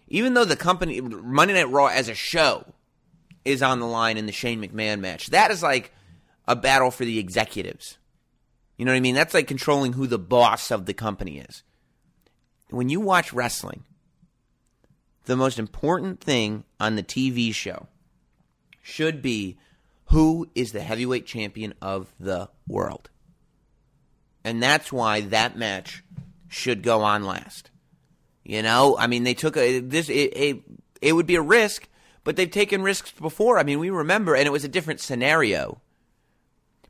even 0.07 0.33
though 0.33 0.45
the 0.45 0.55
company 0.55 1.01
Monday 1.01 1.53
Night 1.53 1.69
Raw 1.69 1.87
as 1.87 2.07
a 2.07 2.15
show 2.15 2.65
is 3.43 3.61
on 3.61 3.79
the 3.79 3.87
line 3.87 4.17
in 4.17 4.25
the 4.25 4.31
Shane 4.31 4.61
McMahon 4.61 4.99
match, 4.99 5.27
that 5.27 5.51
is 5.51 5.63
like 5.63 5.93
a 6.47 6.55
battle 6.55 6.91
for 6.91 7.05
the 7.05 7.19
executives. 7.19 7.97
You 8.77 8.85
know 8.85 8.91
what 8.91 8.97
I 8.97 9.01
mean? 9.01 9.15
That's 9.15 9.33
like 9.33 9.47
controlling 9.47 9.93
who 9.93 10.07
the 10.07 10.19
boss 10.19 10.71
of 10.71 10.85
the 10.85 10.93
company 10.93 11.39
is. 11.39 11.63
When 12.73 12.89
you 12.89 13.01
watch 13.01 13.31
wrestling, 13.33 13.83
the 15.25 15.35
most 15.35 15.59
important 15.59 16.19
thing 16.19 16.63
on 16.79 16.95
the 16.95 17.03
TV 17.03 17.53
show 17.53 17.85
should 18.81 19.21
be 19.21 19.59
who 20.05 20.49
is 20.55 20.71
the 20.71 20.81
heavyweight 20.81 21.27
champion 21.27 21.75
of 21.83 22.11
the 22.19 22.49
world. 22.67 23.11
And 24.43 24.61
that's 24.61 24.91
why 24.91 25.21
that 25.21 25.55
match 25.55 26.03
should 26.47 26.81
go 26.81 27.03
on 27.03 27.23
last. 27.23 27.69
You 28.43 28.63
know, 28.63 28.97
I 28.97 29.05
mean, 29.05 29.23
they 29.23 29.35
took 29.35 29.55
a 29.55 29.79
this 29.79 30.09
it, 30.09 30.35
it, 30.35 30.63
it 30.99 31.13
would 31.13 31.27
be 31.27 31.35
a 31.35 31.43
risk, 31.43 31.87
but 32.23 32.37
they've 32.37 32.49
taken 32.49 32.81
risks 32.81 33.11
before. 33.11 33.59
I 33.59 33.63
mean, 33.63 33.77
we 33.77 33.91
remember, 33.91 34.35
and 34.35 34.47
it 34.47 34.51
was 34.51 34.63
a 34.63 34.67
different 34.67 34.99
scenario. 34.99 35.79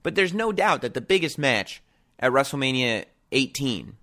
But 0.02 0.16
there's 0.16 0.34
no 0.34 0.54
doubt 0.54 0.82
that 0.82 0.94
the 0.94 1.02
biggest 1.02 1.38
match 1.38 1.84
at 2.20 2.32
WrestleMania 2.32 3.04
18 3.34 3.98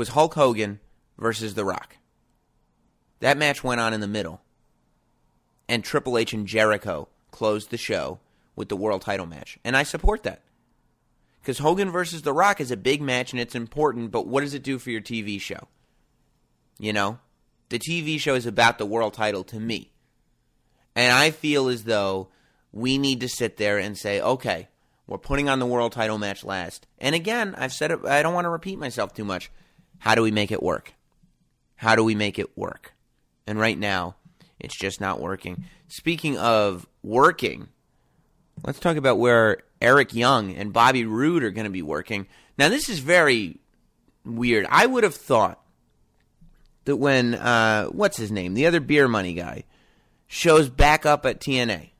was 0.00 0.08
Hulk 0.08 0.32
Hogan 0.32 0.80
versus 1.18 1.52
The 1.52 1.64
Rock. 1.66 1.98
That 3.18 3.36
match 3.36 3.62
went 3.62 3.82
on 3.82 3.92
in 3.92 4.00
the 4.00 4.08
middle. 4.08 4.40
And 5.68 5.84
Triple 5.84 6.16
H 6.16 6.32
and 6.32 6.46
Jericho 6.46 7.08
closed 7.30 7.68
the 7.68 7.76
show 7.76 8.18
with 8.56 8.70
the 8.70 8.78
world 8.78 9.02
title 9.02 9.26
match. 9.26 9.58
And 9.62 9.76
I 9.76 9.82
support 9.82 10.22
that. 10.22 10.40
Because 11.42 11.58
Hogan 11.58 11.90
versus 11.90 12.22
The 12.22 12.32
Rock 12.32 12.62
is 12.62 12.70
a 12.70 12.78
big 12.78 13.02
match 13.02 13.34
and 13.34 13.40
it's 13.42 13.54
important, 13.54 14.10
but 14.10 14.26
what 14.26 14.40
does 14.40 14.54
it 14.54 14.62
do 14.62 14.78
for 14.78 14.88
your 14.88 15.02
TV 15.02 15.38
show? 15.38 15.68
You 16.78 16.94
know? 16.94 17.18
The 17.68 17.78
TV 17.78 18.18
show 18.18 18.34
is 18.34 18.46
about 18.46 18.78
the 18.78 18.86
world 18.86 19.12
title 19.12 19.44
to 19.44 19.60
me. 19.60 19.92
And 20.96 21.12
I 21.12 21.30
feel 21.30 21.68
as 21.68 21.84
though 21.84 22.28
we 22.72 22.96
need 22.96 23.20
to 23.20 23.28
sit 23.28 23.58
there 23.58 23.76
and 23.76 23.98
say, 23.98 24.18
okay, 24.18 24.68
we're 25.06 25.18
putting 25.18 25.50
on 25.50 25.58
the 25.58 25.66
world 25.66 25.92
title 25.92 26.16
match 26.16 26.42
last. 26.42 26.86
And 26.98 27.14
again, 27.14 27.54
I've 27.58 27.74
said 27.74 27.90
it, 27.90 28.06
I 28.06 28.22
don't 28.22 28.32
want 28.32 28.46
to 28.46 28.50
repeat 28.50 28.78
myself 28.78 29.12
too 29.12 29.26
much. 29.26 29.50
How 30.00 30.14
do 30.14 30.22
we 30.22 30.30
make 30.30 30.50
it 30.50 30.62
work? 30.62 30.94
How 31.76 31.94
do 31.94 32.02
we 32.02 32.14
make 32.14 32.38
it 32.38 32.56
work? 32.58 32.92
And 33.46 33.58
right 33.58 33.78
now, 33.78 34.16
it's 34.58 34.76
just 34.76 35.00
not 35.00 35.20
working. 35.20 35.64
Speaking 35.88 36.36
of 36.36 36.86
working, 37.02 37.68
let's 38.64 38.80
talk 38.80 38.96
about 38.96 39.18
where 39.18 39.62
Eric 39.80 40.14
Young 40.14 40.54
and 40.54 40.72
Bobby 40.72 41.04
Roode 41.04 41.42
are 41.42 41.50
going 41.50 41.64
to 41.64 41.70
be 41.70 41.82
working. 41.82 42.26
Now, 42.58 42.68
this 42.68 42.88
is 42.88 42.98
very 42.98 43.60
weird. 44.24 44.66
I 44.68 44.86
would 44.86 45.04
have 45.04 45.14
thought 45.14 45.62
that 46.84 46.96
when, 46.96 47.34
uh, 47.34 47.86
what's 47.86 48.16
his 48.16 48.30
name? 48.30 48.54
The 48.54 48.66
other 48.66 48.80
beer 48.80 49.08
money 49.08 49.34
guy 49.34 49.64
shows 50.26 50.68
back 50.68 51.06
up 51.06 51.26
at 51.26 51.40
TNA. 51.40 51.90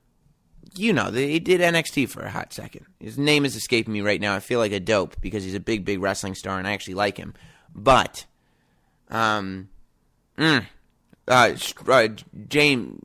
You 0.75 0.93
know, 0.93 1.11
he 1.11 1.39
did 1.39 1.59
NXT 1.59 2.09
for 2.09 2.21
a 2.21 2.31
hot 2.31 2.53
second. 2.53 2.85
His 2.99 3.17
name 3.17 3.43
is 3.43 3.55
escaping 3.55 3.93
me 3.93 4.01
right 4.01 4.21
now. 4.21 4.35
I 4.35 4.39
feel 4.39 4.59
like 4.59 4.71
a 4.71 4.79
dope 4.79 5.19
because 5.19 5.43
he's 5.43 5.55
a 5.55 5.59
big, 5.59 5.83
big 5.83 6.01
wrestling 6.01 6.33
star 6.33 6.57
and 6.57 6.67
I 6.67 6.71
actually 6.71 6.93
like 6.93 7.17
him. 7.17 7.33
But, 7.75 8.25
um, 9.09 9.69
mm, 10.37 10.65
uh, 11.27 11.55
uh, 11.87 12.07
James, 12.47 12.99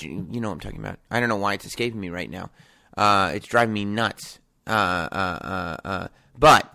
you 0.00 0.40
know 0.40 0.48
what 0.48 0.54
I'm 0.54 0.60
talking 0.60 0.80
about. 0.80 0.98
I 1.10 1.20
don't 1.20 1.28
know 1.28 1.36
why 1.36 1.54
it's 1.54 1.64
escaping 1.64 2.00
me 2.00 2.10
right 2.10 2.30
now. 2.30 2.50
Uh, 2.96 3.32
it's 3.34 3.46
driving 3.46 3.74
me 3.74 3.84
nuts. 3.84 4.40
Uh, 4.66 4.70
uh, 4.70 5.38
uh, 5.42 5.76
uh 5.88 6.08
but 6.38 6.74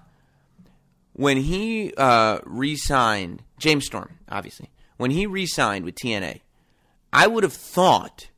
when 1.13 1.37
he 1.37 1.93
uh, 1.95 2.39
re-signed 2.43 3.43
James 3.59 3.85
Storm, 3.85 4.17
obviously, 4.29 4.71
when 4.97 5.11
he 5.11 5.25
re-signed 5.25 5.85
with 5.85 5.95
TNA, 5.95 6.41
I 7.11 7.27
would 7.27 7.43
have 7.43 7.53
thought 7.53 8.29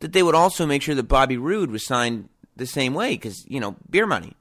that 0.00 0.12
they 0.12 0.22
would 0.22 0.34
also 0.34 0.66
make 0.66 0.82
sure 0.82 0.94
that 0.94 1.04
Bobby 1.04 1.36
Roode 1.36 1.70
was 1.70 1.86
signed 1.86 2.28
the 2.56 2.66
same 2.66 2.94
way 2.94 3.10
because 3.10 3.44
you 3.48 3.60
know 3.60 3.76
beer 3.88 4.06
money. 4.06 4.34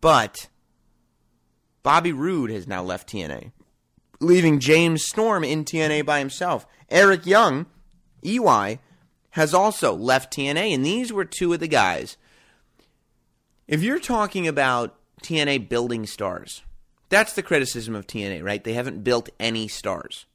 But 0.00 0.48
Bobby 1.82 2.12
Roode 2.12 2.50
has 2.50 2.66
now 2.66 2.82
left 2.82 3.08
TNA 3.08 3.52
leaving 4.22 4.60
James 4.60 5.04
Storm 5.04 5.44
in 5.44 5.64
TNA 5.64 6.06
by 6.06 6.18
himself. 6.18 6.66
Eric 6.88 7.26
Young, 7.26 7.66
EY, 8.22 8.78
has 9.30 9.52
also 9.52 9.94
left 9.94 10.32
TNA, 10.32 10.74
and 10.74 10.84
these 10.84 11.12
were 11.12 11.24
two 11.24 11.52
of 11.52 11.60
the 11.60 11.68
guys. 11.68 12.16
If 13.66 13.82
you're 13.82 14.00
talking 14.00 14.46
about 14.46 14.96
TNA 15.22 15.68
building 15.68 16.06
stars, 16.06 16.62
that's 17.08 17.32
the 17.34 17.42
criticism 17.42 17.94
of 17.94 18.06
TNA, 18.06 18.42
right? 18.42 18.62
They 18.62 18.74
haven't 18.74 19.04
built 19.04 19.30
any 19.40 19.68
stars. 19.68 20.26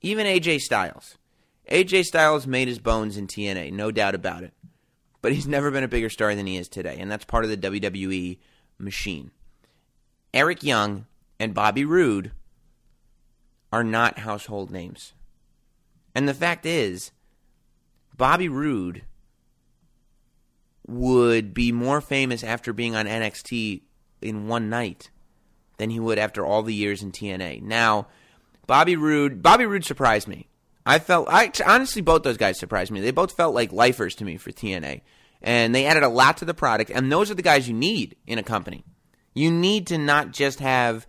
Even 0.00 0.26
AJ 0.26 0.60
Styles. 0.60 1.16
AJ 1.70 2.04
Styles 2.04 2.46
made 2.46 2.68
his 2.68 2.78
bones 2.78 3.16
in 3.16 3.26
TNA, 3.26 3.72
no 3.72 3.90
doubt 3.90 4.14
about 4.14 4.42
it. 4.42 4.54
But 5.22 5.32
he's 5.32 5.46
never 5.46 5.70
been 5.70 5.84
a 5.84 5.88
bigger 5.88 6.08
star 6.08 6.34
than 6.34 6.46
he 6.46 6.56
is 6.56 6.68
today, 6.68 6.96
and 6.98 7.10
that's 7.10 7.24
part 7.24 7.44
of 7.44 7.50
the 7.50 7.56
WWE 7.56 8.38
machine. 8.78 9.30
Eric 10.32 10.62
Young 10.62 11.06
and 11.38 11.54
Bobby 11.54 11.84
Roode 11.84 12.32
are 13.72 13.84
not 13.84 14.20
household 14.20 14.70
names. 14.70 15.12
And 16.14 16.28
the 16.28 16.34
fact 16.34 16.66
is, 16.66 17.12
Bobby 18.16 18.48
Roode 18.48 19.02
would 20.86 21.54
be 21.54 21.72
more 21.72 22.00
famous 22.00 22.42
after 22.42 22.72
being 22.72 22.96
on 22.96 23.06
NXT 23.06 23.82
in 24.20 24.48
one 24.48 24.68
night 24.68 25.10
than 25.78 25.90
he 25.90 26.00
would 26.00 26.18
after 26.18 26.44
all 26.44 26.62
the 26.62 26.74
years 26.74 27.02
in 27.02 27.12
TNA. 27.12 27.62
Now, 27.62 28.08
Bobby 28.66 28.96
Roode, 28.96 29.42
Bobby 29.42 29.66
Roode 29.66 29.84
surprised 29.84 30.28
me. 30.28 30.48
I 30.84 30.98
felt, 30.98 31.28
I 31.30 31.52
honestly, 31.66 32.02
both 32.02 32.22
those 32.22 32.36
guys 32.36 32.58
surprised 32.58 32.90
me. 32.90 33.00
They 33.00 33.10
both 33.10 33.32
felt 33.32 33.54
like 33.54 33.72
lifers 33.72 34.14
to 34.16 34.24
me 34.24 34.36
for 34.36 34.50
TNA, 34.50 35.02
and 35.42 35.74
they 35.74 35.86
added 35.86 36.02
a 36.02 36.08
lot 36.08 36.38
to 36.38 36.44
the 36.44 36.54
product. 36.54 36.90
And 36.90 37.10
those 37.10 37.30
are 37.30 37.34
the 37.34 37.42
guys 37.42 37.68
you 37.68 37.74
need 37.74 38.16
in 38.26 38.38
a 38.38 38.42
company. 38.42 38.84
You 39.34 39.50
need 39.50 39.86
to 39.88 39.98
not 39.98 40.32
just 40.32 40.60
have 40.60 41.06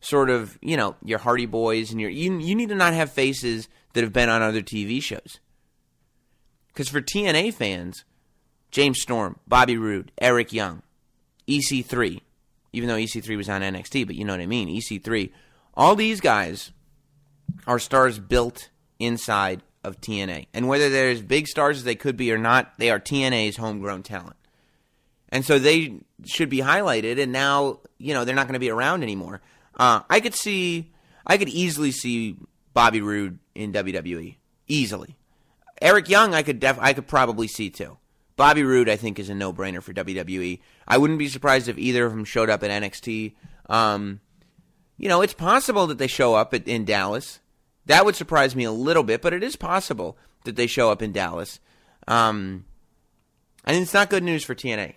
sort 0.00 0.30
of, 0.30 0.58
you 0.60 0.76
know, 0.76 0.96
your 1.04 1.18
Hardy 1.18 1.46
Boys 1.46 1.90
and 1.90 2.00
your 2.00 2.10
you 2.10 2.38
you 2.38 2.54
need 2.54 2.68
to 2.68 2.74
not 2.74 2.92
have 2.92 3.12
faces 3.12 3.68
that 3.92 4.02
have 4.02 4.12
been 4.12 4.28
on 4.28 4.42
other 4.42 4.62
TV 4.62 5.02
shows. 5.02 5.38
Cuz 6.74 6.88
for 6.88 7.00
TNA 7.00 7.54
fans, 7.54 8.04
James 8.70 9.00
Storm, 9.00 9.38
Bobby 9.46 9.76
Roode, 9.76 10.10
Eric 10.20 10.52
Young, 10.52 10.82
EC3, 11.46 12.20
even 12.72 12.88
though 12.88 12.96
EC3 12.96 13.36
was 13.36 13.48
on 13.48 13.60
NXT, 13.60 14.06
but 14.06 14.16
you 14.16 14.24
know 14.24 14.32
what 14.32 14.40
I 14.40 14.46
mean, 14.46 14.68
EC3, 14.68 15.30
all 15.74 15.94
these 15.94 16.20
guys 16.20 16.72
are 17.66 17.78
stars 17.78 18.18
built 18.18 18.70
inside 18.98 19.62
of 19.84 20.00
TNA. 20.00 20.46
And 20.54 20.68
whether 20.68 20.88
they're 20.88 21.10
as 21.10 21.22
big 21.22 21.46
stars 21.46 21.78
as 21.78 21.84
they 21.84 21.94
could 21.94 22.16
be 22.16 22.32
or 22.32 22.38
not, 22.38 22.78
they 22.78 22.90
are 22.90 23.00
TNA's 23.00 23.56
homegrown 23.56 24.02
talent. 24.02 24.36
And 25.32 25.44
so 25.44 25.58
they 25.58 25.98
should 26.24 26.50
be 26.50 26.58
highlighted. 26.58 27.20
And 27.20 27.32
now 27.32 27.80
you 27.98 28.14
know 28.14 28.24
they're 28.24 28.36
not 28.36 28.46
going 28.46 28.54
to 28.54 28.60
be 28.60 28.70
around 28.70 29.02
anymore. 29.02 29.40
Uh, 29.76 30.02
I 30.08 30.20
could 30.20 30.34
see, 30.34 30.92
I 31.26 31.38
could 31.38 31.48
easily 31.48 31.90
see 31.90 32.36
Bobby 32.74 33.00
Roode 33.00 33.40
in 33.54 33.72
WWE 33.72 34.36
easily. 34.68 35.16
Eric 35.80 36.08
Young, 36.08 36.34
I 36.34 36.42
could 36.42 36.60
def- 36.60 36.78
I 36.78 36.92
could 36.92 37.08
probably 37.08 37.48
see 37.48 37.70
too. 37.70 37.96
Bobby 38.36 38.62
Roode, 38.62 38.88
I 38.88 38.96
think, 38.96 39.18
is 39.18 39.28
a 39.28 39.34
no 39.34 39.52
brainer 39.52 39.82
for 39.82 39.92
WWE. 39.92 40.60
I 40.86 40.98
wouldn't 40.98 41.18
be 41.18 41.28
surprised 41.28 41.68
if 41.68 41.78
either 41.78 42.06
of 42.06 42.12
them 42.12 42.24
showed 42.24 42.50
up 42.50 42.62
at 42.62 42.70
NXT. 42.70 43.34
Um, 43.68 44.20
you 44.96 45.08
know, 45.08 45.22
it's 45.22 45.34
possible 45.34 45.86
that 45.88 45.98
they 45.98 46.06
show 46.06 46.34
up 46.34 46.54
at, 46.54 46.68
in 46.68 46.84
Dallas. 46.84 47.40
That 47.86 48.04
would 48.04 48.16
surprise 48.16 48.54
me 48.54 48.64
a 48.64 48.72
little 48.72 49.02
bit, 49.02 49.22
but 49.22 49.32
it 49.32 49.42
is 49.42 49.56
possible 49.56 50.16
that 50.44 50.56
they 50.56 50.66
show 50.66 50.90
up 50.90 51.02
in 51.02 51.12
Dallas. 51.12 51.60
Um, 52.06 52.64
and 53.64 53.76
it's 53.76 53.94
not 53.94 54.10
good 54.10 54.22
news 54.22 54.44
for 54.44 54.54
TNA. 54.54 54.94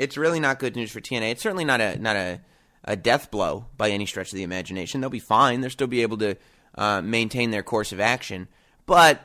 It's 0.00 0.16
really 0.16 0.40
not 0.40 0.58
good 0.58 0.76
news 0.76 0.90
for 0.90 1.02
TNA. 1.02 1.32
It's 1.32 1.42
certainly 1.42 1.66
not 1.66 1.82
a 1.82 1.98
not 1.98 2.16
a, 2.16 2.40
a 2.84 2.96
death 2.96 3.30
blow 3.30 3.66
by 3.76 3.90
any 3.90 4.06
stretch 4.06 4.32
of 4.32 4.36
the 4.36 4.42
imagination. 4.42 5.02
They'll 5.02 5.10
be 5.10 5.18
fine. 5.18 5.60
They'll 5.60 5.68
still 5.68 5.86
be 5.86 6.00
able 6.00 6.16
to 6.18 6.36
uh, 6.74 7.02
maintain 7.02 7.50
their 7.50 7.62
course 7.62 7.92
of 7.92 8.00
action. 8.00 8.48
But 8.86 9.20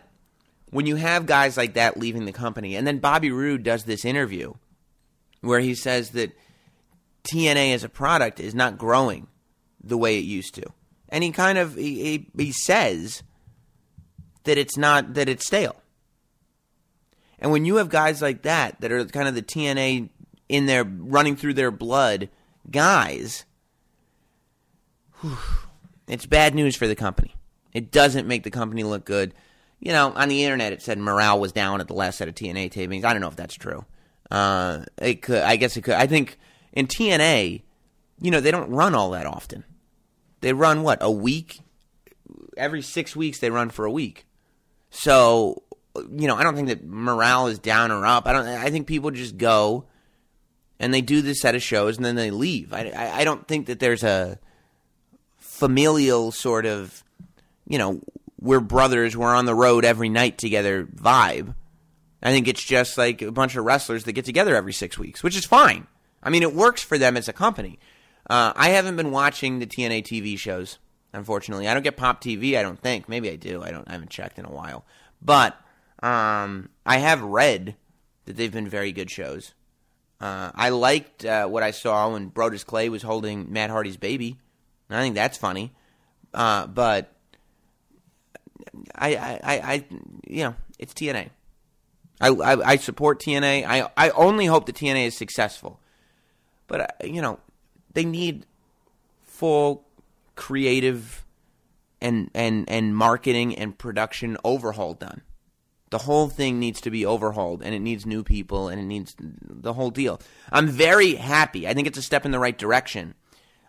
when 0.71 0.85
you 0.85 0.97
have 0.97 1.27
guys 1.27 1.55
like 1.55 1.75
that 1.75 1.95
leaving 1.95 2.25
the 2.25 2.33
company, 2.33 2.75
and 2.75 2.85
then 2.85 2.99
Bobby 2.99 3.31
Roode 3.31 3.63
does 3.63 3.85
this 3.85 4.03
interview 4.03 4.53
where 5.39 5.61
he 5.61 5.75
says 5.75 6.09
that 6.09 6.37
TNA 7.23 7.73
as 7.73 7.85
a 7.85 7.89
product 7.89 8.41
is 8.41 8.53
not 8.53 8.77
growing 8.77 9.27
the 9.81 9.97
way 9.97 10.17
it 10.17 10.25
used 10.25 10.55
to, 10.55 10.65
and 11.07 11.23
he 11.23 11.31
kind 11.31 11.57
of 11.57 11.75
he, 11.75 12.03
he, 12.03 12.29
he 12.35 12.51
says 12.51 13.23
that 14.43 14.57
it's 14.57 14.75
not 14.75 15.13
that 15.13 15.29
it's 15.29 15.47
stale. 15.47 15.81
And 17.39 17.51
when 17.51 17.63
you 17.63 17.75
have 17.77 17.89
guys 17.89 18.21
like 18.21 18.41
that 18.41 18.81
that 18.81 18.91
are 18.91 19.05
kind 19.05 19.27
of 19.27 19.35
the 19.35 19.41
TNA 19.41 20.09
in 20.47 20.65
their 20.65 20.83
running 20.83 21.35
through 21.35 21.53
their 21.53 21.71
blood 21.71 22.29
guys, 22.69 23.45
whew, 25.21 25.37
it's 26.07 26.25
bad 26.25 26.55
news 26.55 26.75
for 26.75 26.87
the 26.87 26.95
company. 26.95 27.35
It 27.73 27.91
doesn't 27.91 28.27
make 28.27 28.43
the 28.43 28.51
company 28.51 28.83
look 28.83 29.05
good 29.05 29.33
you 29.79 29.91
know, 29.91 30.13
on 30.15 30.29
the 30.29 30.43
internet 30.43 30.73
it 30.73 30.81
said 30.81 30.97
morale 30.97 31.39
was 31.39 31.51
down 31.51 31.81
at 31.81 31.87
the 31.87 31.93
last 31.93 32.17
set 32.17 32.27
of 32.27 32.35
TNA 32.35 32.71
tapings. 32.71 33.05
I 33.05 33.13
don't 33.13 33.21
know 33.21 33.27
if 33.27 33.35
that's 33.35 33.55
true. 33.55 33.85
Uh, 34.31 34.83
it 34.97 35.21
could. 35.21 35.43
I 35.43 35.57
guess 35.57 35.77
it 35.77 35.83
could. 35.83 35.93
I 35.93 36.07
think 36.07 36.37
in 36.73 36.87
TNA, 36.87 37.61
you 38.19 38.31
know, 38.31 38.39
they 38.39 38.51
don't 38.51 38.71
run 38.71 38.95
all 38.95 39.11
that 39.11 39.27
often. 39.27 39.63
They 40.41 40.53
run 40.53 40.83
what 40.83 40.99
a 41.01 41.11
week. 41.11 41.59
Every 42.57 42.81
six 42.81 43.15
weeks, 43.15 43.39
they 43.39 43.49
run 43.49 43.69
for 43.69 43.85
a 43.85 43.91
week. 43.91 44.25
So, 44.89 45.63
you 45.95 46.27
know, 46.27 46.35
I 46.35 46.43
don't 46.43 46.55
think 46.55 46.69
that 46.69 46.85
morale 46.85 47.47
is 47.47 47.59
down 47.59 47.91
or 47.91 48.05
up. 48.05 48.25
I 48.25 48.33
don't. 48.33 48.47
I 48.47 48.71
think 48.71 48.87
people 48.87 49.11
just 49.11 49.37
go 49.37 49.85
and 50.79 50.93
they 50.93 51.01
do 51.01 51.21
this 51.21 51.41
set 51.41 51.55
of 51.55 51.63
shows 51.63 51.97
and 51.97 52.05
then 52.05 52.15
they 52.15 52.31
leave. 52.31 52.73
I, 52.73 52.89
I, 52.89 53.19
I 53.19 53.23
don't 53.23 53.47
think 53.47 53.67
that 53.67 53.79
there's 53.79 54.03
a 54.03 54.39
familial 55.37 56.31
sort 56.31 56.65
of, 56.65 57.03
you 57.67 57.77
know, 57.77 58.01
we're 58.39 58.59
brothers, 58.59 59.15
we're 59.15 59.33
on 59.33 59.45
the 59.45 59.55
road 59.55 59.85
every 59.85 60.09
night 60.09 60.37
together 60.37 60.85
vibe. 60.85 61.55
I 62.21 62.31
think 62.31 62.47
it's 62.47 62.63
just 62.63 62.97
like 62.97 63.21
a 63.21 63.31
bunch 63.31 63.55
of 63.55 63.65
wrestlers 63.65 64.03
that 64.03 64.13
get 64.13 64.25
together 64.25 64.55
every 64.55 64.73
six 64.73 64.97
weeks, 64.97 65.23
which 65.23 65.37
is 65.37 65.45
fine. 65.45 65.87
I 66.23 66.29
mean, 66.29 66.43
it 66.43 66.53
works 66.53 66.81
for 66.81 66.97
them 66.97 67.17
as 67.17 67.27
a 67.27 67.33
company. 67.33 67.79
Uh, 68.27 68.51
I 68.55 68.69
haven't 68.69 68.95
been 68.95 69.11
watching 69.11 69.59
the 69.59 69.67
TNA 69.67 70.03
TV 70.03 70.37
shows, 70.37 70.79
unfortunately. 71.13 71.67
I 71.67 71.73
don't 71.73 71.83
get 71.83 71.97
Pop 71.97 72.23
TV. 72.23 72.57
I 72.57 72.63
don't 72.63 72.79
think. 72.79 73.07
Maybe 73.07 73.29
I 73.29 73.35
do. 73.35 73.61
I 73.61 73.69
don't. 73.69 73.87
I 73.87 73.91
haven't 73.91 74.09
checked 74.09 74.39
in 74.39 74.45
a 74.45 74.51
while. 74.51 74.85
But 75.21 75.55
um, 76.01 76.69
I 76.85 76.97
have 76.97 77.21
read 77.21 77.75
that 78.25 78.35
they've 78.35 78.51
been 78.51 78.67
very 78.67 78.91
good 78.91 79.11
shows. 79.11 79.53
Uh, 80.19 80.51
I 80.55 80.69
liked 80.69 81.25
uh, 81.25 81.47
what 81.47 81.63
I 81.63 81.71
saw 81.71 82.11
when 82.13 82.31
Brodus 82.31 82.65
Clay 82.65 82.89
was 82.89 83.01
holding 83.01 83.51
Matt 83.51 83.69
Hardy's 83.69 83.97
baby. 83.97 84.37
I 84.89 85.01
think 85.01 85.15
that's 85.15 85.37
funny. 85.37 85.73
Uh, 86.33 86.67
but 86.67 87.11
I, 88.93 89.15
I, 89.15 89.39
I, 89.43 89.85
you 90.27 90.43
know, 90.43 90.55
it's 90.79 90.93
TNA. 90.93 91.29
I, 92.21 92.29
I, 92.29 92.69
I, 92.69 92.75
support 92.77 93.19
TNA. 93.19 93.65
I, 93.65 93.89
I 93.97 94.09
only 94.11 94.45
hope 94.45 94.67
that 94.67 94.75
TNA 94.75 95.07
is 95.07 95.17
successful. 95.17 95.79
But, 96.67 96.81
uh, 96.81 96.87
you 97.05 97.21
know, 97.21 97.39
they 97.93 98.05
need 98.05 98.45
full 99.23 99.85
creative 100.35 101.25
and, 102.01 102.29
and, 102.33 102.69
and 102.69 102.95
marketing 102.95 103.57
and 103.57 103.77
production 103.77 104.37
overhaul 104.43 104.93
done. 104.93 105.21
The 105.95 105.99
whole 105.99 106.27
thing 106.27 106.59
needs 106.59 106.81
to 106.81 106.91
be 106.91 107.05
overhauled, 107.05 107.63
and 107.63 107.73
it 107.73 107.79
needs 107.79 108.05
new 108.05 108.21
people, 108.21 108.67
and 108.67 108.81
it 108.81 108.83
needs 108.83 109.15
the 109.17 109.71
whole 109.71 109.91
deal. 109.91 110.19
I'm 110.51 110.67
very 110.67 111.15
happy. 111.15 111.69
I 111.69 111.73
think 111.73 111.87
it's 111.87 111.97
a 111.97 112.01
step 112.01 112.25
in 112.25 112.31
the 112.31 112.37
right 112.37 112.57
direction 112.57 113.13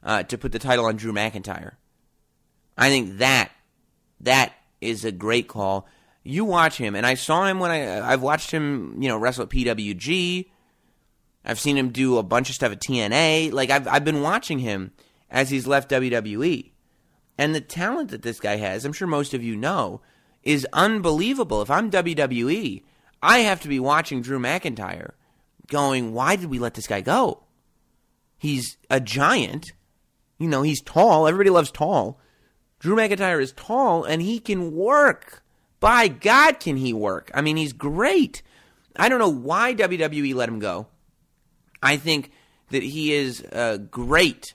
uh, 0.03 0.25
to 0.25 0.37
put 0.37 0.51
the 0.51 0.59
title 0.59 0.87
on 0.87 0.97
Drew 0.97 1.13
McIntyre. 1.13 1.75
I 2.77 2.89
think 2.89 3.19
that 3.19 3.53
that 4.19 4.55
is 4.81 5.05
a 5.05 5.13
great 5.13 5.47
call. 5.47 5.87
You 6.25 6.45
watch 6.45 6.79
him, 6.79 6.97
and 6.97 7.07
I 7.07 7.15
saw 7.15 7.47
him 7.47 7.61
when 7.61 7.71
I 7.71 8.01
I've 8.01 8.23
watched 8.23 8.51
him, 8.51 9.01
you 9.01 9.07
know, 9.09 9.19
wrestle 9.19 9.45
at 9.45 9.51
PWG. 9.51 10.47
I've 11.45 11.61
seen 11.61 11.79
him 11.79 11.91
do 11.91 12.19
a 12.19 12.25
bunch 12.25 12.49
of 12.49 12.57
stuff 12.57 12.73
at 12.73 12.81
TNA. 12.81 13.53
Like 13.53 13.71
I've 13.71 13.87
I've 13.87 14.05
been 14.05 14.21
watching 14.21 14.59
him 14.59 14.91
as 15.31 15.51
he's 15.51 15.69
left 15.69 15.93
WWE. 15.93 16.73
And 17.39 17.55
the 17.55 17.61
talent 17.61 18.11
that 18.11 18.23
this 18.23 18.41
guy 18.41 18.57
has, 18.57 18.85
I'm 18.85 18.93
sure 18.93 19.07
most 19.07 19.33
of 19.33 19.45
you 19.45 19.55
know, 19.55 20.01
is 20.47 20.67
unbelievable. 20.73 21.61
If 21.61 21.71
I'm 21.71 21.91
WWE, 21.91 22.83
I 23.21 23.41
have 23.41 23.61
to 23.63 23.69
be 23.69 23.81
watching 23.81 24.23
Drew 24.23 24.39
McIntyre 24.39 25.11
going, 25.67 26.15
why 26.15 26.37
did 26.37 26.49
we 26.49 26.61
let 26.61 26.75
this 26.75 26.87
guy 26.87 27.01
go? 27.01 27.43
He's 28.39 28.77
a 28.89 29.01
giant. 29.01 29.73
You 30.39 30.47
know, 30.47 30.63
he's 30.63 30.81
tall. 30.81 31.27
Everybody 31.27 31.51
loves 31.51 31.73
tall. 31.73 32.21
Drew 32.79 32.95
McIntyre 32.95 33.43
is 33.43 33.53
tall 33.53 34.05
and 34.05 34.23
he 34.23 34.39
can 34.39 34.73
work. 34.73 35.43
By 35.81 36.07
God, 36.09 36.61
can 36.61 36.77
he 36.77 36.93
work? 36.93 37.31
I 37.35 37.41
mean, 37.41 37.57
he's 37.57 37.73
great. 37.73 38.43
I 38.95 39.09
don't 39.09 39.19
know 39.19 39.29
why 39.29 39.75
WWE 39.75 40.35
let 40.35 40.49
him 40.49 40.61
go. 40.61 40.87
I 41.83 41.97
think 41.97 42.31
that 42.71 42.85
he 42.85 43.13
is 43.13 43.41
a 43.51 43.79
great, 43.79 44.55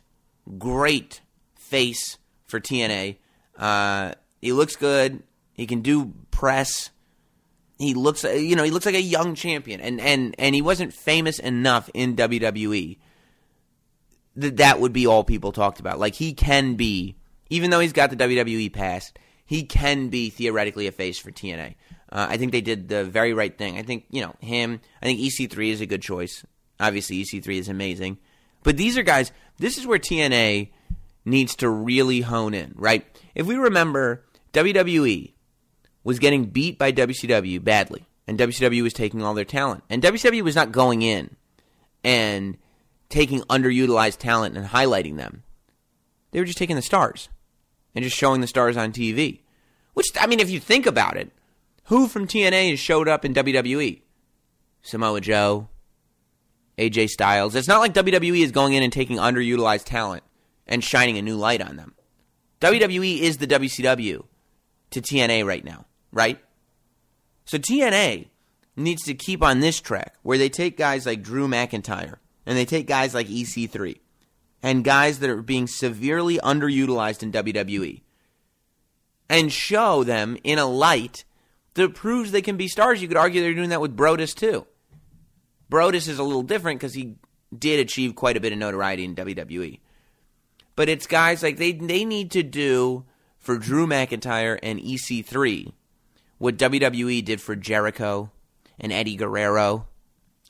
great 0.58 1.22
face 1.56 2.18
for 2.46 2.62
TNA. 2.62 3.18
Uh, 3.58 4.14
he 4.42 4.54
looks 4.54 4.76
good. 4.78 5.22
He 5.62 5.68
can 5.68 5.82
do 5.82 6.14
press. 6.32 6.90
He 7.78 7.94
looks, 7.94 8.24
you 8.24 8.56
know, 8.56 8.64
he 8.64 8.72
looks 8.72 8.86
like 8.86 8.96
a 8.96 9.02
young 9.02 9.36
champion, 9.36 9.80
and 9.80 10.02
and 10.02 10.36
and 10.38 10.54
he 10.54 10.62
wasn't 10.62 10.94
famous 10.94 11.40
enough 11.40 11.90
in 11.94 12.16
WWE 12.16 12.98
that 14.36 14.58
that 14.58 14.80
would 14.80 14.94
be 14.94 15.08
all 15.08 15.24
people 15.24 15.52
talked 15.52 15.80
about. 15.80 16.00
Like 16.00 16.16
he 16.16 16.34
can 16.34 16.76
be 16.76 17.16
even 17.52 17.70
though 17.70 17.82
he's 17.82 17.94
got 17.94 18.10
the 18.10 18.16
WWE 18.16 18.72
pass, 18.72 19.12
he 19.46 19.64
can 19.64 20.08
be 20.08 20.30
theoretically 20.30 20.88
a 20.88 20.92
face 20.92 21.20
for 21.20 21.32
TNA. 21.32 21.76
Uh, 22.10 22.28
I 22.30 22.38
think 22.38 22.54
they 22.54 22.62
did 22.62 22.88
the 22.88 23.04
very 23.04 23.34
right 23.34 23.56
thing. 23.56 23.78
I 23.78 23.84
think, 23.84 24.06
you 24.10 24.22
know, 24.22 24.34
him, 24.40 24.80
I 25.02 25.06
think 25.06 25.20
EC3 25.20 25.72
is 25.72 25.82
a 25.82 25.86
good 25.86 26.02
choice. 26.02 26.46
Obviously, 26.80 27.24
EC3 27.24 27.60
is 27.60 27.70
amazing. 27.70 28.18
But 28.64 28.78
these 28.78 28.98
are 28.98 29.04
guys, 29.04 29.32
this 29.58 29.78
is 29.78 29.86
where 29.86 30.00
TNA 30.00 30.72
needs 31.26 31.58
to 31.58 31.70
really 31.70 32.22
hone 32.22 32.54
in, 32.54 32.74
right? 32.76 33.06
If 33.36 33.46
we 33.46 33.56
remember, 33.56 34.24
WWE 34.54 35.34
was 36.04 36.20
getting 36.20 36.46
beat 36.46 36.78
by 36.78 36.92
WCW 36.92 37.64
badly, 37.64 38.06
and 38.28 38.38
WCW 38.40 38.84
was 38.84 38.94
taking 38.94 39.22
all 39.22 39.34
their 39.34 39.46
talent. 39.46 39.84
And 39.90 40.02
WCW 40.02 40.42
was 40.42 40.56
not 40.56 40.72
going 40.72 41.02
in 41.02 41.36
and 42.04 42.58
taking 43.10 43.42
underutilized 43.42 44.18
talent 44.18 44.58
and 44.58 44.68
highlighting 44.68 45.18
them. 45.18 45.44
They 46.32 46.40
were 46.40 46.46
just 46.46 46.58
taking 46.58 46.76
the 46.76 46.82
stars 46.82 47.30
and 47.94 48.04
just 48.04 48.18
showing 48.18 48.42
the 48.42 48.48
stars 48.48 48.78
on 48.78 48.92
TV. 48.92 49.42
Which, 49.94 50.08
I 50.20 50.28
mean, 50.28 50.40
if 50.40 50.50
you 50.50 50.60
think 50.60 50.86
about 50.86 51.18
it, 51.18 51.32
who 51.86 52.08
from 52.08 52.28
TNA 52.28 52.72
has 52.72 52.80
showed 52.80 53.08
up 53.08 53.26
in 53.26 53.34
WWE? 53.34 54.02
Samoa 54.82 55.22
Joe, 55.22 55.68
AJ 56.78 57.10
Styles. 57.10 57.56
It's 57.56 57.68
not 57.68 57.80
like 57.80 57.94
WWE 57.94 58.42
is 58.42 58.52
going 58.52 58.74
in 58.74 58.84
and 58.84 58.94
taking 58.94 59.18
underutilized 59.18 59.84
talent 59.84 60.24
and 60.66 60.84
shining 60.84 61.18
a 61.18 61.22
new 61.22 61.36
light 61.36 61.62
on 61.62 61.76
them. 61.76 61.96
WWE 62.62 63.20
is 63.20 63.38
the 63.38 63.48
WCW 63.48 64.24
to 64.92 65.02
TNA 65.02 65.46
right 65.46 65.64
now, 65.64 65.86
right? 66.12 66.40
So 67.46 67.58
TNA 67.58 68.28
needs 68.76 69.04
to 69.04 69.14
keep 69.14 69.44
on 69.44 69.60
this 69.60 69.80
track 69.80 70.16
where 70.24 70.38
they 70.38 70.50
take 70.50 70.78
guys 70.78 71.06
like 71.06 71.22
Drew 71.22 71.48
McIntyre 71.48 72.16
and 72.46 72.58
they 72.58 72.66
take 72.66 72.88
guys 72.88 73.14
like 73.14 73.28
EC3 73.28 73.98
and 74.64 74.84
guys 74.84 75.20
that 75.20 75.30
are 75.30 75.42
being 75.42 75.68
severely 75.68 76.38
underutilized 76.38 77.24
in 77.24 77.32
WWE 77.32 78.02
and 79.30 79.52
show 79.52 80.04
them 80.04 80.38
in 80.44 80.60
a 80.60 80.66
light 80.66 81.24
that 81.74 81.96
proves 81.96 82.32
they 82.32 82.42
can 82.42 82.58
be 82.58 82.68
stars. 82.68 83.02
You 83.02 83.08
could 83.08 83.18
argue 83.18 83.42
they're 83.42 83.54
doing 83.54 83.70
that 83.70 83.82
with 83.82 83.96
Brodus 83.96 84.36
too. 84.36 84.66
Brodus 85.70 86.08
is 86.08 86.20
a 86.20 86.24
little 86.24 86.44
different 86.44 86.80
because 86.80 86.94
he 86.94 87.16
did 87.58 87.80
achieve 87.80 88.16
quite 88.16 88.38
a 88.38 88.42
bit 88.42 88.52
of 88.52 88.60
notoriety 88.60 89.06
in 89.06 89.16
WWE. 89.16 89.80
But 90.76 90.90
it's 90.90 91.08
guys 91.08 91.44
like 91.44 91.58
they 91.58 91.74
they 91.74 92.06
need 92.06 92.32
to 92.32 92.44
do 92.44 93.06
for 93.38 93.58
Drew 93.58 93.88
McIntyre 93.88 94.60
and 94.62 94.80
EC3 94.80 95.74
what 96.42 96.58
WWE 96.58 97.24
did 97.24 97.40
for 97.40 97.56
Jericho 97.56 98.32
and 98.80 98.92
Eddie 98.92 99.16
Guerrero 99.16 99.88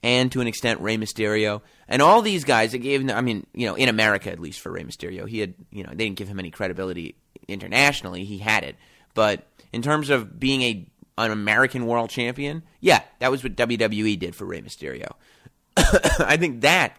and 0.02 0.32
to 0.32 0.40
an 0.40 0.48
extent 0.48 0.80
Rey 0.80 0.98
Mysterio, 0.98 1.62
and 1.88 2.02
all 2.02 2.22
these 2.22 2.44
guys 2.44 2.72
that 2.72 2.80
gave. 2.80 3.08
I 3.10 3.22
mean, 3.22 3.46
you 3.54 3.68
know, 3.68 3.76
in 3.76 3.90
America 3.90 4.32
at 4.32 4.40
least 4.40 4.62
for 4.62 4.72
Rey 4.72 4.84
Mysterio, 4.84 5.28
he 5.28 5.40
had 5.40 5.54
you 5.70 5.84
know 5.84 5.90
they 5.90 6.06
didn't 6.06 6.16
give 6.16 6.28
him 6.28 6.40
any 6.40 6.50
credibility 6.50 7.16
internationally. 7.48 8.24
He 8.24 8.38
had 8.38 8.64
it, 8.64 8.78
but 9.14 9.48
in 9.74 9.82
terms 9.82 10.10
of 10.10 10.40
being 10.40 10.62
a 10.62 10.88
an 11.18 11.32
American 11.32 11.86
world 11.86 12.10
champion, 12.10 12.64
yeah, 12.80 13.02
that 13.20 13.30
was 13.30 13.44
what 13.44 13.56
WWE 13.56 14.18
did 14.18 14.34
for 14.34 14.46
Rey 14.46 14.62
Mysterio. 14.62 15.12
I 15.78 16.38
think 16.38 16.62
that 16.62 16.98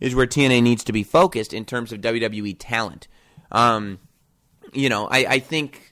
is 0.00 0.14
where 0.14 0.26
TNA 0.26 0.62
needs 0.62 0.84
to 0.84 0.92
be 0.92 1.02
focused 1.02 1.52
in 1.52 1.64
terms 1.64 1.92
of 1.92 2.02
WWE 2.02 2.56
talent. 2.58 3.08
Um, 3.50 3.98
you 4.72 4.88
know, 4.90 5.08
I, 5.08 5.26
I 5.26 5.38
think, 5.38 5.87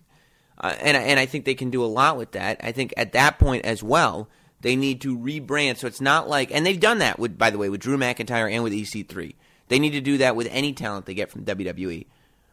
uh, 0.66 0.76
and 0.80 0.96
and 0.96 1.20
I 1.20 1.26
think 1.26 1.44
they 1.44 1.54
can 1.54 1.70
do 1.70 1.84
a 1.84 1.86
lot 1.86 2.16
with 2.16 2.32
that. 2.32 2.60
I 2.62 2.72
think 2.72 2.94
at 2.96 3.12
that 3.12 3.38
point 3.38 3.64
as 3.64 3.82
well, 3.82 4.28
they 4.60 4.76
need 4.76 5.00
to 5.02 5.16
rebrand. 5.16 5.76
So 5.76 5.86
it's 5.86 6.00
not 6.00 6.28
like, 6.28 6.50
and 6.52 6.64
they've 6.64 6.80
done 6.80 6.98
that 6.98 7.18
with, 7.18 7.38
by 7.38 7.50
the 7.50 7.58
way, 7.58 7.68
with 7.68 7.80
Drew 7.80 7.96
McIntyre 7.96 8.50
and 8.50 8.62
with 8.62 8.72
EC3. 8.72 9.34
They 9.68 9.78
need 9.78 9.90
to 9.90 10.00
do 10.00 10.18
that 10.18 10.36
with 10.36 10.48
any 10.50 10.72
talent 10.72 11.06
they 11.06 11.14
get 11.14 11.30
from 11.30 11.44
WWE, 11.44 12.06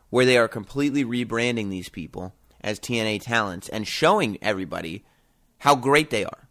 where 0.10 0.26
they 0.26 0.38
are 0.38 0.48
completely 0.48 1.06
rebranding 1.06 1.70
these 1.70 1.90
people 1.90 2.34
as 2.62 2.80
TNA 2.80 3.22
talents 3.22 3.70
and 3.70 3.88
showing 3.88 4.38
everybody 4.42 5.04
how 5.60 5.76
great 5.76 6.10
they 6.10 6.26
are. 6.26 6.50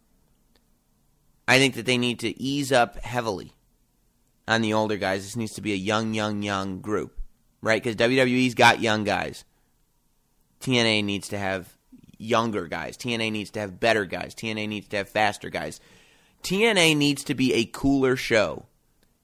I 1.48 1.58
think 1.58 1.74
that 1.74 1.86
they 1.86 1.98
need 1.98 2.20
to 2.20 2.40
ease 2.40 2.70
up 2.70 2.98
heavily 2.98 3.52
on 4.46 4.62
the 4.62 4.74
older 4.74 4.96
guys. 4.96 5.24
This 5.24 5.36
needs 5.36 5.54
to 5.54 5.62
be 5.62 5.72
a 5.72 5.76
young, 5.76 6.14
young, 6.14 6.42
young 6.42 6.80
group, 6.80 7.18
right? 7.60 7.82
Because 7.82 7.96
WWE's 7.96 8.54
got 8.54 8.80
young 8.80 9.04
guys. 9.04 9.44
TNA 10.62 11.04
needs 11.04 11.28
to 11.28 11.38
have 11.38 11.76
younger 12.18 12.66
guys. 12.68 12.96
TNA 12.96 13.32
needs 13.32 13.50
to 13.50 13.60
have 13.60 13.80
better 13.80 14.04
guys. 14.04 14.34
TNA 14.34 14.68
needs 14.68 14.88
to 14.88 14.96
have 14.98 15.08
faster 15.08 15.50
guys. 15.50 15.80
TNA 16.42 16.96
needs 16.96 17.24
to 17.24 17.34
be 17.34 17.52
a 17.54 17.64
cooler 17.64 18.16
show 18.16 18.66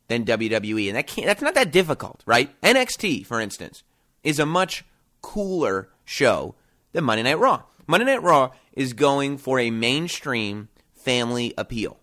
than 0.09 0.25
WWE, 0.25 0.89
and 0.89 0.97
that 0.97 1.07
can't, 1.07 1.27
that's 1.27 1.43
not 1.43 1.55
that 1.55 1.71
difficult, 1.71 2.23
right? 2.27 2.61
NXT, 2.63 3.27
for 3.27 3.41
instance, 3.41 3.83
is 4.23 4.39
a 4.39 4.47
much 4.47 4.85
cooler 5.23 5.91
show 6.05 6.55
than 6.93 7.05
Monday 7.05 7.23
Night 7.23 7.39
Raw. 7.39 7.63
Monday 7.87 8.07
Night 8.07 8.23
Raw 8.23 8.51
is 8.73 8.93
going 8.93 9.39
for 9.39 9.59
a 9.59 9.71
mainstream 9.71 10.69
family 10.95 11.55
appeal. 11.57 11.99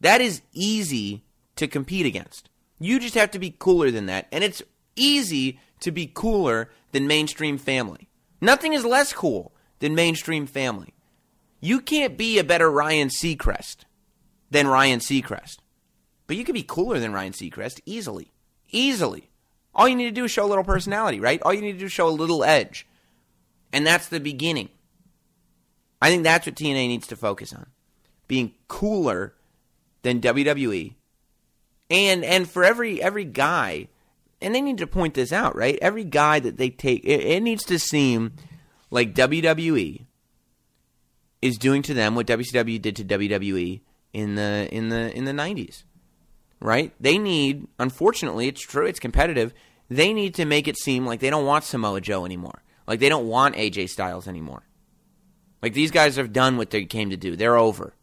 That 0.00 0.20
is 0.20 0.42
easy 0.52 1.24
to 1.56 1.68
compete 1.68 2.06
against. 2.06 2.50
You 2.78 2.98
just 2.98 3.14
have 3.14 3.30
to 3.30 3.38
be 3.38 3.54
cooler 3.56 3.90
than 3.90 4.06
that, 4.06 4.26
and 4.30 4.44
it's 4.44 4.62
easy 4.94 5.60
to 5.80 5.90
be 5.90 6.10
cooler 6.12 6.70
than 6.92 7.06
mainstream 7.06 7.58
family. 7.58 8.08
Nothing 8.40 8.72
is 8.72 8.84
less 8.84 9.12
cool 9.12 9.52
than 9.78 9.94
mainstream 9.94 10.46
family. 10.46 10.94
You 11.60 11.80
can't 11.80 12.16
be 12.16 12.38
a 12.38 12.44
better 12.44 12.70
Ryan 12.70 13.08
Seacrest 13.08 13.78
than 14.50 14.68
Ryan 14.68 15.00
Seacrest. 15.00 15.56
But 16.26 16.36
you 16.36 16.44
can 16.44 16.54
be 16.54 16.62
cooler 16.62 16.98
than 16.98 17.12
Ryan 17.12 17.32
Seacrest 17.32 17.80
easily. 17.86 18.32
Easily. 18.70 19.30
All 19.74 19.88
you 19.88 19.96
need 19.96 20.06
to 20.06 20.10
do 20.10 20.24
is 20.24 20.30
show 20.30 20.44
a 20.44 20.48
little 20.48 20.64
personality, 20.64 21.20
right? 21.20 21.40
All 21.42 21.52
you 21.52 21.60
need 21.60 21.72
to 21.72 21.78
do 21.78 21.86
is 21.86 21.92
show 21.92 22.08
a 22.08 22.10
little 22.10 22.44
edge. 22.44 22.86
And 23.72 23.86
that's 23.86 24.08
the 24.08 24.20
beginning. 24.20 24.70
I 26.00 26.08
think 26.08 26.24
that's 26.24 26.46
what 26.46 26.56
TNA 26.56 26.88
needs 26.88 27.06
to 27.08 27.16
focus 27.16 27.52
on. 27.52 27.66
Being 28.28 28.54
cooler 28.68 29.34
than 30.02 30.20
WWE. 30.20 30.94
And 31.90 32.24
and 32.24 32.48
for 32.48 32.64
every 32.64 33.00
every 33.00 33.24
guy, 33.24 33.88
and 34.40 34.54
they 34.54 34.60
need 34.60 34.78
to 34.78 34.86
point 34.86 35.14
this 35.14 35.32
out, 35.32 35.56
right? 35.56 35.78
Every 35.80 36.04
guy 36.04 36.40
that 36.40 36.56
they 36.56 36.70
take 36.70 37.04
it, 37.04 37.20
it 37.20 37.42
needs 37.42 37.64
to 37.64 37.78
seem 37.78 38.32
like 38.90 39.14
WWE 39.14 40.04
is 41.42 41.58
doing 41.58 41.82
to 41.82 41.94
them 41.94 42.14
what 42.14 42.26
WCW 42.26 42.80
did 42.80 42.96
to 42.96 43.04
WWE 43.04 43.80
in 44.12 44.34
the 44.34 44.68
in 44.70 44.88
the 44.88 45.14
in 45.16 45.24
the 45.24 45.32
90s. 45.32 45.84
Right? 46.60 46.92
They 46.98 47.18
need 47.18 47.66
unfortunately, 47.78 48.48
it's 48.48 48.60
true, 48.60 48.86
it's 48.86 49.00
competitive. 49.00 49.52
They 49.88 50.12
need 50.12 50.34
to 50.34 50.44
make 50.44 50.66
it 50.66 50.78
seem 50.78 51.06
like 51.06 51.20
they 51.20 51.30
don't 51.30 51.46
want 51.46 51.64
Samoa 51.64 52.00
Joe 52.00 52.24
anymore. 52.24 52.62
Like 52.86 53.00
they 53.00 53.08
don't 53.08 53.28
want 53.28 53.56
AJ 53.56 53.90
Styles 53.90 54.26
anymore. 54.26 54.62
Like 55.62 55.74
these 55.74 55.90
guys 55.90 56.16
have 56.16 56.32
done 56.32 56.56
what 56.56 56.70
they 56.70 56.84
came 56.84 57.10
to 57.10 57.16
do. 57.16 57.36
They're 57.36 57.56
over. 57.56 57.94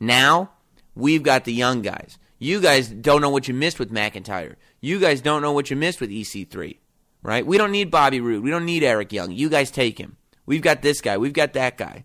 Now, 0.00 0.50
we've 0.94 1.22
got 1.22 1.44
the 1.44 1.52
young 1.52 1.82
guys. 1.82 2.18
You 2.42 2.60
guys 2.60 2.88
don't 2.88 3.20
know 3.20 3.30
what 3.30 3.46
you 3.46 3.54
missed 3.54 3.78
with 3.78 3.92
McIntyre. 3.92 4.56
You 4.80 4.98
guys 4.98 5.20
don't 5.20 5.42
know 5.42 5.52
what 5.52 5.70
you 5.70 5.76
missed 5.76 6.00
with 6.00 6.10
EC3. 6.10 6.76
Right? 7.22 7.46
We 7.46 7.56
don't 7.56 7.70
need 7.70 7.92
Bobby 7.92 8.20
Roode. 8.20 8.42
We 8.42 8.50
don't 8.50 8.64
need 8.64 8.82
Eric 8.82 9.12
Young. 9.12 9.30
You 9.30 9.48
guys 9.48 9.70
take 9.70 9.96
him. 9.96 10.16
We've 10.44 10.60
got 10.60 10.82
this 10.82 11.00
guy. 11.00 11.18
We've 11.18 11.32
got 11.32 11.52
that 11.52 11.78
guy. 11.78 12.04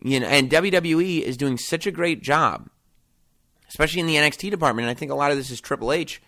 You 0.00 0.20
know, 0.20 0.28
and 0.28 0.48
WWE 0.48 1.22
is 1.22 1.36
doing 1.36 1.58
such 1.58 1.88
a 1.88 1.90
great 1.90 2.22
job, 2.22 2.68
especially 3.68 3.98
in 3.98 4.06
the 4.06 4.14
NXT 4.14 4.48
department. 4.48 4.86
And 4.86 4.96
I 4.96 4.98
think 4.98 5.10
a 5.10 5.16
lot 5.16 5.32
of 5.32 5.36
this 5.36 5.50
is 5.50 5.60
Triple 5.60 5.90
H 5.90 6.22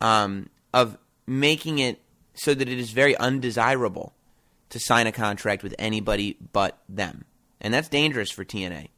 um, 0.00 0.48
of 0.74 0.98
making 1.24 1.78
it 1.78 2.00
so 2.34 2.52
that 2.52 2.68
it 2.68 2.80
is 2.80 2.90
very 2.90 3.16
undesirable 3.16 4.12
to 4.70 4.80
sign 4.80 5.06
a 5.06 5.12
contract 5.12 5.62
with 5.62 5.74
anybody 5.78 6.36
but 6.52 6.78
them, 6.88 7.26
and 7.60 7.72
that's 7.72 7.88
dangerous 7.88 8.32
for 8.32 8.44
TNA. 8.44 8.88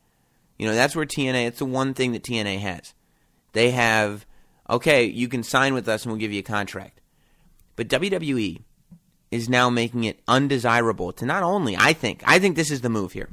You 0.59 0.67
know, 0.67 0.75
that's 0.75 0.97
where 0.97 1.05
TNA. 1.05 1.49
It's 1.49 1.59
the 1.59 1.67
one 1.67 1.93
thing 1.93 2.13
that 2.13 2.23
TNA 2.23 2.61
has. 2.61 2.95
They 3.59 3.73
have 3.73 4.25
okay, 4.71 5.03
you 5.03 5.27
can 5.27 5.43
sign 5.43 5.75
with 5.75 5.89
us 5.89 6.05
and 6.05 6.13
we'll 6.13 6.21
give 6.21 6.31
you 6.31 6.39
a 6.39 6.45
contract, 6.45 7.01
but 7.75 7.89
WWE 7.89 8.63
is 9.33 9.49
now 9.49 9.69
making 9.69 10.05
it 10.05 10.21
undesirable 10.29 11.13
to 11.15 11.27
not 11.27 11.43
only, 11.43 11.77
I 11.77 11.93
think, 11.93 12.23
I 12.25 12.39
think 12.39 12.55
this 12.55 12.71
is 12.71 12.83
the 12.83 12.89
move 12.89 13.15
here. 13.15 13.31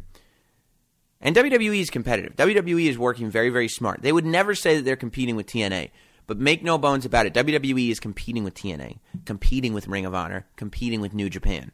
And 1.22 1.36
WWE 1.36 1.80
is 1.80 1.92
competitive. 1.92 2.36
WWE 2.38 2.88
is 2.90 2.98
working 2.98 3.30
very, 3.30 3.52
very 3.52 3.68
smart. 3.68 4.02
They 4.02 4.12
would 4.12 4.26
never 4.26 4.56
say 4.56 4.78
that 4.78 4.82
they're 4.82 4.96
competing 4.96 5.36
with 5.36 5.46
TNA, 5.46 5.92
but 6.26 6.40
make 6.40 6.64
no 6.64 6.80
bones 6.80 7.06
about 7.06 7.28
it. 7.28 7.36
WWE 7.36 7.92
is 7.92 8.00
competing 8.00 8.44
with 8.44 8.56
TNA, 8.56 8.98
competing 9.26 9.76
with 9.76 9.88
Ring 9.88 10.08
of 10.08 10.16
Honor, 10.16 10.48
competing 10.56 11.02
with 11.02 11.14
New 11.14 11.30
Japan. 11.30 11.72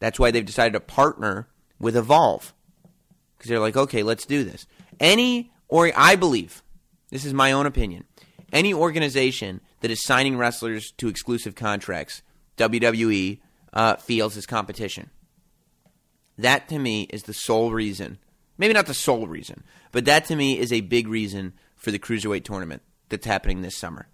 That's 0.00 0.18
why 0.18 0.32
they've 0.32 0.44
decided 0.44 0.74
to 0.74 0.80
partner 0.80 1.48
with 1.78 1.96
Evolve. 1.96 2.52
Because 3.38 3.48
they're 3.48 3.58
like, 3.58 3.78
okay, 3.78 4.02
let's 4.02 4.26
do 4.26 4.44
this. 4.44 4.66
Any, 5.00 5.50
or 5.66 5.90
I 5.96 6.16
believe, 6.16 6.62
this 7.10 7.24
is 7.24 7.34
my 7.34 7.52
own 7.52 7.66
opinion, 7.66 8.04
any 8.52 8.72
organization 8.72 9.60
that 9.80 9.90
is 9.90 10.04
signing 10.04 10.36
wrestlers 10.36 10.92
to 10.92 11.08
exclusive 11.08 11.54
contracts 11.54 12.22
WWE 12.56 13.40
uh, 13.72 13.96
feels 13.96 14.36
is 14.36 14.46
competition. 14.46 15.10
That 16.38 16.68
to 16.68 16.78
me 16.78 17.02
is 17.04 17.24
the 17.24 17.34
sole 17.34 17.72
reason, 17.72 18.18
maybe 18.58 18.74
not 18.74 18.86
the 18.86 18.94
sole 18.94 19.26
reason, 19.26 19.64
but 19.92 20.04
that 20.04 20.26
to 20.26 20.36
me 20.36 20.58
is 20.58 20.72
a 20.72 20.80
big 20.82 21.08
reason 21.08 21.54
for 21.74 21.90
the 21.90 21.98
Cruiserweight 21.98 22.44
tournament 22.44 22.82
that's 23.08 23.26
happening 23.26 23.62
this 23.62 23.76
summer. 23.76 24.08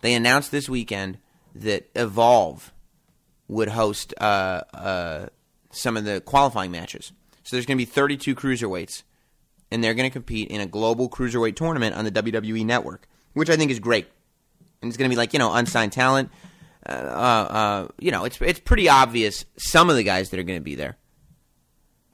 They 0.00 0.14
announced 0.14 0.50
this 0.50 0.68
weekend 0.68 1.18
that 1.54 1.88
Evolve 1.94 2.72
would 3.48 3.68
host 3.68 4.14
uh, 4.20 4.62
uh, 4.72 5.26
some 5.70 5.96
of 5.96 6.04
the 6.04 6.20
qualifying 6.20 6.70
matches. 6.70 7.12
So 7.42 7.56
there's 7.56 7.66
going 7.66 7.78
to 7.78 7.84
be 7.84 7.90
32 7.90 8.34
cruiserweights, 8.34 9.02
and 9.74 9.82
they're 9.82 9.94
going 9.94 10.08
to 10.08 10.12
compete 10.12 10.48
in 10.48 10.60
a 10.60 10.66
global 10.66 11.08
cruiserweight 11.08 11.56
tournament 11.56 11.96
on 11.96 12.04
the 12.04 12.12
WWE 12.12 12.64
network, 12.64 13.08
which 13.32 13.50
I 13.50 13.56
think 13.56 13.72
is 13.72 13.80
great. 13.80 14.06
And 14.80 14.88
it's 14.88 14.96
going 14.96 15.10
to 15.10 15.12
be 15.12 15.18
like, 15.18 15.32
you 15.32 15.40
know, 15.40 15.52
unsigned 15.52 15.90
talent. 15.90 16.30
Uh, 16.86 16.92
uh, 16.92 17.88
you 17.98 18.12
know, 18.12 18.24
it's 18.24 18.40
it's 18.40 18.60
pretty 18.60 18.88
obvious 18.88 19.44
some 19.56 19.90
of 19.90 19.96
the 19.96 20.04
guys 20.04 20.30
that 20.30 20.38
are 20.38 20.44
going 20.44 20.58
to 20.58 20.64
be 20.64 20.76
there, 20.76 20.96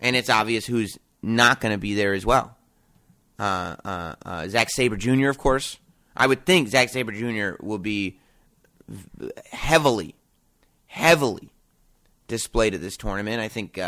and 0.01 0.17
it's 0.17 0.31
obvious 0.31 0.65
who's 0.65 0.97
not 1.21 1.61
going 1.61 1.75
to 1.75 1.79
be 1.79 1.95
there 1.95 2.15
as 2.15 2.25
well. 2.25 2.57
Uh, 3.39 3.77
uh, 3.85 4.15
uh, 4.25 4.49
Zack 4.49 4.71
Sabre 4.71 4.97
Jr., 4.97 5.29
of 5.29 5.37
course. 5.37 5.79
I 6.17 6.27
would 6.27 6.47
think 6.47 6.69
Zack 6.69 6.89
Sabre 6.89 7.13
Jr. 7.13 7.63
will 7.63 7.79
be 7.79 8.21
heavily, 9.51 10.15
heavily 10.87 11.53
displayed 12.27 12.75
at 12.75 12.81
this 12.81 12.97
tournament. 12.97 13.41
I 13.41 13.49
think 13.49 13.79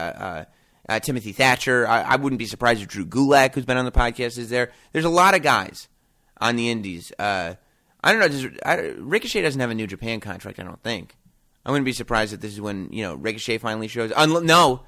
uh, 0.89 1.01
Timothy 1.01 1.33
Thatcher. 1.33 1.87
I, 1.87 2.03
I, 2.03 2.17
wouldn't 2.17 2.39
be 2.39 2.47
surprised 2.47 2.83
if 2.83 2.89
Drew 2.89 3.07
Gulak, 3.07 3.55
who's 3.55 3.65
been 3.65 3.77
on 3.77 3.85
the 3.85 3.93
podcast, 3.93 4.39
is 4.39 4.51
there. 4.51 4.73
There's 4.93 5.05
a 5.05 5.11
lot 5.11 5.35
of 5.35 5.43
guys 5.43 5.89
on 6.41 6.57
the 6.57 6.71
Indies. 6.71 7.13
I 7.19 7.57
don't 8.05 8.19
know. 8.19 8.29
Does, 8.29 8.47
I, 8.65 8.95
Ricochet 8.99 9.43
doesn't 9.43 9.61
have 9.61 9.71
a 9.71 9.75
New 9.75 9.87
Japan 9.87 10.21
contract. 10.21 10.59
I 10.59 10.65
don't 10.65 10.83
think. 10.83 11.17
I 11.65 11.71
wouldn't 11.71 11.85
be 11.85 11.93
surprised 11.93 12.33
if 12.33 12.41
this 12.41 12.53
is 12.53 12.61
when 12.61 12.89
you 12.93 13.03
know 13.03 13.15
Ricochet 13.15 13.59
finally 13.59 13.89
shows. 13.89 14.11
Unlo- 14.13 14.45
no, 14.45 14.83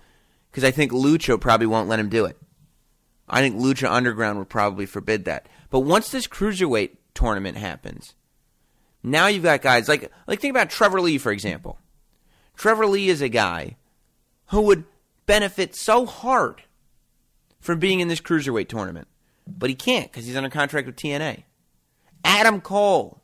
because 0.51 0.65
I 0.65 0.71
think 0.71 0.93
Lucha 0.93 1.41
probably 1.41 1.67
won't 1.67 1.89
let 1.89 2.01
him 2.01 2.09
do 2.09 2.25
it. 2.25 2.37
I 3.29 3.41
think 3.41 3.57
Lucha 3.57 3.91
Underground 3.91 4.39
would 4.39 4.49
probably 4.49 4.87
forbid 4.87 5.25
that. 5.25 5.49
But 5.71 5.81
once 5.81 6.11
this 6.11 6.27
cruiserweight 6.27 6.97
tournament 7.15 7.57
happens, 7.57 8.15
now 9.03 9.29
you've 9.29 9.45
got 9.45 9.63
guys 9.63 9.89
like 9.89 10.11
like 10.27 10.41
think 10.41 10.51
about 10.51 10.71
Trevor 10.71 11.01
Lee 11.01 11.19
for 11.19 11.31
example. 11.31 11.79
Trevor 12.57 12.87
Lee 12.87 13.09
is 13.09 13.23
a 13.23 13.29
guy 13.29 13.77
who 14.47 14.63
would 14.63 14.85
benefit 15.27 15.75
so 15.75 16.07
hard 16.07 16.62
from 17.61 17.79
being 17.79 18.01
in 18.01 18.09
this 18.09 18.20
cruiserweight 18.20 18.68
tournament, 18.68 19.09
but 19.47 19.70
he 19.70 19.77
can't 19.77 20.11
because 20.11 20.27
he's 20.27 20.37
under 20.37 20.51
contract 20.51 20.87
with 20.87 20.97
TNA. 20.97 21.45
Adam 22.25 22.61
Cole, 22.61 23.22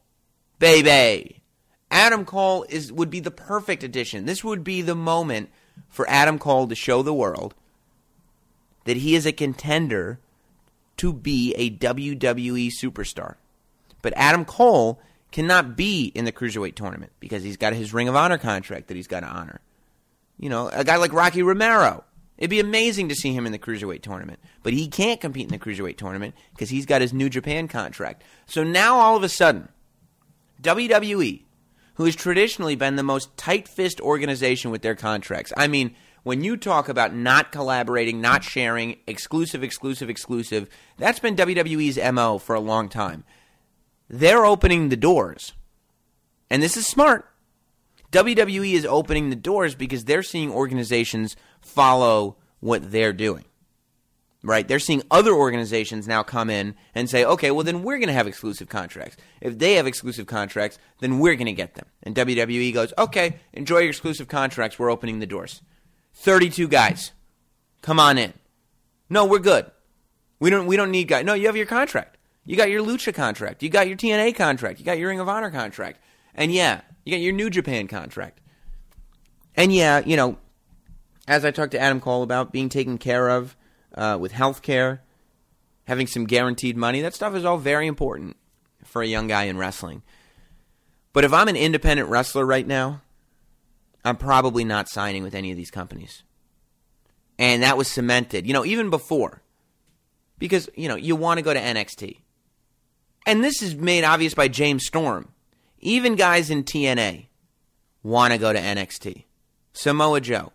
baby. 0.58 1.42
Adam 1.90 2.24
Cole 2.24 2.64
is 2.68 2.92
would 2.92 3.10
be 3.10 3.20
the 3.20 3.30
perfect 3.30 3.82
addition. 3.82 4.26
This 4.26 4.44
would 4.44 4.62
be 4.62 4.82
the 4.82 4.94
moment 4.94 5.50
for 5.88 6.08
Adam 6.08 6.38
Cole 6.38 6.68
to 6.68 6.74
show 6.74 7.02
the 7.02 7.14
world 7.14 7.54
that 8.84 8.96
he 8.98 9.14
is 9.14 9.26
a 9.26 9.32
contender 9.32 10.20
to 10.96 11.12
be 11.12 11.54
a 11.54 11.70
WWE 11.70 12.68
superstar. 12.68 13.36
But 14.02 14.12
Adam 14.16 14.44
Cole 14.44 15.00
cannot 15.32 15.76
be 15.76 16.06
in 16.14 16.24
the 16.24 16.32
cruiserweight 16.32 16.74
tournament 16.74 17.12
because 17.20 17.42
he's 17.42 17.56
got 17.56 17.72
his 17.72 17.92
Ring 17.92 18.08
of 18.08 18.16
Honor 18.16 18.38
contract 18.38 18.88
that 18.88 18.96
he's 18.96 19.06
got 19.06 19.20
to 19.20 19.26
honor. 19.26 19.60
You 20.40 20.48
know, 20.48 20.68
a 20.68 20.84
guy 20.84 20.96
like 20.96 21.12
Rocky 21.12 21.42
Romero. 21.42 22.02
It'd 22.38 22.48
be 22.48 22.60
amazing 22.60 23.10
to 23.10 23.14
see 23.14 23.34
him 23.34 23.44
in 23.44 23.52
the 23.52 23.58
cruiserweight 23.58 24.00
tournament, 24.00 24.40
but 24.62 24.72
he 24.72 24.88
can't 24.88 25.20
compete 25.20 25.44
in 25.44 25.50
the 25.50 25.58
cruiserweight 25.58 25.98
tournament 25.98 26.34
because 26.54 26.70
he's 26.70 26.86
got 26.86 27.02
his 27.02 27.12
New 27.12 27.28
Japan 27.28 27.68
contract. 27.68 28.22
So 28.46 28.64
now 28.64 28.96
all 28.96 29.14
of 29.14 29.22
a 29.22 29.28
sudden, 29.28 29.68
WWE, 30.62 31.44
who 31.94 32.04
has 32.06 32.16
traditionally 32.16 32.74
been 32.74 32.96
the 32.96 33.02
most 33.02 33.36
tight 33.36 33.68
fist 33.68 34.00
organization 34.00 34.70
with 34.70 34.80
their 34.80 34.94
contracts, 34.94 35.52
I 35.58 35.68
mean, 35.68 35.94
when 36.22 36.42
you 36.42 36.56
talk 36.56 36.88
about 36.88 37.14
not 37.14 37.52
collaborating, 37.52 38.22
not 38.22 38.42
sharing, 38.42 38.96
exclusive, 39.06 39.62
exclusive, 39.62 40.08
exclusive, 40.08 40.70
that's 40.96 41.20
been 41.20 41.36
WWE's 41.36 41.98
MO 42.14 42.38
for 42.38 42.54
a 42.54 42.60
long 42.60 42.88
time. 42.88 43.24
They're 44.08 44.46
opening 44.46 44.88
the 44.88 44.96
doors. 44.96 45.52
And 46.48 46.62
this 46.62 46.78
is 46.78 46.86
smart. 46.86 47.29
WWE 48.12 48.72
is 48.72 48.84
opening 48.84 49.30
the 49.30 49.36
doors 49.36 49.74
because 49.74 50.04
they're 50.04 50.22
seeing 50.22 50.50
organizations 50.50 51.36
follow 51.60 52.36
what 52.60 52.90
they're 52.90 53.12
doing. 53.12 53.44
Right? 54.42 54.66
They're 54.66 54.78
seeing 54.78 55.02
other 55.10 55.32
organizations 55.32 56.08
now 56.08 56.22
come 56.22 56.48
in 56.48 56.74
and 56.94 57.10
say, 57.10 57.24
okay, 57.24 57.50
well, 57.50 57.64
then 57.64 57.82
we're 57.82 57.98
going 57.98 58.08
to 58.08 58.14
have 58.14 58.26
exclusive 58.26 58.70
contracts. 58.70 59.18
If 59.42 59.58
they 59.58 59.74
have 59.74 59.86
exclusive 59.86 60.26
contracts, 60.26 60.78
then 61.00 61.18
we're 61.18 61.34
going 61.34 61.46
to 61.46 61.52
get 61.52 61.74
them. 61.74 61.84
And 62.02 62.14
WWE 62.14 62.72
goes, 62.72 62.94
okay, 62.96 63.36
enjoy 63.52 63.80
your 63.80 63.90
exclusive 63.90 64.28
contracts. 64.28 64.78
We're 64.78 64.90
opening 64.90 65.18
the 65.18 65.26
doors. 65.26 65.60
32 66.14 66.68
guys. 66.68 67.12
Come 67.82 68.00
on 68.00 68.16
in. 68.16 68.32
No, 69.10 69.26
we're 69.26 69.40
good. 69.40 69.70
We 70.38 70.48
don't 70.48 70.66
we 70.66 70.76
don't 70.76 70.90
need 70.90 71.08
guys. 71.08 71.24
No, 71.24 71.34
you 71.34 71.46
have 71.46 71.56
your 71.56 71.66
contract. 71.66 72.16
You 72.46 72.56
got 72.56 72.70
your 72.70 72.84
Lucha 72.84 73.14
contract. 73.14 73.62
You 73.62 73.68
got 73.68 73.88
your 73.88 73.96
TNA 73.96 74.34
contract. 74.36 74.78
You 74.78 74.86
got 74.86 74.98
your 74.98 75.08
Ring 75.08 75.20
of 75.20 75.28
Honor 75.28 75.50
contract. 75.50 76.00
And 76.34 76.52
yeah, 76.52 76.80
you 77.04 77.12
got 77.12 77.20
your 77.20 77.32
New 77.32 77.50
Japan 77.50 77.86
contract. 77.88 78.40
And 79.56 79.72
yeah, 79.72 80.02
you 80.04 80.16
know, 80.16 80.38
as 81.26 81.44
I 81.44 81.50
talked 81.50 81.72
to 81.72 81.80
Adam 81.80 82.00
Cole 82.00 82.22
about 82.22 82.52
being 82.52 82.68
taken 82.68 82.98
care 82.98 83.28
of 83.28 83.56
uh, 83.94 84.18
with 84.20 84.32
health 84.32 84.62
care, 84.62 85.02
having 85.84 86.06
some 86.06 86.24
guaranteed 86.24 86.76
money, 86.76 87.00
that 87.02 87.14
stuff 87.14 87.34
is 87.34 87.44
all 87.44 87.58
very 87.58 87.86
important 87.86 88.36
for 88.84 89.02
a 89.02 89.06
young 89.06 89.26
guy 89.26 89.44
in 89.44 89.58
wrestling. 89.58 90.02
But 91.12 91.24
if 91.24 91.32
I'm 91.32 91.48
an 91.48 91.56
independent 91.56 92.08
wrestler 92.08 92.46
right 92.46 92.66
now, 92.66 93.02
I'm 94.04 94.16
probably 94.16 94.64
not 94.64 94.88
signing 94.88 95.22
with 95.22 95.34
any 95.34 95.50
of 95.50 95.56
these 95.56 95.70
companies. 95.70 96.22
And 97.38 97.62
that 97.62 97.76
was 97.76 97.88
cemented, 97.88 98.46
you 98.46 98.52
know, 98.52 98.64
even 98.64 98.90
before. 98.90 99.42
Because, 100.38 100.68
you 100.74 100.88
know, 100.88 100.96
you 100.96 101.16
want 101.16 101.38
to 101.38 101.42
go 101.42 101.52
to 101.52 101.60
NXT. 101.60 102.18
And 103.26 103.44
this 103.44 103.62
is 103.62 103.74
made 103.74 104.04
obvious 104.04 104.34
by 104.34 104.48
James 104.48 104.86
Storm. 104.86 105.28
Even 105.80 106.14
guys 106.14 106.50
in 106.50 106.64
TNA 106.64 107.26
want 108.02 108.32
to 108.32 108.38
go 108.38 108.52
to 108.52 108.58
NXT. 108.58 109.24
Samoa 109.72 110.20
Joe, 110.20 110.52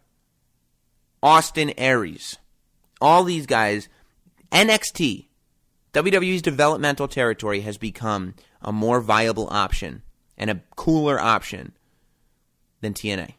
Austin 1.23 1.73
Aries, 1.77 2.37
all 2.99 3.23
these 3.23 3.45
guys, 3.45 3.87
NXT, 4.51 5.25
WWE's 5.93 6.41
developmental 6.41 7.07
territory 7.07 7.61
has 7.61 7.77
become 7.77 8.35
a 8.61 8.71
more 8.73 8.99
viable 8.99 9.47
option 9.49 10.03
and 10.37 10.49
a 10.49 10.61
cooler 10.75 11.19
option 11.19 11.71
than 12.81 12.93
TNA. 12.93 13.35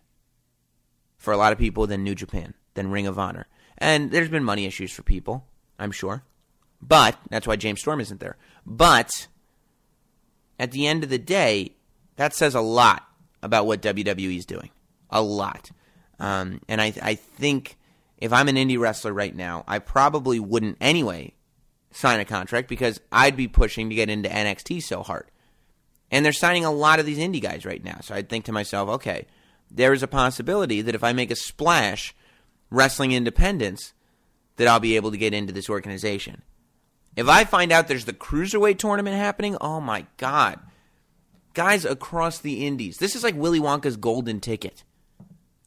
For 1.18 1.32
a 1.32 1.36
lot 1.36 1.52
of 1.52 1.58
people, 1.58 1.86
than 1.86 2.02
New 2.02 2.14
Japan, 2.14 2.54
than 2.74 2.90
Ring 2.90 3.06
of 3.06 3.18
Honor. 3.18 3.46
And 3.76 4.10
there's 4.10 4.30
been 4.30 4.44
money 4.44 4.64
issues 4.64 4.92
for 4.92 5.02
people, 5.02 5.44
I'm 5.78 5.92
sure. 5.92 6.22
But 6.80 7.18
that's 7.28 7.46
why 7.46 7.56
James 7.56 7.80
Storm 7.80 8.00
isn't 8.00 8.20
there. 8.20 8.36
But 8.64 9.28
at 10.58 10.72
the 10.72 10.86
end 10.86 11.04
of 11.04 11.10
the 11.10 11.18
day, 11.18 11.75
that 12.16 12.34
says 12.34 12.54
a 12.54 12.60
lot 12.60 13.06
about 13.42 13.66
what 13.66 13.82
WWE 13.82 14.36
is 14.36 14.46
doing. 14.46 14.70
A 15.10 15.22
lot. 15.22 15.70
Um, 16.18 16.60
and 16.68 16.80
I, 16.80 16.92
I 17.02 17.14
think 17.14 17.76
if 18.18 18.32
I'm 18.32 18.48
an 18.48 18.56
indie 18.56 18.78
wrestler 18.78 19.12
right 19.12 19.34
now, 19.34 19.64
I 19.68 19.78
probably 19.78 20.40
wouldn't 20.40 20.78
anyway 20.80 21.34
sign 21.92 22.20
a 22.20 22.24
contract 22.24 22.68
because 22.68 23.00
I'd 23.12 23.36
be 23.36 23.48
pushing 23.48 23.88
to 23.88 23.94
get 23.94 24.10
into 24.10 24.28
NXT 24.28 24.82
so 24.82 25.02
hard. 25.02 25.30
And 26.10 26.24
they're 26.24 26.32
signing 26.32 26.64
a 26.64 26.70
lot 26.70 27.00
of 27.00 27.06
these 27.06 27.18
indie 27.18 27.42
guys 27.42 27.64
right 27.64 27.82
now. 27.82 27.98
So 28.02 28.14
I'd 28.14 28.28
think 28.28 28.44
to 28.46 28.52
myself, 28.52 28.88
okay, 28.88 29.26
there 29.70 29.92
is 29.92 30.02
a 30.02 30.08
possibility 30.08 30.82
that 30.82 30.94
if 30.94 31.02
I 31.02 31.12
make 31.12 31.30
a 31.30 31.36
splash 31.36 32.14
wrestling 32.70 33.12
independence, 33.12 33.92
that 34.56 34.68
I'll 34.68 34.80
be 34.80 34.96
able 34.96 35.10
to 35.10 35.18
get 35.18 35.34
into 35.34 35.52
this 35.52 35.68
organization. 35.68 36.42
If 37.16 37.28
I 37.28 37.44
find 37.44 37.72
out 37.72 37.88
there's 37.88 38.04
the 38.04 38.12
cruiserweight 38.12 38.78
tournament 38.78 39.16
happening, 39.16 39.56
oh 39.60 39.80
my 39.80 40.06
god. 40.16 40.60
Guys 41.56 41.86
across 41.86 42.38
the 42.38 42.66
indies. 42.66 42.98
This 42.98 43.16
is 43.16 43.24
like 43.24 43.34
Willy 43.34 43.60
Wonka's 43.60 43.96
golden 43.96 44.40
ticket. 44.40 44.84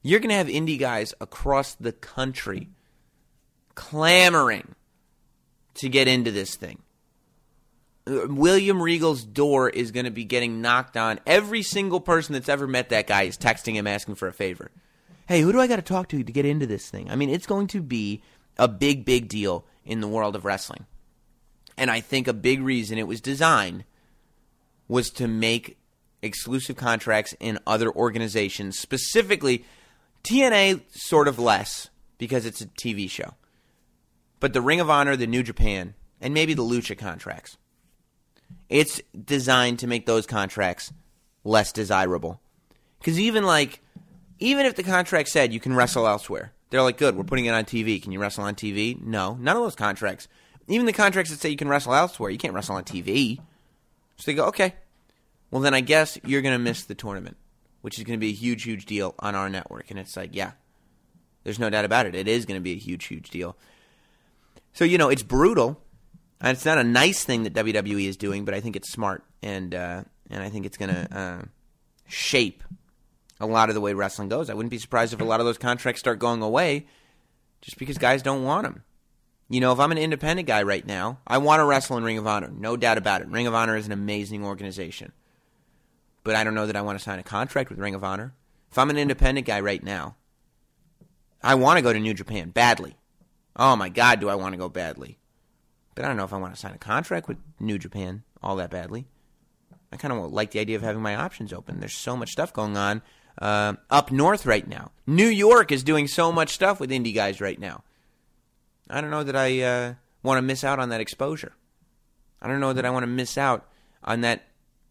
You're 0.04 0.20
going 0.20 0.30
to 0.30 0.36
have 0.36 0.46
indie 0.46 0.78
guys 0.78 1.16
across 1.20 1.74
the 1.74 1.92
country 1.92 2.70
clamoring 3.74 4.76
to 5.74 5.90
get 5.90 6.08
into 6.08 6.30
this 6.30 6.56
thing. 6.56 6.78
William 8.06 8.80
Regal's 8.80 9.24
door 9.24 9.68
is 9.68 9.90
going 9.90 10.04
to 10.04 10.12
be 10.12 10.26
getting 10.26 10.62
knocked 10.62 10.96
on. 10.96 11.20
Every 11.26 11.64
single 11.64 12.00
person 12.00 12.34
that's 12.34 12.50
ever 12.50 12.68
met 12.68 12.90
that 12.90 13.08
guy 13.08 13.24
is 13.24 13.36
texting 13.36 13.74
him 13.74 13.88
asking 13.88 14.14
for 14.14 14.28
a 14.28 14.34
favor. 14.34 14.70
Hey, 15.28 15.42
who 15.42 15.52
do 15.52 15.60
I 15.60 15.66
got 15.66 15.78
to 15.78 15.82
talk 15.82 16.08
to 16.10 16.24
to 16.24 16.32
get 16.32 16.46
into 16.46 16.68
this 16.68 16.88
thing? 16.88 17.10
I 17.10 17.16
mean, 17.16 17.32
it's 17.32 17.48
going 17.48 17.66
to 17.68 17.82
be 17.82 18.22
a 18.58 18.68
big, 18.68 19.06
big 19.06 19.28
deal 19.28 19.66
in 19.86 20.02
the 20.02 20.08
world 20.08 20.36
of 20.36 20.46
wrestling. 20.46 20.86
And 21.80 21.90
I 21.90 22.00
think 22.00 22.28
a 22.28 22.34
big 22.34 22.62
reason 22.62 23.00
it 23.00 23.08
was 23.08 23.22
designed 23.22 23.86
was 24.88 25.10
to 25.12 25.28
make 25.28 25.79
exclusive 26.22 26.76
contracts 26.76 27.36
in 27.40 27.60
other 27.66 27.92
organizations, 27.92 28.78
specifically 28.78 29.66
TNA, 30.24 30.82
sort 30.92 31.28
of 31.28 31.40
less 31.40 31.90
because 32.18 32.46
it's 32.46 32.62
a 32.62 32.68
TV 32.68 33.10
show. 33.10 33.36
But 34.40 34.54
the 34.54 34.62
Ring 34.62 34.80
of 34.80 34.90
Honor, 34.90 35.16
the 35.16 35.28
New 35.28 35.44
Japan, 35.44 35.94
and 36.22 36.34
maybe 36.34 36.54
the 36.54 36.64
Lucha 36.64 36.98
contracts 36.98 37.58
it's 38.70 39.02
designed 39.26 39.80
to 39.80 39.88
make 39.88 40.06
those 40.06 40.26
contracts 40.26 40.94
less 41.44 41.72
desirable. 41.72 42.40
Because 43.00 43.20
even 43.20 43.44
like, 43.44 43.82
even 44.40 44.66
if 44.66 44.76
the 44.76 44.84
contract 44.84 45.30
said 45.30 45.54
you 45.54 45.60
can 45.60 45.76
wrestle 45.76 46.08
elsewhere, 46.08 46.54
they're 46.70 46.84
like, 46.84 46.98
good, 46.98 47.16
we're 47.16 47.24
putting 47.24 47.46
it 47.46 47.54
on 47.54 47.66
TV. 47.66 48.02
Can 48.02 48.12
you 48.12 48.20
wrestle 48.20 48.44
on 48.44 48.56
TV? 48.56 49.02
No, 49.02 49.36
none 49.40 49.58
of 49.58 49.64
those 49.64 49.76
contracts. 49.76 50.28
Even 50.68 50.86
the 50.86 50.94
contracts 50.94 51.32
that 51.32 51.40
say 51.40 51.50
you 51.50 51.58
can 51.58 51.68
wrestle 51.68 51.96
elsewhere, 51.96 52.30
you 52.30 52.38
can't 52.38 52.54
wrestle 52.54 52.76
on 52.76 52.84
TV. 52.84 53.38
So 54.18 54.26
they 54.26 54.36
go, 54.36 54.46
okay, 54.48 54.76
well 55.52 55.62
then 55.62 55.74
I 55.74 55.82
guess 55.82 56.18
you're 56.26 56.42
going 56.42 56.58
to 56.58 56.64
miss 56.64 56.84
the 56.84 56.96
tournament, 56.96 57.38
which 57.82 57.98
is 57.98 58.04
going 58.04 58.18
to 58.18 58.22
be 58.22 58.30
a 58.30 58.36
huge, 58.36 58.64
huge 58.64 58.86
deal 58.86 59.16
on 59.20 59.36
our 59.36 59.50
network. 59.50 59.90
And 59.90 60.00
it's 60.00 60.16
like, 60.18 60.32
yeah, 60.34 60.52
there's 61.44 61.60
no 61.60 61.70
doubt 61.70 61.86
about 61.86 62.06
it. 62.06 62.16
It 62.16 62.28
is 62.28 62.46
going 62.46 62.60
to 62.60 62.64
be 62.64 62.74
a 62.74 62.78
huge, 62.78 63.06
huge 63.06 63.30
deal. 63.30 63.58
So 64.74 64.86
you 64.86 64.98
know, 64.98 65.10
it's 65.10 65.24
brutal 65.24 65.82
and 66.42 66.56
it's 66.56 66.66
not 66.66 66.78
a 66.78 66.84
nice 66.84 67.24
thing 67.24 67.44
that 67.44 67.54
WWE 67.54 68.08
is 68.08 68.18
doing, 68.18 68.46
but 68.46 68.54
I 68.54 68.62
think 68.62 68.76
it's 68.76 68.92
smart, 68.92 69.24
and 69.42 69.76
uh, 69.76 70.04
and 70.30 70.44
I 70.44 70.50
think 70.50 70.66
it's 70.66 70.78
going 70.78 70.94
to 70.94 71.18
uh, 71.18 71.42
shape 72.08 72.64
a 73.40 73.46
lot 73.46 73.70
of 73.70 73.76
the 73.76 73.82
way 73.82 73.94
wrestling 73.94 74.30
goes. 74.30 74.50
I 74.50 74.54
wouldn't 74.54 74.72
be 74.72 74.78
surprised 74.78 75.14
if 75.14 75.22
a 75.22 75.26
lot 75.26 75.40
of 75.40 75.46
those 75.46 75.58
contracts 75.58 76.00
start 76.00 76.20
going 76.20 76.42
away, 76.42 76.88
just 77.62 77.78
because 77.78 77.98
guys 77.98 78.22
don't 78.22 78.44
want 78.44 78.64
them. 78.64 78.84
You 79.50 79.60
know, 79.60 79.74
if 79.74 79.80
I'm 79.80 79.92
an 79.92 79.98
independent 79.98 80.48
guy 80.48 80.62
right 80.64 80.86
now, 80.86 81.20
I 81.26 81.40
want 81.40 81.60
to 81.60 81.66
wrestle 81.66 81.98
in 81.98 82.04
Ring 82.04 82.20
of 82.20 82.28
Honor, 82.28 82.52
no 82.56 82.78
doubt 82.78 82.98
about 82.98 83.22
it. 83.22 83.28
Ring 83.28 83.48
of 83.48 83.56
Honor 83.56 83.76
is 83.76 83.86
an 83.86 83.92
amazing 83.92 84.46
organization, 84.46 85.12
but 86.30 86.36
I 86.36 86.44
don't 86.44 86.54
know 86.54 86.68
that 86.68 86.76
I 86.76 86.84
want 86.84 86.96
to 86.96 87.04
sign 87.04 87.18
a 87.18 87.24
contract 87.24 87.72
with 87.72 87.80
Ring 87.80 87.96
of 87.96 88.04
Honor. 88.04 88.36
If 88.70 88.78
I'm 88.78 88.92
an 88.92 89.00
independent 89.00 89.48
guy 89.48 89.62
right 89.62 89.84
now, 89.84 90.16
I 91.42 91.56
want 91.56 91.80
to 91.80 91.82
go 91.82 91.92
to 91.92 92.00
New 92.00 92.14
Japan 92.14 92.52
badly. 92.52 92.98
Oh 93.56 93.76
my 93.76 93.90
God, 93.90 94.20
do 94.20 94.30
I 94.30 94.36
want 94.36 94.54
to 94.54 94.60
go 94.60 94.70
badly? 94.70 95.18
But 95.96 96.06
I 96.06 96.08
don't 96.08 96.18
know 96.18 96.26
if 96.26 96.34
I 96.34 96.38
want 96.38 96.54
to 96.54 96.60
sign 96.60 96.76
a 96.76 96.78
contract 96.78 97.28
with 97.28 97.40
New 97.60 97.80
Japan 97.80 98.22
all 98.44 98.58
that 98.58 98.70
badly. 98.70 99.08
I 99.92 99.98
kind 99.98 100.14
of 100.14 100.32
like 100.32 100.52
the 100.52 100.60
idea 100.60 100.76
of 100.76 100.84
having 100.84 101.02
my 101.02 101.16
options 101.16 101.52
open. 101.52 101.80
There's 101.80 101.96
so 101.96 102.16
much 102.16 102.30
stuff 102.30 102.54
going 102.54 102.78
on 102.78 103.02
uh, 103.42 103.74
up 103.90 104.12
north 104.12 104.46
right 104.46 104.68
now. 104.68 104.92
New 105.08 105.30
York 105.30 105.72
is 105.72 105.84
doing 105.84 106.08
so 106.08 106.32
much 106.32 106.54
stuff 106.54 106.80
with 106.80 106.92
indie 106.92 107.16
guys 107.16 107.42
right 107.42 107.60
now. 107.60 107.84
I 108.88 109.02
don't 109.02 109.10
know 109.10 109.24
that 109.24 109.36
I 109.36 109.62
uh, 109.62 109.94
want 110.22 110.38
to 110.38 110.44
miss 110.44 110.64
out 110.64 110.78
on 110.78 110.90
that 110.90 111.02
exposure. 111.02 111.54
I 112.40 112.48
don't 112.48 112.60
know 112.60 112.74
that 112.74 112.86
I 112.86 112.92
want 112.92 113.02
to 113.02 113.08
miss 113.08 113.36
out 113.36 113.68
on 114.04 114.22
that 114.22 114.44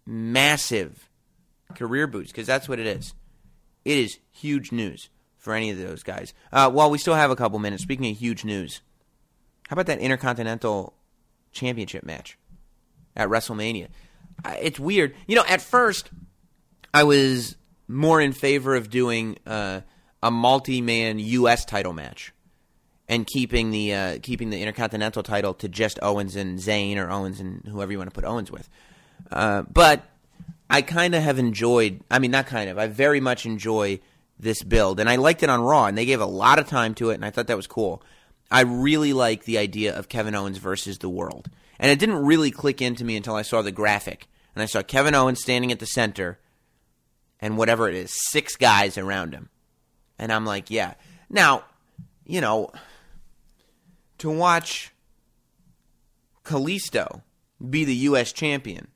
massive 0.05 1.08
career 1.79 2.07
boost 2.07 2.33
because 2.33 2.47
that's 2.47 2.69
what 2.69 2.79
it 2.79 2.87
is. 2.87 3.15
It 3.85 3.99
is 3.99 4.19
huge 4.33 4.73
news 4.73 5.09
for 5.37 5.55
any 5.55 5.71
of 5.71 5.79
those 5.79 6.03
guys. 6.03 6.35
Uh, 6.53 6.71
while 6.71 6.91
we 6.91 6.99
still 6.99 7.15
have 7.15 7.31
a 7.31 7.37
couple 7.37 7.59
minutes, 7.59 7.83
speaking 7.83 8.11
of 8.11 8.19
huge 8.19 8.45
news, 8.45 8.81
how 9.69 9.75
about 9.75 9.87
that 9.87 9.99
Intercontinental 10.01 10.95
Championship 11.53 12.05
match 12.05 12.37
at 13.17 13.29
WrestleMania? 13.29 13.89
It's 14.61 14.79
weird. 14.79 15.15
You 15.27 15.37
know, 15.37 15.45
at 15.49 15.61
first, 15.63 16.11
I 16.93 17.05
was 17.05 17.57
more 17.87 18.21
in 18.21 18.33
favor 18.33 18.77
of 18.77 18.91
doing 18.91 19.39
uh, 19.47 19.81
a 20.23 20.31
multi 20.31 20.81
man 20.81 21.19
U.S. 21.19 21.65
title 21.65 21.93
match. 21.93 22.33
and 23.09 23.27
keeping 23.27 23.71
the 23.71 23.95
uh, 23.95 24.19
keeping 24.23 24.51
the 24.51 24.61
Intercontinental 24.61 25.23
title 25.23 25.55
to 25.55 25.69
just 25.69 25.99
Owens 26.03 26.37
and 26.37 26.59
Zayn 26.59 26.97
or 26.99 27.11
Owens 27.11 27.41
and 27.41 27.63
whoever 27.67 27.91
you 27.91 27.99
want 27.99 28.11
to 28.11 28.15
put 28.15 28.25
Owens 28.25 28.51
with. 28.51 28.69
Uh, 29.33 29.63
but 29.63 30.03
I 30.71 30.83
kind 30.83 31.15
of 31.15 31.23
have 31.23 31.39
enjoyed. 31.39 32.01
I 32.11 32.19
mean, 32.19 32.31
not 32.31 32.47
kind 32.47 32.69
of. 32.69 32.79
I 32.79 32.87
very 32.87 33.21
much 33.21 33.47
enjoy 33.47 34.01
this 34.39 34.63
build, 34.63 35.01
and 35.01 35.09
I 35.09 35.17
liked 35.17 35.43
it 35.43 35.51
on 35.51 35.63
Raw, 35.63 35.87
and 35.87 35.97
they 35.97 36.07
gave 36.07 36.21
a 36.21 36.27
lot 36.27 36.59
of 36.59 36.69
time 36.69 36.95
to 36.97 37.11
it, 37.11 37.15
and 37.15 37.25
I 37.25 37.31
thought 37.31 37.49
that 37.49 37.57
was 37.57 37.67
cool. 37.67 38.03
I 38.51 38.63
really 38.63 39.13
like 39.13 39.45
the 39.45 39.59
idea 39.59 39.97
of 39.97 40.09
Kevin 40.09 40.35
Owens 40.35 40.59
versus 40.59 40.99
the 40.99 41.09
world, 41.09 41.51
and 41.79 41.91
it 41.91 41.99
didn't 41.99 42.25
really 42.25 42.51
click 42.51 42.81
into 42.81 43.05
me 43.05 43.17
until 43.17 43.35
I 43.35 43.43
saw 43.43 43.63
the 43.63 43.73
graphic, 43.73 44.27
and 44.55 44.63
I 44.63 44.67
saw 44.67 44.83
Kevin 44.83 45.15
Owens 45.15 45.43
standing 45.43 45.73
at 45.73 45.81
the 45.81 45.87
center, 45.87 46.39
and 47.41 47.59
whatever 47.59 47.89
it 47.89 47.95
is, 47.95 48.13
six 48.31 48.57
guys 48.57 48.97
around 48.97 49.35
him, 49.35 49.49
and 50.19 50.33
I'm 50.33 50.47
like, 50.47 50.71
yeah. 50.71 50.95
Now, 51.29 51.65
you 52.25 52.41
know, 52.41 52.71
to 54.19 54.31
watch 54.31 54.93
Kalisto 56.45 57.23
be 57.69 57.85
the 57.85 57.95
U.S. 57.95 58.33
champion 58.33 58.89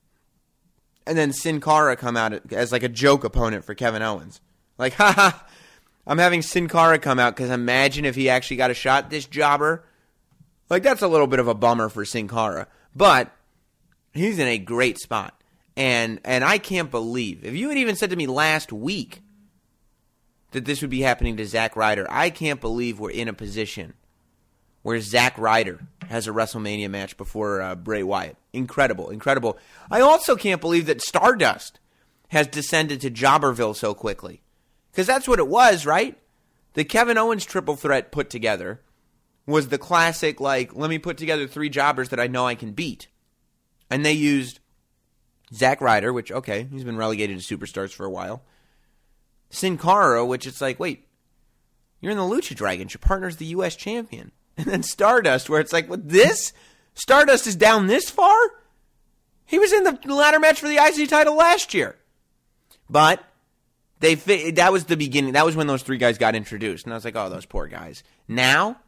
and 1.07 1.17
then 1.17 1.33
Sin 1.33 1.61
Cara 1.61 1.97
come 1.97 2.17
out 2.17 2.53
as 2.53 2.73
like 2.73 2.83
a 2.83 2.89
joke 2.89 3.25
opponent 3.25 3.65
for 3.65 3.75
Kevin 3.75 4.03
Owens. 4.03 4.41
Like, 4.79 4.93
haha, 4.95 5.39
I'm 6.07 6.19
having 6.19 6.43
Sin 6.43 6.69
Cara 6.69 6.99
come 6.99 7.19
out 7.19 7.37
because 7.37 7.51
imagine 7.51 8.05
if 8.05 8.15
he 8.15 8.29
actually 8.29 8.57
got 8.57 8.71
a 8.71 8.75
shot, 8.75 9.11
this 9.11 9.27
jobber. 9.27 9.85
Like, 10.71 10.83
that's 10.83 11.03
a 11.03 11.09
little 11.09 11.27
bit 11.27 11.39
of 11.39 11.49
a 11.49 11.55
bummer 11.55 11.89
for 11.89 12.05
Sin 12.05 12.29
Cara. 12.29 12.67
But 12.95 13.31
he's 14.13 14.39
in 14.39 14.49
a 14.49 14.59
great 14.59 14.99
spot. 14.99 15.39
And 15.77 16.21
and 16.25 16.45
I 16.45 16.59
can't 16.59 16.91
believe 16.91 17.45
if 17.45 17.55
you 17.55 17.71
had 17.71 17.79
even 17.79 17.97
said 17.97 18.11
to 18.11 18.17
me 18.17 18.27
last 18.27 18.73
week 18.73 19.23
that 20.51 20.67
this 20.67 20.83
would 20.83 20.91
be 20.91 21.01
happening 21.01 21.39
to 21.39 21.47
Zack 21.47 21.77
Ryder, 21.77 22.07
I 22.11 22.29
can't 22.29 22.61
believe 22.61 23.01
we're 23.01 23.11
in 23.11 23.29
a 23.29 23.33
position 23.33 23.95
where 24.83 25.01
Zack 25.01 25.39
Ryder 25.39 25.81
has 26.09 26.29
a 26.29 26.31
WrestleMania 26.31 26.91
match 26.91 27.17
before 27.17 27.63
uh, 27.63 27.75
Bray 27.75 28.03
Wyatt. 28.03 28.37
Incredible, 28.53 29.11
incredible. 29.11 29.59
I 29.91 30.01
also 30.01 30.37
can't 30.37 30.61
believe 30.61 30.87
that 30.87 31.01
Stardust 31.01 31.81
has 32.29 32.47
descended 32.47 33.01
to 33.01 33.11
Jobberville 33.11 33.77
so 33.77 33.95
quickly. 33.95 34.43
Because 34.91 35.07
that's 35.07 35.27
what 35.29 35.39
it 35.39 35.49
was, 35.49 35.87
right? 35.87 36.19
The 36.75 36.85
Kevin 36.85 37.19
Owens 37.19 37.45
triple 37.45 37.77
threat 37.77 38.13
put 38.13 38.31
together 38.31 38.83
was 39.47 39.69
the 39.69 39.79
classic, 39.79 40.41
like, 40.41 40.75
let 40.75 40.91
me 40.91 40.99
put 40.99 41.17
together 41.17 41.47
three 41.47 41.69
jobbers 41.69 42.11
that 42.11 42.21
I 42.21 42.27
know 42.27 42.47
I 42.47 42.55
can 42.55 42.73
beat. 42.73 43.09
And 43.91 44.05
they 44.05 44.13
used 44.13 44.61
Zack 45.53 45.81
Ryder, 45.81 46.13
which, 46.13 46.31
okay, 46.31 46.69
he's 46.71 46.85
been 46.85 46.97
relegated 46.97 47.41
to 47.41 47.59
superstars 47.59 47.93
for 47.93 48.07
a 48.07 48.11
while. 48.11 48.43
Sin 49.51 49.77
Cara, 49.77 50.25
which 50.25 50.47
it's 50.47 50.61
like, 50.61 50.79
wait, 50.79 51.09
you're 52.01 52.13
in 52.13 52.19
the 52.19 52.25
Lucha 52.25 52.55
Dragons. 52.55 52.95
Your 52.95 53.01
partner's 53.01 53.37
the 53.37 53.47
U.S. 53.47 53.77
champion 53.77 54.33
and 54.57 54.67
then 54.67 54.83
Stardust, 54.83 55.51
where 55.51 55.61
it's 55.61 55.73
like, 55.73 55.89
what 55.89 56.09
this? 56.09 56.53
Stardust 56.95 57.47
is 57.47 57.57
down 57.57 57.87
this 57.87 58.11
far? 58.11 58.37
He 59.45 59.59
was 59.59 59.73
in 59.73 59.85
the 59.85 59.99
ladder 60.15 60.41
match 60.41 60.61
for 60.61 60.69
the 60.69 60.77
IC 60.77 61.09
title 61.09 61.37
last 61.37 61.75
year. 61.75 61.97
But 62.89 63.23
they 64.01 64.15
that 64.53 64.73
was 64.73 64.85
the 64.85 64.97
beginning. 64.97 65.33
That 65.33 65.47
was 65.47 65.57
when 65.57 65.67
those 65.67 65.83
three 65.83 65.99
guys 65.99 66.19
got 66.19 66.35
introduced, 66.35 66.85
and 66.85 66.93
I 66.93 66.97
was 66.97 67.05
like, 67.05 67.17
oh, 67.17 67.29
those 67.29 67.47
poor 67.47 67.67
guys. 67.67 68.03
Now, 68.27 68.81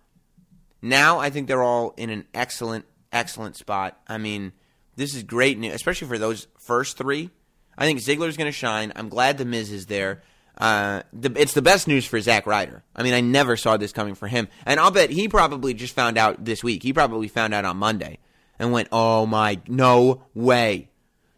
now 0.83 1.19
I 1.19 1.31
think 1.31 1.49
they're 1.49 1.63
all 1.63 1.95
in 1.97 2.11
an 2.11 2.27
excellent, 2.35 2.85
excellent 3.13 3.57
spot. 3.57 3.99
I 4.09 4.19
mean, 4.19 4.53
this 4.97 5.15
is 5.15 5.23
great 5.23 5.59
news, 5.59 5.75
especially 5.75 6.09
for 6.09 6.19
those 6.19 6.49
first 6.59 6.99
three. 6.99 7.31
I 7.79 7.87
think 7.87 8.01
Ziggler's 8.01 8.37
going 8.37 8.49
to 8.49 8.53
shine. 8.53 8.93
I'm 8.95 9.09
glad 9.09 9.39
the 9.39 9.45
Miz 9.45 9.73
is 9.73 9.87
there. 9.87 10.23
Uh, 10.57 11.03
the, 11.13 11.33
it's 11.41 11.55
the 11.55 11.63
best 11.63 11.89
news 11.89 12.07
for 12.07 12.21
Zack 12.21 12.47
Ryder. 12.47 12.83
I 12.95 13.03
mean, 13.03 13.15
I 13.15 13.21
never 13.21 13.57
saw 13.57 13.77
this 13.77 13.93
coming 13.93 14.15
for 14.15 14.29
him, 14.29 14.49
and 14.65 14.79
I'll 14.79 14.91
bet 14.91 15.11
he 15.11 15.29
probably 15.29 15.75
just 15.75 15.95
found 15.95 16.17
out 16.17 16.45
this 16.45 16.63
week. 16.63 16.83
He 16.83 16.93
probably 16.93 17.29
found 17.29 17.53
out 17.55 17.65
on 17.65 17.77
Monday 17.77 18.19
and 18.59 18.71
went, 18.71 18.89
"Oh 18.93 19.27
my, 19.27 19.61
no 19.67 20.23
way, 20.33 20.91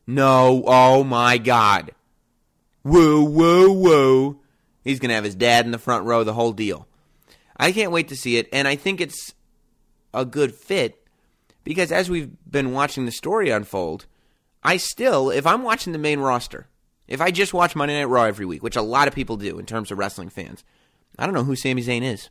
no, 0.07 0.62
oh 0.67 1.03
my 1.03 1.39
god, 1.39 1.93
woo, 2.85 3.25
woo, 3.25 3.73
woo." 3.73 4.41
He's 4.85 5.01
gonna 5.01 5.14
have 5.14 5.25
his 5.25 5.35
dad 5.35 5.64
in 5.64 5.73
the 5.73 5.79
front 5.79 6.05
row, 6.05 6.23
the 6.23 6.35
whole 6.35 6.53
deal. 6.53 6.87
I 7.57 7.73
can't 7.73 7.93
wait 7.93 8.09
to 8.09 8.17
see 8.17 8.37
it, 8.37 8.49
and 8.53 8.69
I 8.69 8.77
think 8.77 9.01
it's 9.01 9.33
a 10.12 10.27
good 10.27 10.55
fit 10.55 11.03
because 11.64 11.91
as 11.91 12.11
we've 12.11 12.31
been 12.49 12.73
watching 12.73 13.07
the 13.07 13.12
story 13.12 13.51
unfold, 13.51 14.07
I 14.62 14.77
still, 14.77 15.31
if 15.31 15.47
I'm 15.47 15.62
watching 15.62 15.93
the 15.93 15.99
main 15.99 16.21
roster 16.21 16.69
if 17.09 17.21
I 17.21 17.31
just 17.31 17.55
watch 17.55 17.77
Monday 17.77 17.99
Night 17.99 18.09
Raw 18.09 18.25
every 18.25 18.47
week, 18.47 18.63
which 18.63 18.77
a 18.77 18.83
lot 18.83 19.09
of 19.09 19.15
people 19.15 19.37
do 19.37 19.59
in 19.59 19.67
terms 19.67 19.91
of 19.91 19.99
wrestling 19.99 20.29
fans, 20.29 20.65
I 21.19 21.25
don't 21.25 21.35
know 21.35 21.45
who 21.45 21.57
Sami 21.57 21.83
Zayn 21.83 22.03
is. 22.03 22.31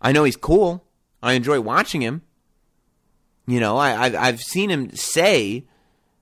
I 0.00 0.12
know 0.12 0.24
he's 0.24 0.36
cool. 0.36 0.84
I 1.22 1.32
enjoy 1.34 1.60
watching 1.60 2.02
him. 2.02 2.22
You 3.46 3.60
know, 3.60 3.76
I, 3.76 4.08
have 4.08 4.14
I've 4.14 4.40
seen 4.40 4.70
him 4.70 4.90
say 4.94 5.64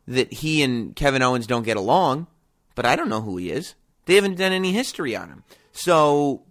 that 0.07 0.33
he 0.33 0.63
and 0.63 0.95
Kevin 0.95 1.23
Owens 1.23 1.47
don't 1.47 1.63
get 1.63 1.77
along, 1.77 2.27
but 2.75 2.85
I 2.85 2.97
don't 2.97 3.09
know 3.09 3.23
who 3.23 3.39
he 3.39 3.51
is. 3.51 3.75
They 4.05 4.17
haven't 4.17 4.37
done 4.37 4.53
any 4.53 4.73
history 4.73 5.17
on 5.17 5.29
him. 5.29 5.45
So 5.73 6.43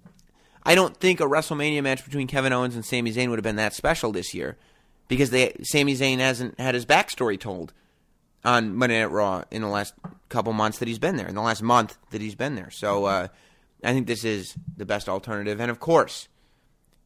I 0.63 0.75
don't 0.75 0.97
think 0.97 1.19
a 1.19 1.25
WrestleMania 1.25 1.83
match 1.83 2.03
between 2.03 2.27
Kevin 2.27 2.53
Owens 2.53 2.75
and 2.75 2.83
Sami 2.83 3.13
Zayn 3.13 3.29
would 3.29 3.37
have 3.37 3.43
been 3.43 3.57
that 3.57 3.73
special 3.73 4.11
this 4.11 4.33
year 4.33 4.57
because 5.07 5.29
they 5.29 5.55
Sami 5.61 5.95
Zayn 5.95 6.17
hasn't 6.17 6.59
had 6.59 6.73
his 6.73 6.85
backstory 6.85 7.39
told 7.39 7.73
on 8.45 8.75
Monday 8.75 8.99
Night 8.99 9.11
Raw 9.11 9.43
in 9.51 9.61
the 9.61 9.67
last 9.67 9.93
couple 10.29 10.53
months 10.53 10.79
that 10.79 10.87
he's 10.87 10.99
been 10.99 11.15
there, 11.15 11.27
in 11.27 11.35
the 11.35 11.41
last 11.41 11.61
month 11.61 11.97
that 12.11 12.21
he's 12.21 12.35
been 12.35 12.55
there. 12.55 12.69
So 12.69 13.05
uh, 13.05 13.27
I 13.83 13.93
think 13.93 14.07
this 14.07 14.23
is 14.23 14.55
the 14.75 14.85
best 14.85 15.07
alternative. 15.07 15.59
And 15.59 15.71
of 15.71 15.79
course, 15.79 16.27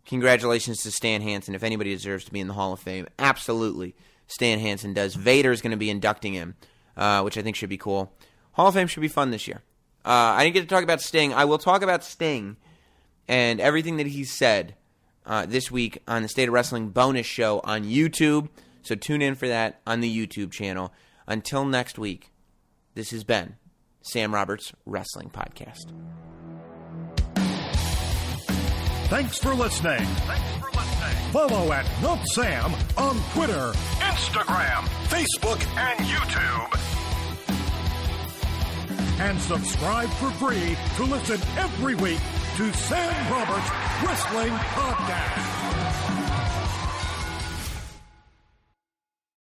congratulations 0.05 0.81
to 0.83 0.91
Stan 0.91 1.21
Hansen. 1.21 1.55
If 1.55 1.63
anybody 1.63 1.91
deserves 1.91 2.25
to 2.25 2.31
be 2.31 2.39
in 2.39 2.47
the 2.47 2.53
Hall 2.53 2.73
of 2.73 2.79
Fame, 2.79 3.07
absolutely 3.19 3.95
Stan 4.27 4.59
Hansen 4.59 4.93
does. 4.93 5.15
Vader 5.15 5.51
is 5.51 5.61
going 5.61 5.71
to 5.71 5.77
be 5.77 5.89
inducting 5.89 6.33
him, 6.33 6.55
uh, 6.95 7.21
which 7.21 7.37
I 7.37 7.41
think 7.41 7.55
should 7.55 7.69
be 7.69 7.77
cool. 7.77 8.13
Hall 8.53 8.67
of 8.67 8.73
Fame 8.73 8.87
should 8.87 9.01
be 9.01 9.07
fun 9.07 9.31
this 9.31 9.47
year. 9.47 9.61
Uh, 10.05 10.35
I 10.35 10.43
didn't 10.43 10.53
get 10.53 10.61
to 10.61 10.67
talk 10.67 10.83
about 10.83 11.01
Sting. 11.01 11.33
I 11.33 11.45
will 11.45 11.57
talk 11.57 11.81
about 11.81 12.03
Sting 12.03 12.57
and 13.27 13.59
everything 13.59 13.97
that 13.97 14.07
he 14.07 14.23
said 14.23 14.75
uh, 15.25 15.45
this 15.45 15.69
week 15.69 16.01
on 16.07 16.23
the 16.23 16.29
State 16.29 16.47
of 16.47 16.53
Wrestling 16.53 16.89
bonus 16.89 17.25
show 17.25 17.59
on 17.63 17.83
YouTube. 17.83 18.49
So 18.81 18.95
tune 18.95 19.21
in 19.21 19.35
for 19.35 19.47
that 19.47 19.81
on 19.85 19.99
the 19.99 20.27
YouTube 20.27 20.51
channel. 20.51 20.93
Until 21.27 21.65
next 21.65 21.99
week, 21.99 22.31
this 22.95 23.11
has 23.11 23.23
been 23.23 23.57
Sam 24.01 24.33
Roberts 24.33 24.71
Wrestling 24.85 25.29
Podcast. 25.29 25.91
Thanks 29.09 29.37
for 29.37 29.53
listening. 29.53 29.99
Thanks 30.05 30.51
for 30.57 30.69
listening. 30.71 31.31
Follow 31.31 31.71
at 31.71 31.85
Not 32.01 32.25
Sam 32.27 32.73
on 32.97 33.17
Twitter, 33.33 33.71
Instagram, 33.99 34.83
Facebook, 35.09 35.61
and 35.77 35.99
YouTube. 36.05 36.79
And 39.19 39.39
subscribe 39.41 40.09
for 40.09 40.29
free 40.31 40.77
to 40.95 41.03
listen 41.03 41.39
every 41.57 41.95
week 41.95 42.19
to 42.57 42.71
Sam 42.73 43.31
Roberts 43.31 43.69
Wrestling 44.03 44.51
Podcast. 44.53 45.56